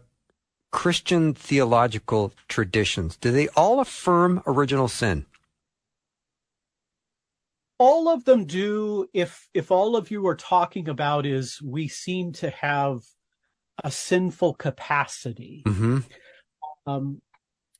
Christian 0.71 1.33
theological 1.33 2.33
traditions. 2.47 3.17
Do 3.17 3.31
they 3.31 3.47
all 3.49 3.79
affirm 3.79 4.41
original 4.47 4.87
sin? 4.87 5.25
all 7.79 8.07
of 8.07 8.23
them 8.25 8.45
do 8.45 9.07
if 9.13 9.49
if 9.53 9.71
all 9.71 9.95
of 9.95 10.11
you 10.11 10.25
are 10.27 10.35
talking 10.35 10.87
about 10.87 11.25
is 11.25 11.59
we 11.61 11.87
seem 11.87 12.31
to 12.31 12.49
have 12.51 12.99
a 13.83 13.89
sinful 13.91 14.53
capacity 14.53 15.63
Mm-hmm. 15.65 15.97
um 16.85 17.21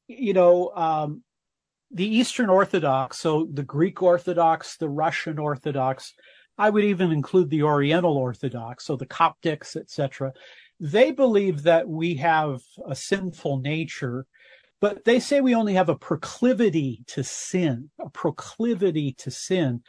you 0.08 0.34
know 0.34 0.72
um 0.76 1.24
the 1.94 2.06
eastern 2.06 2.50
orthodox 2.50 3.18
so 3.18 3.48
the 3.54 3.64
greek 3.64 4.02
orthodox 4.02 4.78
the 4.78 4.90
russian 4.90 5.40
orthodox 5.40 6.14
i 6.58 6.70
would 6.70 6.84
even 6.84 7.12
include 7.12 7.50
the 7.50 7.64
oriental 7.64 8.18
orthodox 8.18 8.86
so 8.86 8.96
the 8.96 9.06
coptics 9.06 9.76
etc 9.76 10.34
they 10.80 11.12
believe 11.12 11.64
that 11.64 11.88
we 11.88 12.16
have 12.16 12.62
a 12.88 12.96
sinful 12.96 13.60
nature 13.60 14.26
but 14.84 15.06
they 15.06 15.22
say 15.22 15.40
we 15.40 15.56
only 15.56 15.76
have 15.76 15.88
a 15.88 15.96
proclivity 15.96 17.06
to 17.08 17.24
sin, 17.24 17.90
a 18.02 18.10
proclivity 18.10 19.14
to 19.20 19.32
sin. 19.32 19.82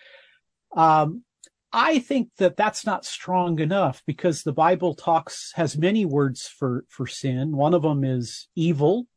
Um, 0.76 1.24
I 1.72 1.98
think 1.98 2.28
that 2.38 2.56
that's 2.56 2.86
not 2.86 3.04
strong 3.04 3.58
enough 3.58 4.04
because 4.06 4.44
the 4.44 4.52
Bible 4.52 4.94
talks 4.94 5.50
has 5.56 5.76
many 5.76 6.04
words 6.04 6.46
for 6.46 6.84
for 6.88 7.08
sin. 7.08 7.56
One 7.56 7.74
of 7.74 7.82
them 7.82 8.04
is 8.04 8.46
evil. 8.54 9.08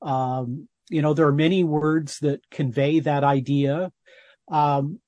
Um, 0.00 0.68
you 0.90 1.02
know, 1.02 1.14
there 1.14 1.26
are 1.26 1.32
many 1.32 1.64
words 1.64 2.18
that 2.20 2.48
convey 2.50 3.00
that 3.00 3.24
idea. 3.24 3.92
Um, 4.50 5.00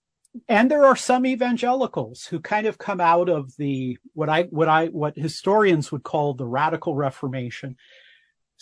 and 0.49 0.71
there 0.71 0.85
are 0.85 0.97
some 0.97 1.27
evangelicals 1.27 2.25
who 2.27 2.41
kind 2.41 2.67
of 2.67 2.79
come 2.79 3.01
out 3.01 3.29
of 3.29 3.57
the 3.57 3.99
what 4.15 4.29
I 4.29 4.45
what 4.45 4.69
I 4.69 4.87
what 4.87 5.17
historians 5.17 5.91
would 5.91 6.05
call 6.05 6.35
the 6.35 6.47
radical 6.47 6.95
reformation 6.95 7.77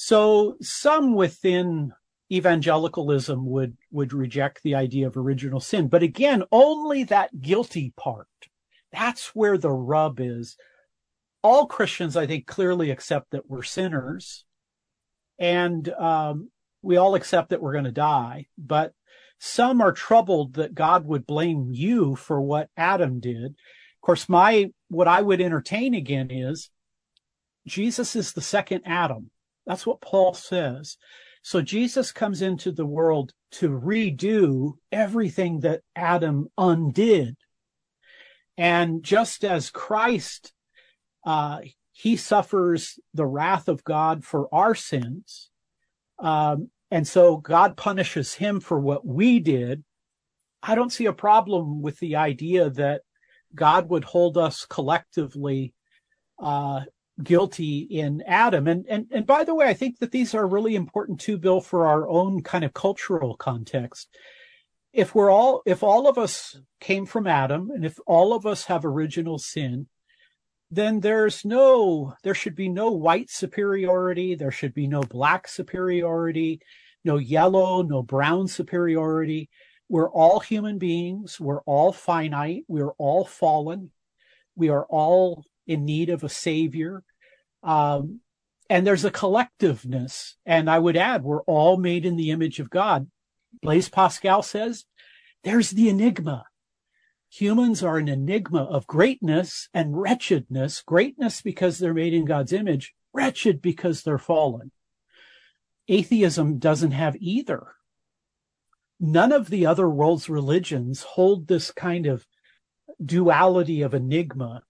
so 0.01 0.57
some 0.62 1.16
within 1.16 1.93
evangelicalism 2.31 3.45
would 3.45 3.77
would 3.91 4.12
reject 4.12 4.62
the 4.62 4.77
idea 4.77 5.09
of 5.09 5.16
original 5.16 5.59
sin, 5.59 5.89
but 5.89 6.05
again, 6.05 6.45
only 6.53 7.03
that 7.03 7.41
guilty 7.41 7.93
part. 7.97 8.29
That's 8.93 9.35
where 9.35 9.59
the 9.59 9.73
rub 9.73 10.21
is. 10.21 10.57
All 11.43 11.66
Christians, 11.66 12.16
I 12.16 12.29
think, 12.29 12.47
clearly 12.47 12.93
accept 12.93 13.33
that 13.33 13.51
we're 13.51 13.64
sinners, 13.64 14.45
and 15.37 15.89
um, 15.89 16.53
we 16.83 16.97
all 16.97 17.14
accept 17.14 17.51
that 17.51 17.61
we're 17.61 17.72
going 17.72 17.85
to 17.85 17.93
die. 17.93 18.47
But 18.57 18.93
some 19.39 19.81
are 19.81 19.93
troubled 19.93 20.55
that 20.55 20.74
God 20.74 21.07
would 21.07 21.26
blame 21.26 21.68
you 21.70 22.16
for 22.16 22.41
what 22.41 22.70
Adam 22.76 23.20
did. 23.20 23.47
Of 23.47 24.01
course, 24.03 24.29
my 24.29 24.70
what 24.89 25.09
I 25.09 25.22
would 25.22 25.41
entertain 25.41 25.95
again 25.95 26.31
is 26.31 26.70
Jesus 27.66 28.16
is 28.16 28.33
the 28.33 28.41
second 28.41 28.83
Adam. 28.87 29.31
That's 29.66 29.87
what 29.87 30.01
Paul 30.01 30.35
says. 30.35 30.97
So 31.43 31.62
Jesus 31.62 32.12
comes 32.12 32.43
into 32.43 32.72
the 32.72 32.87
world 32.87 33.33
to 33.53 33.68
redo 33.68 34.74
everything 34.91 35.61
that 35.61 35.83
Adam 35.95 36.49
undid. 36.59 37.37
And 38.57 39.05
just 39.05 39.45
as 39.45 39.70
Christ, 39.70 40.53
uh, 41.24 41.61
he 41.93 42.16
suffers 42.16 42.99
the 43.14 43.26
wrath 43.26 43.68
of 43.68 43.85
God 43.85 44.24
for 44.24 44.53
our 44.53 44.74
sins. 44.74 45.51
Um, 46.19 46.71
and 46.91 47.07
so 47.07 47.37
God 47.37 47.77
punishes 47.77 48.35
him 48.35 48.61
for 48.61 48.81
what 48.81 49.07
we 49.07 49.41
did. 49.41 49.85
I 50.62 50.75
don't 50.75 50.93
see 50.93 51.07
a 51.07 51.12
problem 51.12 51.83
with 51.83 51.99
the 51.99 52.16
idea 52.16 52.71
that 52.71 53.03
God 53.55 53.89
would 53.89 54.05
hold 54.05 54.37
us 54.37 54.64
collectively, 54.64 55.75
uh, 56.39 56.83
guilty 57.23 57.81
in 57.81 58.23
Adam. 58.27 58.66
And, 58.66 58.87
and, 58.89 59.07
and 59.11 59.27
by 59.27 59.45
the 59.45 59.55
way, 59.55 59.66
I 59.66 59.75
think 59.75 59.99
that 59.99 60.12
these 60.12 60.35
are 60.35 60.47
really 60.47 60.75
important 60.75 61.21
too, 61.21 61.39
Bill, 61.39 61.61
for 61.61 61.87
our 61.87 62.09
own 62.09 62.43
kind 62.43 62.64
of 62.64 62.75
cultural 62.75 63.37
context. 63.37 64.09
If 64.93 65.14
we're 65.14 65.31
all, 65.31 65.62
if 65.66 65.83
all 65.83 66.09
of 66.09 66.19
us 66.19 66.61
came 66.81 67.07
from 67.07 67.27
Adam 67.27 67.71
and 67.71 67.85
if 67.85 67.99
all 68.07 68.35
of 68.35 68.47
us 68.47 68.64
have 68.64 68.85
original 68.85 69.39
sin, 69.39 69.87
then 70.71 71.01
there's 71.01 71.45
no, 71.45 72.14
there 72.23 72.35
should 72.35 72.55
be 72.55 72.69
no 72.69 72.91
white 72.91 73.31
superiority. 73.31 74.35
There 74.35 74.51
should 74.51 74.75
be 74.75 74.87
no 74.87 75.01
black 75.03 75.49
superiority, 75.49 76.61
no 77.05 77.16
yellow, 77.16 77.83
no 77.83 78.03
brown 78.03 78.49
superiority. 78.49 79.49
We're 79.89 80.11
all 80.11 80.41
human 80.41 80.79
beings. 80.79 81.41
We're 81.41 81.62
all 81.62 81.93
finite. 81.93 82.64
We're 82.69 82.93
all 82.99 83.25
fallen. 83.25 83.91
We 84.57 84.69
are 84.69 84.85
all 84.85 85.45
in 85.66 85.85
need 85.85 86.11
of 86.11 86.23
a 86.23 86.29
savior. 86.29 87.03
Um, 87.62 88.21
and 88.69 88.87
there's 88.87 89.07
a 89.07 89.11
collectiveness. 89.11 90.35
And 90.45 90.69
I 90.69 90.79
would 90.79 90.97
add, 90.97 91.25
we're 91.25 91.43
all 91.43 91.79
made 91.79 92.05
in 92.05 92.16
the 92.16 92.31
image 92.31 92.61
of 92.61 92.69
God. 92.69 93.07
Blaise 93.62 93.89
Pascal 93.89 94.43
says, 94.43 94.85
there's 95.45 95.71
the 95.71 95.89
enigma. 95.89 96.45
Humans 97.31 97.83
are 97.83 97.99
an 97.99 98.09
enigma 98.09 98.64
of 98.64 98.87
greatness 98.87 99.68
and 99.74 100.01
wretchedness. 100.01 100.83
Greatness 100.83 101.43
because 101.43 101.79
they're 101.79 101.95
made 101.95 102.14
in 102.14 102.24
God's 102.24 102.53
image, 102.53 102.95
wretched 103.12 103.61
because 103.61 104.03
they're 104.03 104.18
fallen. 104.18 104.70
Atheism 105.89 106.59
doesn't 106.59 106.93
have 106.93 107.16
either. 107.20 107.74
None 109.01 109.33
of 109.33 109.51
the 109.51 109.66
other 109.66 109.89
world's 109.89 110.29
religions 110.29 111.03
hold 111.03 111.47
this 111.47 111.70
kind 111.70 112.07
of 112.07 112.26
duality 113.05 113.83
of 113.83 113.95
enigma 113.95 114.62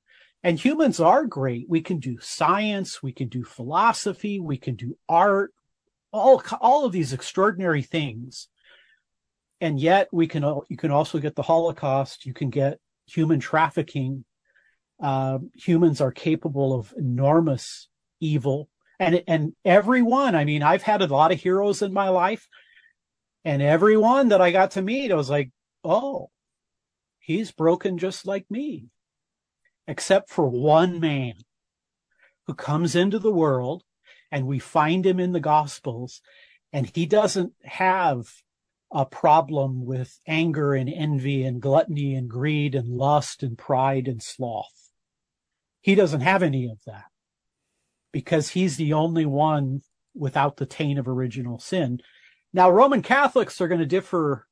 And 0.43 0.59
humans 0.59 1.01
are 1.01 1.27
great. 1.27 1.69
We 1.69 1.81
can 1.81 1.99
do 1.99 2.19
science, 2.21 3.03
we 3.03 3.13
can 3.13 3.29
do 3.29 3.43
philosophy, 3.43 4.39
we 4.39 4.57
can 4.57 4.77
do 4.77 4.97
art, 5.09 5.53
all 6.13 6.43
all 6.61 6.85
of 6.85 6.93
these 6.93 7.13
extraordinary 7.13 7.83
things. 7.83 8.49
And 9.61 9.81
yet 9.81 10.09
we 10.13 10.27
can 10.27 10.45
you 10.69 10.77
can 10.77 10.91
also 10.91 11.19
get 11.19 11.35
the 11.35 11.43
Holocaust, 11.43 12.25
you 12.27 12.35
can 12.35 12.51
get 12.51 12.79
human 13.07 13.41
trafficking. 13.41 14.25
Uh, 15.03 15.39
humans 15.55 16.01
are 16.01 16.13
capable 16.13 16.79
of 16.79 16.93
enormous 16.97 17.89
evil. 18.21 18.69
And 19.01 19.23
and 19.27 19.53
everyone, 19.65 20.35
I 20.35 20.45
mean, 20.45 20.63
I've 20.63 20.83
had 20.83 21.03
a 21.03 21.07
lot 21.07 21.33
of 21.33 21.41
heroes 21.41 21.83
in 21.83 21.93
my 21.93 22.09
life, 22.09 22.49
and 23.45 23.63
everyone 23.63 24.29
that 24.29 24.41
I 24.41 24.51
got 24.51 24.73
to 24.73 24.83
meet, 24.83 25.13
I 25.13 25.15
was 25.15 25.31
like, 25.31 25.51
oh, 25.85 26.31
he's 27.19 27.53
broken 27.53 27.99
just 27.99 28.27
like 28.27 28.51
me 28.51 28.89
except 29.89 30.29
for 30.29 30.47
one 30.47 31.01
man 31.01 31.33
who 32.47 32.55
comes 32.55 32.95
into 32.95 33.19
the 33.19 33.33
world 33.33 33.83
and 34.31 34.47
we 34.47 34.59
find 34.59 35.05
him 35.05 35.19
in 35.19 35.33
the 35.33 35.41
gospels 35.41 36.21
and 36.73 36.91
he 36.95 37.07
doesn't 37.07 37.53
have 37.65 38.27
a 38.91 39.05
problem 39.05 39.85
with 39.85 40.19
anger 40.27 40.75
and 40.75 40.89
envy 40.89 41.45
and 41.45 41.61
gluttony 41.61 42.15
and 42.15 42.29
greed 42.29 42.75
and 42.75 42.89
lust 42.89 43.43
and 43.43 43.59
pride 43.59 44.09
and 44.09 44.23
sloth. 44.23 44.91
He 45.81 45.95
doesn't 45.95 46.23
have 46.23 46.43
any 46.43 46.71
of 46.71 46.79
that 46.87 47.05
because 48.13 48.51
he's 48.51 48.77
the 48.77 48.95
only 48.95 49.27
one 49.27 49.83
without 50.15 50.57
the 50.57 50.67
taint 50.67 50.99
of 50.99 51.07
original 51.07 51.59
sin. 51.59 52.01
Now, 52.53 52.71
Roman 52.71 53.03
Catholics 53.03 53.61
are 53.61 53.69
going 53.69 53.81
to 53.81 53.87
differ 53.87 54.47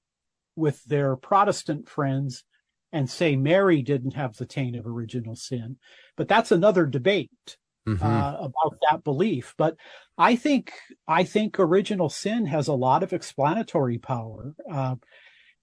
with 0.55 0.85
their 0.85 1.17
Protestant 1.17 1.89
friends 1.89 2.45
and 2.93 3.11
say 3.11 3.37
Mary 3.37 3.83
didn't 3.83 4.15
have 4.15 4.37
the 4.37 4.47
taint 4.47 4.77
of 4.77 4.87
original 4.87 5.37
sin. 5.37 5.77
But 6.17 6.29
that's 6.29 6.53
another 6.53 6.87
debate 6.87 7.57
mm-hmm. 7.87 8.05
uh, 8.05 8.37
about 8.39 8.79
that 8.91 9.05
belief. 9.05 9.55
But 9.57 9.77
I 10.19 10.37
think 10.37 10.73
I 11.07 11.25
think 11.25 11.59
original 11.59 12.09
sin 12.09 12.47
has 12.47 12.69
a 12.69 12.75
lot 12.75 13.03
of 13.03 13.13
explanatory 13.13 13.99
power. 13.99 14.55
Uh, 14.71 14.97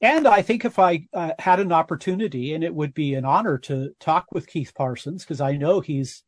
and 0.01 0.27
I 0.27 0.41
think 0.41 0.65
if 0.65 0.79
I 0.79 1.07
uh, 1.13 1.31
had 1.39 1.59
an 1.59 1.71
opportunity, 1.71 2.53
and 2.53 2.63
it 2.63 2.75
would 2.75 2.93
be 2.93 3.13
an 3.13 3.23
honor 3.23 3.57
to 3.59 3.91
talk 3.99 4.25
with 4.33 4.47
Keith 4.47 4.73
Parsons, 4.75 5.23
because 5.23 5.39
I 5.39 5.55
know 5.55 5.79
he's 5.79 6.23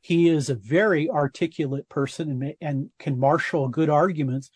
he 0.00 0.28
is 0.28 0.50
a 0.50 0.54
very 0.54 1.08
articulate 1.08 1.88
person 1.88 2.30
and, 2.30 2.54
and 2.60 2.90
can 2.98 3.18
marshal 3.18 3.68
good 3.68 3.90
arguments. 3.90 4.50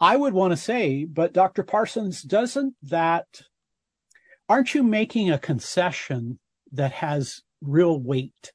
I 0.00 0.16
would 0.16 0.32
want 0.32 0.52
to 0.52 0.56
say, 0.56 1.04
but 1.04 1.34
Dr. 1.34 1.62
Parsons, 1.62 2.22
doesn't 2.22 2.74
that 2.82 3.26
aren't 4.48 4.74
you 4.74 4.82
making 4.82 5.30
a 5.30 5.38
concession 5.38 6.40
that 6.72 6.92
has 6.92 7.42
real 7.60 8.00
weight? 8.00 8.52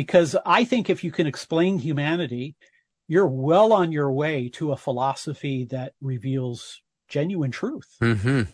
Because 0.00 0.34
I 0.46 0.64
think 0.64 0.88
if 0.88 1.04
you 1.04 1.12
can 1.12 1.26
explain 1.26 1.78
humanity, 1.78 2.56
you're 3.06 3.26
well 3.26 3.70
on 3.70 3.92
your 3.92 4.10
way 4.10 4.48
to 4.54 4.72
a 4.72 4.76
philosophy 4.78 5.66
that 5.66 5.92
reveals 6.00 6.80
genuine 7.06 7.50
truth. 7.50 7.98
Mm-hmm. 8.00 8.44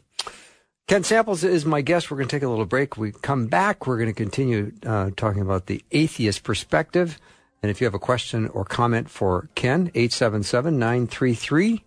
Ken 0.88 1.04
Samples 1.04 1.44
is 1.44 1.64
my 1.64 1.82
guest. 1.82 2.10
We're 2.10 2.16
going 2.16 2.26
to 2.26 2.34
take 2.34 2.42
a 2.42 2.48
little 2.48 2.64
break. 2.64 2.96
We 2.96 3.12
come 3.12 3.46
back. 3.46 3.86
We're 3.86 3.96
going 3.96 4.08
to 4.08 4.12
continue 4.12 4.72
uh, 4.84 5.10
talking 5.16 5.40
about 5.40 5.66
the 5.66 5.84
atheist 5.92 6.42
perspective. 6.42 7.20
And 7.62 7.70
if 7.70 7.80
you 7.80 7.84
have 7.84 7.94
a 7.94 8.00
question 8.00 8.48
or 8.48 8.64
comment 8.64 9.08
for 9.08 9.48
Ken, 9.54 9.92
877 9.94 10.76
933 10.80 11.84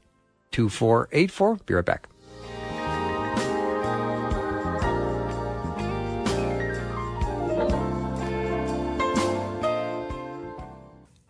2484. 0.52 1.56
Be 1.66 1.74
right 1.74 1.84
back. 1.84 2.09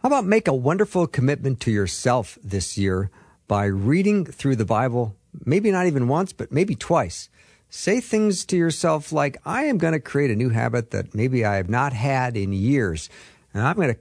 About 0.10 0.26
make 0.26 0.48
a 0.48 0.54
wonderful 0.56 1.06
commitment 1.06 1.60
to 1.60 1.72
yourself 1.72 2.40
this 2.44 2.80
year 2.80 3.12
by 3.48 3.66
reading 3.66 4.26
through 4.26 4.56
the 4.56 4.66
Bible, 4.66 5.16
maybe 5.46 5.70
not 5.70 5.86
even 5.86 6.08
once, 6.08 6.34
but 6.34 6.52
maybe 6.52 6.74
twice. 6.74 7.30
Say 7.70 8.02
things 8.02 8.44
to 8.46 8.58
yourself 8.58 9.12
like, 9.12 9.38
I 9.46 9.66
am 9.66 9.78
going 9.78 9.94
to 9.94 10.00
create 10.00 10.32
a 10.32 10.36
new 10.36 10.50
habit 10.50 10.90
that 10.90 11.14
maybe 11.14 11.46
I 11.46 11.58
have 11.58 11.70
not 11.70 11.94
had 11.94 12.36
in 12.36 12.54
years, 12.54 13.08
and 13.54 13.62
I'm 13.62 13.76
going 13.76 13.94
to 13.94 14.00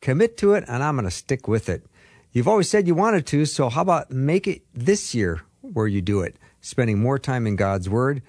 commit 0.00 0.38
to 0.38 0.54
it 0.54 0.64
and 0.68 0.82
I'm 0.82 0.96
going 0.96 1.04
to 1.04 1.10
stick 1.10 1.46
with 1.46 1.68
it. 1.68 1.84
You've 2.32 2.48
always 2.48 2.70
said 2.70 2.86
you 2.86 2.94
wanted 2.94 3.26
to, 3.26 3.44
so 3.44 3.68
how 3.68 3.82
about 3.82 4.10
make 4.10 4.46
it 4.46 4.62
this 4.72 5.14
year 5.14 5.42
where 5.60 5.86
you 5.86 6.00
do 6.00 6.22
it, 6.22 6.36
spending 6.62 6.98
more 6.98 7.18
time 7.18 7.46
in 7.46 7.56
God's 7.56 7.90
Word, 7.90 8.22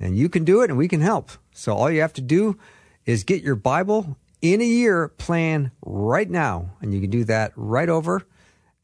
and 0.00 0.16
you 0.16 0.28
can 0.28 0.42
do 0.42 0.62
it 0.62 0.70
and 0.70 0.76
we 0.76 0.88
can 0.88 1.02
help. 1.02 1.30
So 1.52 1.72
all 1.72 1.88
you 1.88 2.00
have 2.00 2.14
to 2.14 2.20
do 2.20 2.58
is 3.06 3.22
get 3.22 3.44
your 3.44 3.54
Bible 3.54 4.16
in 4.44 4.60
a 4.60 4.64
year 4.64 5.08
plan 5.08 5.72
right 5.86 6.28
now. 6.28 6.68
And 6.82 6.92
you 6.92 7.00
can 7.00 7.08
do 7.08 7.24
that 7.24 7.52
right 7.56 7.88
over 7.88 8.26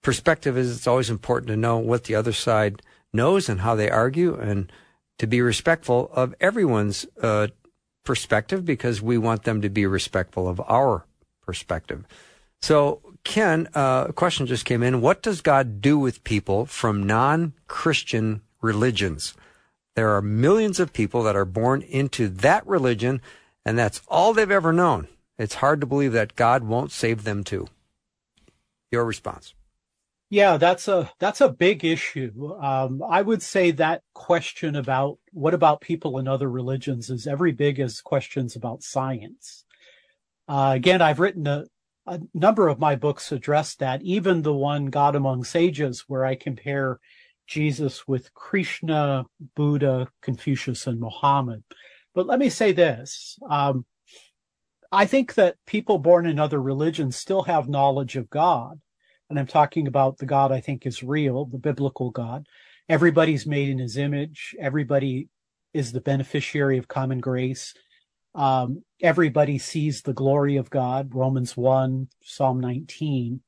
perspective 0.00 0.56
is 0.56 0.74
it's 0.74 0.86
always 0.86 1.10
important 1.10 1.48
to 1.48 1.56
know 1.56 1.76
what 1.76 2.04
the 2.04 2.14
other 2.14 2.32
side 2.32 2.80
knows 3.12 3.48
and 3.48 3.60
how 3.60 3.74
they 3.74 3.90
argue 3.90 4.34
and 4.34 4.70
to 5.18 5.26
be 5.26 5.40
respectful 5.40 6.10
of 6.14 6.34
everyone's 6.40 7.06
uh, 7.22 7.48
perspective 8.04 8.64
because 8.64 9.02
we 9.02 9.18
want 9.18 9.44
them 9.44 9.60
to 9.60 9.68
be 9.68 9.86
respectful 9.86 10.48
of 10.48 10.60
our 10.66 11.04
perspective. 11.44 12.06
So, 12.62 13.00
Ken, 13.24 13.68
uh, 13.74 14.06
a 14.08 14.12
question 14.12 14.46
just 14.46 14.64
came 14.64 14.82
in. 14.82 15.00
What 15.00 15.22
does 15.22 15.40
God 15.40 15.80
do 15.80 15.98
with 15.98 16.24
people 16.24 16.66
from 16.66 17.02
non 17.02 17.52
Christian 17.68 18.42
religions? 18.62 19.34
There 19.94 20.10
are 20.10 20.22
millions 20.22 20.80
of 20.80 20.92
people 20.92 21.22
that 21.24 21.36
are 21.36 21.44
born 21.44 21.82
into 21.82 22.28
that 22.28 22.66
religion, 22.66 23.20
and 23.64 23.78
that's 23.78 24.00
all 24.08 24.32
they've 24.32 24.50
ever 24.50 24.72
known. 24.72 25.08
It's 25.38 25.56
hard 25.56 25.80
to 25.80 25.86
believe 25.86 26.12
that 26.12 26.36
God 26.36 26.64
won't 26.64 26.92
save 26.92 27.24
them 27.24 27.44
too. 27.44 27.66
Your 28.90 29.04
response. 29.04 29.54
Yeah, 30.32 30.58
that's 30.58 30.86
a 30.86 31.10
that's 31.18 31.40
a 31.40 31.48
big 31.48 31.84
issue. 31.84 32.54
Um, 32.62 33.02
I 33.02 33.20
would 33.20 33.42
say 33.42 33.72
that 33.72 34.02
question 34.14 34.76
about 34.76 35.18
what 35.32 35.54
about 35.54 35.80
people 35.80 36.18
in 36.18 36.28
other 36.28 36.48
religions 36.48 37.10
is 37.10 37.26
every 37.26 37.50
big 37.50 37.80
as 37.80 38.00
questions 38.00 38.54
about 38.54 38.84
science. 38.84 39.64
Uh, 40.48 40.72
again, 40.76 41.02
I've 41.02 41.18
written 41.18 41.48
a, 41.48 41.64
a 42.06 42.20
number 42.32 42.68
of 42.68 42.78
my 42.78 42.94
books 42.94 43.32
address 43.32 43.74
that. 43.76 44.02
Even 44.02 44.42
the 44.42 44.54
one 44.54 44.86
God 44.86 45.16
Among 45.16 45.42
Sages, 45.42 46.04
where 46.06 46.24
I 46.24 46.36
compare 46.36 47.00
Jesus 47.48 48.06
with 48.06 48.32
Krishna, 48.32 49.26
Buddha, 49.56 50.08
Confucius, 50.22 50.86
and 50.86 51.00
Muhammad. 51.00 51.64
But 52.14 52.28
let 52.28 52.38
me 52.38 52.50
say 52.50 52.70
this: 52.70 53.36
um, 53.50 53.84
I 54.92 55.06
think 55.06 55.34
that 55.34 55.56
people 55.66 55.98
born 55.98 56.24
in 56.24 56.38
other 56.38 56.62
religions 56.62 57.16
still 57.16 57.42
have 57.42 57.68
knowledge 57.68 58.14
of 58.14 58.30
God 58.30 58.80
and 59.30 59.38
I'm 59.38 59.46
talking 59.46 59.86
about 59.86 60.18
the 60.18 60.26
God 60.26 60.50
I 60.50 60.60
think 60.60 60.84
is 60.84 61.02
real, 61.02 61.44
the 61.46 61.58
biblical 61.58 62.10
God. 62.10 62.46
Everybody's 62.88 63.46
made 63.46 63.68
in 63.68 63.78
his 63.78 63.96
image. 63.96 64.54
Everybody 64.60 65.28
is 65.72 65.92
the 65.92 66.00
beneficiary 66.00 66.78
of 66.78 66.88
common 66.88 67.20
grace. 67.20 67.72
Um, 68.34 68.82
everybody 69.00 69.58
sees 69.58 70.02
the 70.02 70.12
glory 70.12 70.56
of 70.56 70.68
God, 70.68 71.14
Romans 71.14 71.56
1, 71.56 72.08
Psalm 72.22 72.58
19. 72.58 73.40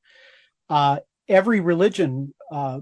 Uh, 0.69 0.99
every 1.27 1.59
religion, 1.59 2.33
uh, 2.49 2.79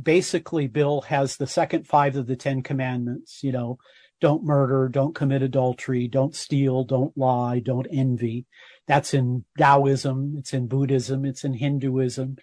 basically, 0.00 0.66
Bill, 0.66 1.02
has 1.02 1.36
the 1.36 1.46
second 1.46 1.86
five 1.86 2.16
of 2.16 2.26
the 2.26 2.36
Ten 2.36 2.62
Commandments, 2.62 3.44
you 3.44 3.52
know, 3.52 3.78
don't 4.20 4.44
murder, 4.44 4.88
don't 4.88 5.14
commit 5.14 5.42
adultery, 5.42 6.08
don't 6.08 6.34
steal, 6.34 6.84
don't 6.84 7.16
lie, 7.16 7.60
don't 7.60 7.88
envy. 7.90 8.46
That's 8.92 9.14
in 9.14 9.46
Taoism, 9.56 10.34
it's 10.36 10.52
in 10.52 10.66
Buddhism, 10.66 11.24
it's 11.24 11.44
in 11.44 11.54
Hinduism. 11.54 12.36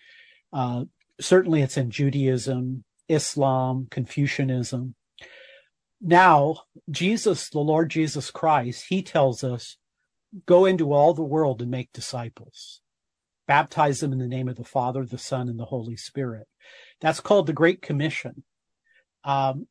Uh, 0.51 0.85
certainly 1.21 1.61
it's 1.61 1.77
in 1.77 1.91
Judaism, 1.91 2.85
Islam, 3.07 3.85
Confucianism. 3.91 4.95
Now, 6.01 6.61
Jesus, 6.89 7.51
the 7.51 7.59
Lord 7.59 7.91
Jesus 7.91 8.31
Christ, 8.31 8.85
he 8.89 9.03
tells 9.03 9.43
us, 9.43 9.77
go 10.47 10.65
into 10.65 10.91
all 10.91 11.13
the 11.13 11.21
world 11.21 11.61
and 11.61 11.69
make 11.69 11.93
disciples. 11.93 12.81
Baptize 13.47 13.99
them 13.99 14.11
in 14.11 14.17
the 14.17 14.25
name 14.27 14.47
of 14.47 14.55
the 14.55 14.63
Father, 14.63 15.05
the 15.05 15.19
Son, 15.19 15.49
and 15.49 15.59
the 15.59 15.65
Holy 15.65 15.97
Spirit. 15.97 16.47
That's 16.99 17.19
called 17.19 17.45
the 17.45 17.53
Great 17.53 17.83
Commission. 17.83 18.41
Um, 19.23 19.67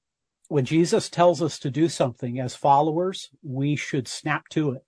when 0.46 0.64
Jesus 0.64 1.10
tells 1.10 1.42
us 1.42 1.58
to 1.58 1.72
do 1.72 1.88
something 1.88 2.38
as 2.38 2.54
followers, 2.54 3.30
we 3.42 3.74
should 3.74 4.06
snap 4.06 4.44
to 4.50 4.70
it. 4.70 4.84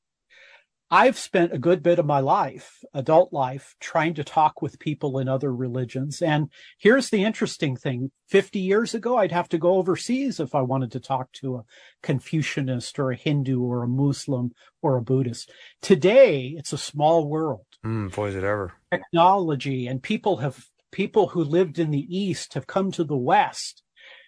I've 0.92 1.16
spent 1.16 1.52
a 1.52 1.58
good 1.58 1.84
bit 1.84 2.00
of 2.00 2.06
my 2.06 2.18
life, 2.18 2.82
adult 2.94 3.32
life, 3.32 3.76
trying 3.78 4.14
to 4.14 4.24
talk 4.24 4.60
with 4.60 4.80
people 4.80 5.20
in 5.20 5.28
other 5.28 5.54
religions. 5.54 6.20
And 6.20 6.50
here's 6.78 7.10
the 7.10 7.22
interesting 7.22 7.76
thing. 7.76 8.10
50 8.28 8.58
years 8.58 8.92
ago, 8.92 9.16
I'd 9.16 9.30
have 9.30 9.48
to 9.50 9.58
go 9.58 9.76
overseas 9.76 10.40
if 10.40 10.52
I 10.52 10.62
wanted 10.62 10.90
to 10.92 11.00
talk 11.00 11.30
to 11.34 11.56
a 11.56 11.64
Confucianist 12.02 12.98
or 12.98 13.12
a 13.12 13.16
Hindu 13.16 13.62
or 13.62 13.84
a 13.84 13.88
Muslim 13.88 14.50
or 14.82 14.96
a 14.96 15.02
Buddhist. 15.02 15.52
Today, 15.80 16.54
it's 16.56 16.72
a 16.72 16.78
small 16.78 17.28
world. 17.28 17.66
Mm, 17.86 18.12
boy, 18.12 18.28
is 18.28 18.34
it 18.34 18.42
ever. 18.42 18.72
Technology 18.90 19.86
and 19.86 20.02
people 20.02 20.38
have, 20.38 20.66
people 20.90 21.28
who 21.28 21.44
lived 21.44 21.78
in 21.78 21.92
the 21.92 22.06
East 22.08 22.54
have 22.54 22.66
come 22.66 22.90
to 22.92 23.04
the 23.04 23.16
West. 23.16 23.84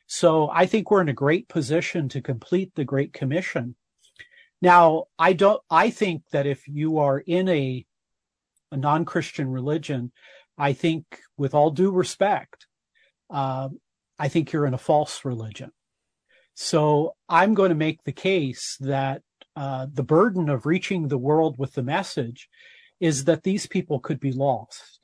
So 0.07 0.49
I 0.51 0.67
think 0.67 0.91
we're 0.91 1.01
in 1.01 1.09
a 1.09 1.15
great 1.15 1.49
position 1.49 2.09
to 2.11 2.21
complete 2.21 2.73
the 2.77 2.85
Great 2.85 3.13
Commission. 3.13 3.75
Now, 4.63 5.07
I 5.19 5.33
don't, 5.33 5.61
I 5.69 5.91
think 5.91 6.23
that 6.31 6.47
if 6.47 6.69
you 6.69 6.99
are 6.99 7.19
in 7.19 7.49
a, 7.49 7.85
a 8.71 8.77
non-Christian 8.77 9.49
religion, 9.49 10.13
I 10.57 10.73
think 10.73 11.05
with 11.37 11.53
all 11.53 11.71
due 11.71 11.91
respect, 11.91 12.69
uh, 13.29 13.69
I 14.19 14.29
think 14.29 14.53
you're 14.53 14.67
in 14.67 14.75
a 14.75 14.79
false 14.79 15.25
religion. 15.25 15.73
So 16.55 17.17
I'm 17.29 17.55
going 17.55 17.71
to 17.71 17.75
make 17.75 18.05
the 18.05 18.13
case 18.13 18.77
that 18.81 19.23
uh, 19.57 19.89
the 19.93 20.05
burden 20.05 20.49
of 20.49 20.65
reaching 20.65 21.09
the 21.09 21.19
world 21.19 21.59
with 21.59 21.73
the 21.73 21.83
message 21.83 22.49
is 23.01 23.25
that 23.25 23.43
these 23.43 23.67
people 23.67 23.99
could 23.99 24.21
be 24.21 24.33
lost. 24.33 25.01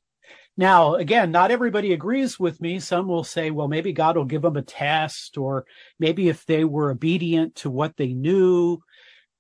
Now, 0.56 0.94
again, 0.94 1.30
not 1.30 1.50
everybody 1.50 1.92
agrees 1.92 2.38
with 2.38 2.60
me. 2.60 2.80
Some 2.80 3.08
will 3.08 3.24
say, 3.24 3.50
well, 3.50 3.68
maybe 3.68 3.92
God 3.92 4.16
will 4.16 4.24
give 4.24 4.42
them 4.42 4.56
a 4.56 4.62
test, 4.62 5.38
or 5.38 5.66
maybe 5.98 6.28
if 6.28 6.46
they 6.46 6.64
were 6.64 6.90
obedient 6.90 7.56
to 7.56 7.70
what 7.70 7.96
they 7.96 8.12
knew, 8.12 8.78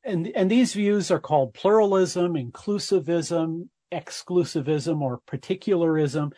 and, 0.08 0.32
and 0.34 0.50
these 0.50 0.72
views 0.72 1.10
are 1.10 1.20
called 1.20 1.54
pluralism, 1.54 2.34
inclusivism, 2.34 3.68
exclusivism, 3.92 5.00
or 5.00 5.20
particularism. 5.26 6.32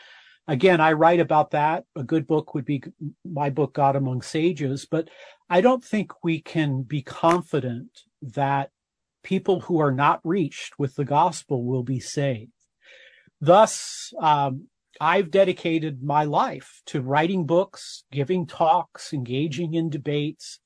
Again, 0.49 0.81
I 0.81 0.93
write 0.93 1.21
about 1.21 1.53
that. 1.53 1.85
A 1.97 2.03
good 2.03 2.27
book 2.27 2.55
would 2.55 2.65
be 2.65 2.83
my 3.25 3.51
book, 3.51 3.75
God 3.75 3.95
Among 3.95 4.23
Sages, 4.23 4.87
but 4.91 5.09
I 5.49 5.61
don't 5.61 5.85
think 5.85 6.13
we 6.25 6.41
can 6.41 6.83
be 6.83 7.03
confident 7.03 8.01
that 8.21 8.71
people 9.23 9.61
who 9.61 9.79
are 9.79 9.93
not 9.93 10.21
reached 10.25 10.79
with 10.79 10.97
the 10.97 11.05
gospel 11.05 11.65
will 11.65 11.85
be 11.85 12.01
saved. 12.01 12.51
Thus, 13.41 14.13
um, 14.21 14.67
I've 15.01 15.31
dedicated 15.31 16.03
my 16.03 16.25
life 16.25 16.83
to 16.87 17.01
writing 17.01 17.47
books, 17.47 18.05
giving 18.11 18.47
talks, 18.47 19.13
engaging 19.13 19.75
in 19.75 19.89
debates, 19.89 20.59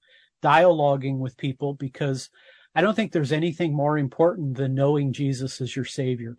dialoguing 0.43 1.19
with 1.19 1.37
people 1.37 1.75
because 1.75 2.31
I 2.75 2.81
don't 2.81 2.95
think 2.95 3.13
there's 3.13 3.33
anything 3.33 3.73
more 3.75 3.97
important 3.99 4.57
than 4.57 4.75
knowing 4.75 5.13
Jesus 5.13 5.61
as 5.61 5.77
your 5.77 5.85
savior. 5.85 6.37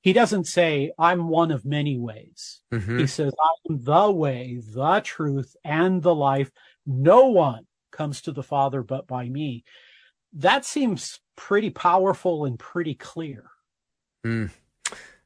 He 0.00 0.12
doesn't 0.12 0.44
say, 0.44 0.92
I'm 0.98 1.28
one 1.28 1.50
of 1.50 1.64
many 1.64 1.98
ways. 1.98 2.60
Mm-hmm. 2.72 3.00
He 3.00 3.06
says, 3.06 3.32
I'm 3.68 3.82
the 3.82 4.10
way, 4.10 4.60
the 4.64 5.00
truth, 5.04 5.56
and 5.64 6.02
the 6.02 6.14
life. 6.14 6.52
No 6.86 7.26
one 7.26 7.66
comes 7.90 8.20
to 8.22 8.32
the 8.32 8.42
Father 8.42 8.82
but 8.82 9.06
by 9.06 9.28
me. 9.28 9.64
That 10.32 10.64
seems 10.64 11.18
pretty 11.36 11.70
powerful 11.70 12.44
and 12.44 12.58
pretty 12.58 12.94
clear. 12.94 13.50
Mm. 14.24 14.50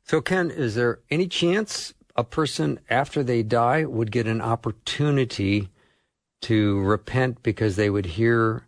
So, 0.05 0.21
Ken, 0.21 0.51
is 0.51 0.75
there 0.75 1.01
any 1.11 1.27
chance 1.27 1.93
a 2.17 2.25
person 2.25 2.81
after 2.91 3.23
they 3.23 3.43
die 3.43 3.85
would 3.85 4.11
get 4.11 4.27
an 4.27 4.41
opportunity 4.41 5.69
to 6.43 6.81
repent 6.81 7.43
because 7.43 7.77
they 7.77 7.89
would 7.91 8.07
hear 8.07 8.67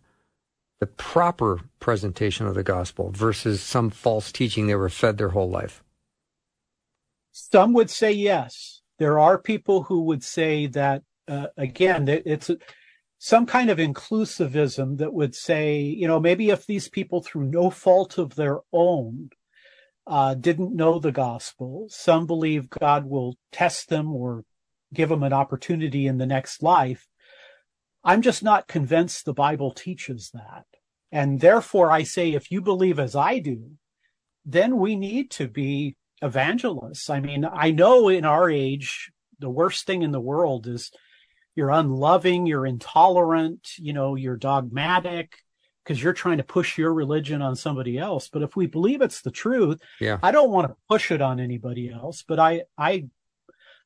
the 0.79 0.87
proper 0.87 1.61
presentation 1.79 2.45
of 2.47 2.55
the 2.55 2.63
gospel 2.63 3.11
versus 3.11 3.61
some 3.61 3.89
false 3.89 4.31
teaching 4.31 4.67
they 4.67 4.75
were 4.75 4.89
fed 4.89 5.17
their 5.17 5.29
whole 5.29 5.49
life? 5.49 5.83
Some 7.31 7.73
would 7.73 7.89
say 7.89 8.11
yes. 8.11 8.81
There 8.97 9.19
are 9.19 9.37
people 9.37 9.83
who 9.83 10.03
would 10.03 10.23
say 10.23 10.67
that, 10.67 11.03
uh, 11.27 11.47
again, 11.57 12.07
it's 12.07 12.49
some 13.17 13.45
kind 13.45 13.69
of 13.69 13.77
inclusivism 13.77 14.97
that 14.97 15.13
would 15.13 15.35
say, 15.35 15.79
you 15.81 16.07
know, 16.07 16.19
maybe 16.19 16.49
if 16.49 16.65
these 16.65 16.89
people 16.89 17.21
through 17.21 17.45
no 17.45 17.69
fault 17.69 18.17
of 18.17 18.35
their 18.35 18.59
own 18.71 19.29
uh, 20.07 20.33
didn't 20.35 20.75
know 20.75 20.99
the 20.99 21.11
gospel, 21.11 21.87
some 21.89 22.27
believe 22.27 22.69
God 22.69 23.05
will 23.05 23.35
test 23.51 23.89
them 23.89 24.13
or 24.13 24.43
give 24.93 25.09
them 25.09 25.23
an 25.23 25.33
opportunity 25.33 26.07
in 26.07 26.17
the 26.17 26.25
next 26.25 26.61
life. 26.61 27.07
I'm 28.05 28.21
just 28.21 28.43
not 28.43 28.67
convinced 28.67 29.25
the 29.25 29.33
Bible 29.33 29.71
teaches 29.71 30.29
that. 30.33 30.65
And 31.11 31.41
therefore 31.41 31.91
I 31.91 32.03
say, 32.03 32.33
if 32.33 32.51
you 32.51 32.61
believe 32.61 32.99
as 32.99 33.15
I 33.15 33.39
do, 33.39 33.71
then 34.45 34.77
we 34.77 34.95
need 34.95 35.31
to 35.31 35.47
be 35.47 35.95
evangelists. 36.21 37.09
I 37.09 37.19
mean, 37.19 37.45
I 37.51 37.71
know 37.71 38.07
in 38.09 38.23
our 38.23 38.49
age, 38.49 39.11
the 39.39 39.49
worst 39.49 39.85
thing 39.85 40.03
in 40.03 40.11
the 40.11 40.19
world 40.19 40.67
is 40.67 40.91
you're 41.55 41.71
unloving, 41.71 42.45
you're 42.45 42.65
intolerant, 42.65 43.69
you 43.77 43.93
know, 43.93 44.15
you're 44.15 44.37
dogmatic 44.37 45.37
because 45.83 46.01
you're 46.01 46.13
trying 46.13 46.37
to 46.37 46.43
push 46.43 46.77
your 46.77 46.93
religion 46.93 47.41
on 47.41 47.55
somebody 47.55 47.97
else. 47.97 48.29
But 48.29 48.43
if 48.43 48.55
we 48.55 48.67
believe 48.67 49.01
it's 49.01 49.21
the 49.21 49.31
truth, 49.31 49.79
Yeah. 49.99 50.19
I 50.21 50.31
don't 50.31 50.51
want 50.51 50.67
to 50.67 50.75
push 50.89 51.11
it 51.11 51.21
on 51.21 51.39
anybody 51.39 51.91
else, 51.91 52.23
but 52.27 52.39
I, 52.39 52.63
I, 52.77 53.05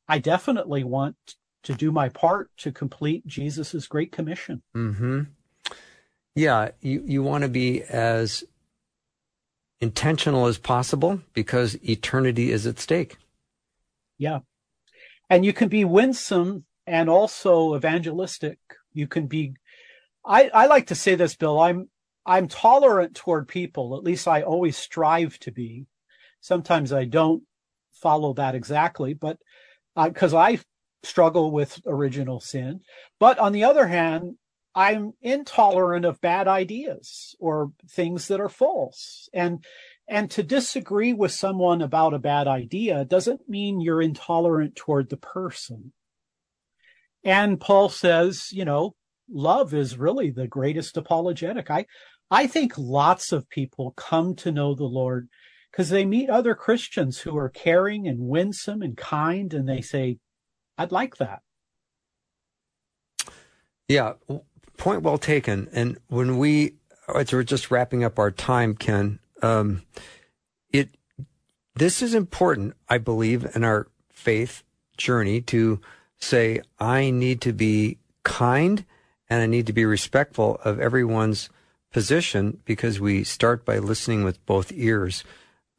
I 0.08 0.20
definitely 0.20 0.84
want 0.84 1.16
to 1.64 1.74
do 1.74 1.92
my 1.92 2.10
part 2.10 2.50
to 2.58 2.72
complete 2.72 3.26
Jesus's 3.28 3.88
great 3.88 4.12
commission. 4.12 4.62
Mm-hmm. 4.76 5.24
Yeah, 6.36 6.70
you, 6.82 7.04
you 7.06 7.24
want 7.24 7.44
to 7.44 7.50
be 7.50 7.84
as 7.84 8.44
intentional 9.82 10.46
as 10.46 10.58
possible 10.58 11.22
because 11.34 11.76
eternity 11.84 12.52
is 12.52 12.66
at 12.66 12.80
stake. 12.80 13.18
Yeah. 14.18 14.40
And 15.30 15.46
you 15.46 15.54
can 15.54 15.70
be 15.70 15.86
winsome 15.86 16.66
and 16.88 17.10
also 17.10 17.76
evangelistic. 17.76 18.60
You 18.94 19.08
can 19.08 19.28
be, 19.28 19.54
I, 20.26 20.50
I 20.54 20.66
like 20.68 20.88
to 20.88 20.96
say 20.96 21.16
this, 21.16 21.36
Bill, 21.36 21.60
I'm, 21.60 21.90
I'm 22.26 22.48
tolerant 22.48 23.16
toward 23.16 23.48
people. 23.48 23.98
At 23.98 24.04
least 24.04 24.28
I 24.28 24.42
always 24.42 24.78
strive 24.78 25.40
to 25.40 25.52
be. 25.52 25.88
Sometimes 26.42 26.94
I 26.94 27.06
don't 27.06 27.44
follow 27.92 28.34
that 28.34 28.56
exactly, 28.56 29.14
but 29.14 29.38
because 29.96 30.34
I 30.34 30.60
struggle 31.04 31.52
with 31.52 31.82
original 31.86 32.40
sin. 32.40 32.82
But 33.20 33.40
on 33.40 33.52
the 33.52 33.64
other 33.64 33.88
hand, 33.88 34.36
I'm 34.76 35.14
intolerant 35.22 36.06
of 36.06 36.22
bad 36.22 36.48
ideas 36.48 37.36
or 37.40 37.72
things 37.90 38.28
that 38.28 38.40
are 38.40 38.50
false. 38.50 39.30
And 39.34 39.64
and 40.08 40.32
to 40.32 40.44
disagree 40.44 41.14
with 41.14 41.32
someone 41.32 41.82
about 41.82 42.16
a 42.16 42.20
bad 42.20 42.48
idea 42.48 43.06
doesn't 43.06 43.48
mean 43.48 43.80
you're 43.80 44.02
intolerant 44.02 44.76
toward 44.76 45.10
the 45.10 45.18
person. 45.18 45.94
And 47.24 47.60
Paul 47.60 47.90
says, 47.90 48.48
you 48.52 48.66
know, 48.66 48.96
love 49.30 49.74
is 49.74 50.00
really 50.00 50.32
the 50.32 50.48
greatest 50.48 50.98
apologetic. 50.98 51.70
I 51.70 51.86
I 52.32 52.48
think 52.48 52.74
lots 52.78 53.32
of 53.32 53.50
people 53.50 53.94
come 53.98 54.36
to 54.38 54.52
know 54.52 54.76
the 54.76 54.84
Lord 54.84 55.30
because 55.72 55.90
they 55.90 56.06
meet 56.06 56.30
other 56.30 56.56
Christians 56.56 57.20
who 57.20 57.38
are 57.38 57.50
caring 57.50 58.08
and 58.08 58.20
winsome 58.20 58.82
and 58.82 58.96
kind 58.96 59.54
and 59.54 59.68
they 59.68 59.82
say, 59.82 60.18
I'd 60.80 60.94
like 60.94 61.18
that. 61.18 61.42
Yeah, 63.90 64.14
point 64.78 65.02
well 65.02 65.18
taken. 65.18 65.68
And 65.74 65.98
when 66.08 66.38
we, 66.38 66.76
as 67.14 67.34
we're 67.34 67.44
just 67.44 67.70
wrapping 67.70 68.04
up 68.04 68.18
our 68.18 68.32
time, 68.32 68.76
Ken, 68.76 69.20
um, 69.42 69.84
it 70.72 70.90
this 71.76 72.02
is 72.02 72.14
important, 72.14 72.76
I 72.88 72.98
believe, 72.98 73.46
in 73.56 73.64
our 73.64 73.88
faith 74.10 74.64
journey 74.96 75.42
to 75.42 75.82
say 76.18 76.62
I 76.80 77.10
need 77.10 77.42
to 77.42 77.54
be 77.54 77.98
kind 78.24 78.86
and 79.30 79.42
I 79.42 79.48
need 79.48 79.68
to 79.68 79.74
be 79.74 79.86
respectful 79.86 80.60
of 80.64 80.80
everyone's 80.80 81.50
position 81.92 82.62
because 82.66 83.00
we 83.00 83.24
start 83.24 83.66
by 83.66 83.80
listening 83.80 84.24
with 84.24 84.46
both 84.46 84.72
ears, 84.74 85.24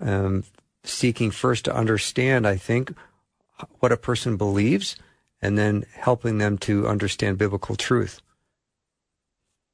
um, 0.01 0.44
seeking 0.84 1.30
first 1.30 1.64
to 1.66 1.74
understand. 1.74 2.46
I 2.46 2.57
think 2.57 2.94
what 3.81 3.93
a 3.93 3.97
person 3.97 4.37
believes 4.37 4.97
and 5.43 5.57
then 5.57 5.85
helping 5.95 6.39
them 6.39 6.59
to 6.59 6.87
understand 6.87 7.39
biblical 7.39 7.77
truth. 7.77 8.21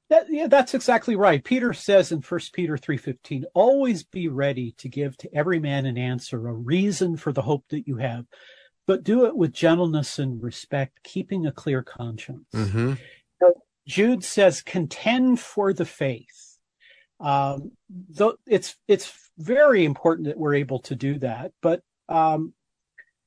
That, 0.09 0.27
yeah, 0.31 0.47
that's 0.47 0.75
exactly 0.75 1.17
right. 1.17 1.43
Peter 1.43 1.73
says 1.73 2.13
in 2.13 2.21
1 2.21 2.41
Peter 2.53 2.77
3:15, 2.77 3.45
"Always 3.55 4.05
be 4.05 4.29
ready 4.29 4.73
to 4.79 4.89
give 4.89 5.17
to 5.19 5.35
every 5.35 5.59
man 5.59 5.85
an 5.85 5.99
answer, 5.99 6.47
a 6.47 6.53
reason 6.53 7.17
for 7.17 7.33
the 7.33 7.43
hope 7.43 7.65
that 7.71 7.89
you 7.89 7.97
have, 7.97 8.27
but 8.87 9.03
do 9.03 9.27
it 9.27 9.37
with 9.37 9.53
gentleness 9.53 10.21
and 10.21 10.41
respect, 10.41 11.03
keeping 11.03 11.45
a 11.45 11.53
clear 11.53 11.83
conscience." 11.83 12.47
Mm-hmm. 12.55 12.95
Jude 13.89 14.23
says, 14.23 14.63
"Contend 14.63 15.41
for 15.41 15.73
the 15.73 15.85
faith." 15.85 16.59
Um, 17.19 17.73
though 17.89 18.37
it's 18.47 18.77
it's 18.87 19.31
very 19.39 19.85
important 19.85 20.29
that 20.29 20.39
we're 20.39 20.55
able 20.55 20.79
to 20.81 20.95
do 20.95 21.19
that, 21.19 21.53
but 21.61 21.83
um, 22.09 22.55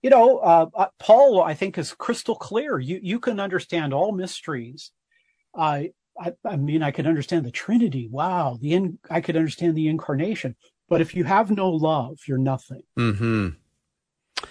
you 0.01 0.09
know, 0.09 0.37
uh, 0.37 0.67
uh, 0.73 0.87
Paul, 0.99 1.41
I 1.41 1.53
think, 1.53 1.77
is 1.77 1.93
crystal 1.93 2.35
clear. 2.35 2.79
You 2.79 2.99
you 3.01 3.19
can 3.19 3.39
understand 3.39 3.93
all 3.93 4.11
mysteries. 4.11 4.91
Uh, 5.57 5.83
I, 6.19 6.33
I 6.45 6.57
mean, 6.57 6.83
I 6.83 6.91
could 6.91 7.07
understand 7.07 7.45
the 7.45 7.51
Trinity. 7.51 8.07
Wow, 8.11 8.57
the 8.61 8.73
in, 8.73 8.99
I 9.09 9.21
could 9.21 9.37
understand 9.37 9.75
the 9.75 9.87
incarnation. 9.87 10.55
But 10.89 11.01
if 11.01 11.15
you 11.15 11.23
have 11.23 11.51
no 11.51 11.69
love, 11.69 12.19
you're 12.27 12.37
nothing. 12.37 12.81
Mm-hmm. 12.97 13.49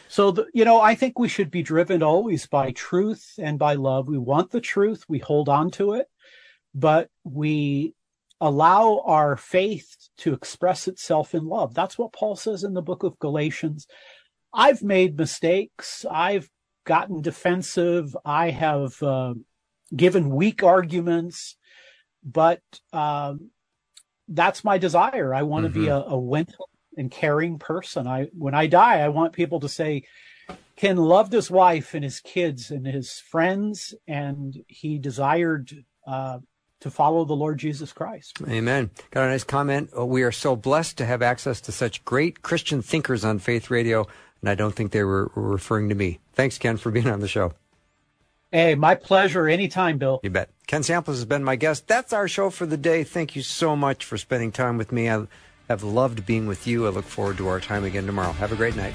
So, 0.08 0.30
the, 0.30 0.46
you 0.54 0.64
know, 0.64 0.80
I 0.80 0.94
think 0.94 1.18
we 1.18 1.28
should 1.28 1.50
be 1.50 1.62
driven 1.62 2.02
always 2.02 2.46
by 2.46 2.70
truth 2.72 3.34
and 3.38 3.58
by 3.58 3.74
love. 3.74 4.08
We 4.08 4.18
want 4.18 4.50
the 4.50 4.60
truth, 4.60 5.04
we 5.08 5.18
hold 5.18 5.48
on 5.48 5.70
to 5.72 5.94
it, 5.94 6.06
but 6.74 7.10
we 7.24 7.94
allow 8.40 9.02
our 9.04 9.36
faith 9.36 10.08
to 10.18 10.32
express 10.32 10.88
itself 10.88 11.34
in 11.34 11.46
love. 11.46 11.74
That's 11.74 11.98
what 11.98 12.12
Paul 12.12 12.36
says 12.36 12.64
in 12.64 12.74
the 12.74 12.82
book 12.82 13.02
of 13.02 13.18
Galatians. 13.18 13.86
I've 14.52 14.82
made 14.82 15.16
mistakes. 15.16 16.04
I've 16.10 16.48
gotten 16.84 17.20
defensive. 17.22 18.16
I 18.24 18.50
have 18.50 19.02
uh, 19.02 19.34
given 19.94 20.30
weak 20.30 20.62
arguments, 20.62 21.56
but 22.24 22.60
um, 22.92 23.50
that's 24.26 24.64
my 24.64 24.78
desire. 24.78 25.34
I 25.34 25.42
want 25.42 25.64
to 25.64 25.70
Mm-hmm. 25.70 25.80
be 25.82 25.88
a, 25.88 25.98
a 25.98 26.32
gentle 26.44 26.68
and 26.96 27.10
caring 27.10 27.58
person. 27.58 28.06
I 28.06 28.28
when 28.36 28.54
I 28.54 28.66
die, 28.66 29.00
I 29.00 29.08
want 29.08 29.32
people 29.32 29.60
to 29.60 29.68
say, 29.68 30.02
Ken 30.76 30.96
loved 30.96 31.32
his 31.32 31.50
wife 31.50 31.94
and 31.94 32.02
his 32.04 32.20
kids 32.20 32.70
and 32.70 32.86
his 32.86 33.20
friends, 33.30 33.94
and 34.06 34.56
he 34.66 34.98
desired 34.98 35.84
uh, 36.06 36.38
to 36.80 36.90
follow 36.90 37.24
the 37.24 37.34
Lord 37.34 37.58
Jesus 37.58 37.92
Christ. 37.92 38.38
Amen. 38.48 38.90
Got 39.10 39.26
a 39.26 39.30
nice 39.30 39.44
comment. 39.44 39.90
Oh, 39.92 40.04
we 40.04 40.22
are 40.22 40.32
so 40.32 40.54
blessed 40.56 40.96
to 40.98 41.04
have 41.06 41.20
access 41.22 41.60
to 41.62 41.72
such 41.72 42.04
great 42.04 42.42
Christian 42.42 42.80
thinkers 42.82 43.24
on 43.24 43.38
Faith 43.40 43.70
Radio, 43.70 44.06
and 44.40 44.50
I 44.50 44.54
don't 44.54 44.74
think 44.74 44.92
they 44.92 45.02
were, 45.02 45.30
were 45.34 45.50
referring 45.50 45.88
to 45.88 45.94
me. 45.94 46.20
Thanks, 46.34 46.58
Ken, 46.58 46.76
for 46.76 46.90
being 46.90 47.08
on 47.08 47.20
the 47.20 47.28
show. 47.28 47.52
Hey, 48.50 48.74
my 48.74 48.94
pleasure. 48.94 49.46
Anytime, 49.46 49.98
Bill. 49.98 50.20
You 50.22 50.30
bet. 50.30 50.48
Ken 50.66 50.82
Samples 50.82 51.18
has 51.18 51.26
been 51.26 51.44
my 51.44 51.56
guest. 51.56 51.86
That's 51.86 52.12
our 52.12 52.28
show 52.28 52.48
for 52.48 52.64
the 52.64 52.78
day. 52.78 53.04
Thank 53.04 53.36
you 53.36 53.42
so 53.42 53.76
much 53.76 54.04
for 54.04 54.16
spending 54.16 54.52
time 54.52 54.78
with 54.78 54.90
me. 54.90 55.10
I 55.10 55.26
have 55.68 55.82
loved 55.82 56.24
being 56.24 56.46
with 56.46 56.66
you. 56.66 56.86
I 56.86 56.90
look 56.90 57.04
forward 57.04 57.36
to 57.38 57.48
our 57.48 57.60
time 57.60 57.84
again 57.84 58.06
tomorrow. 58.06 58.32
Have 58.32 58.52
a 58.52 58.56
great 58.56 58.76
night. 58.76 58.94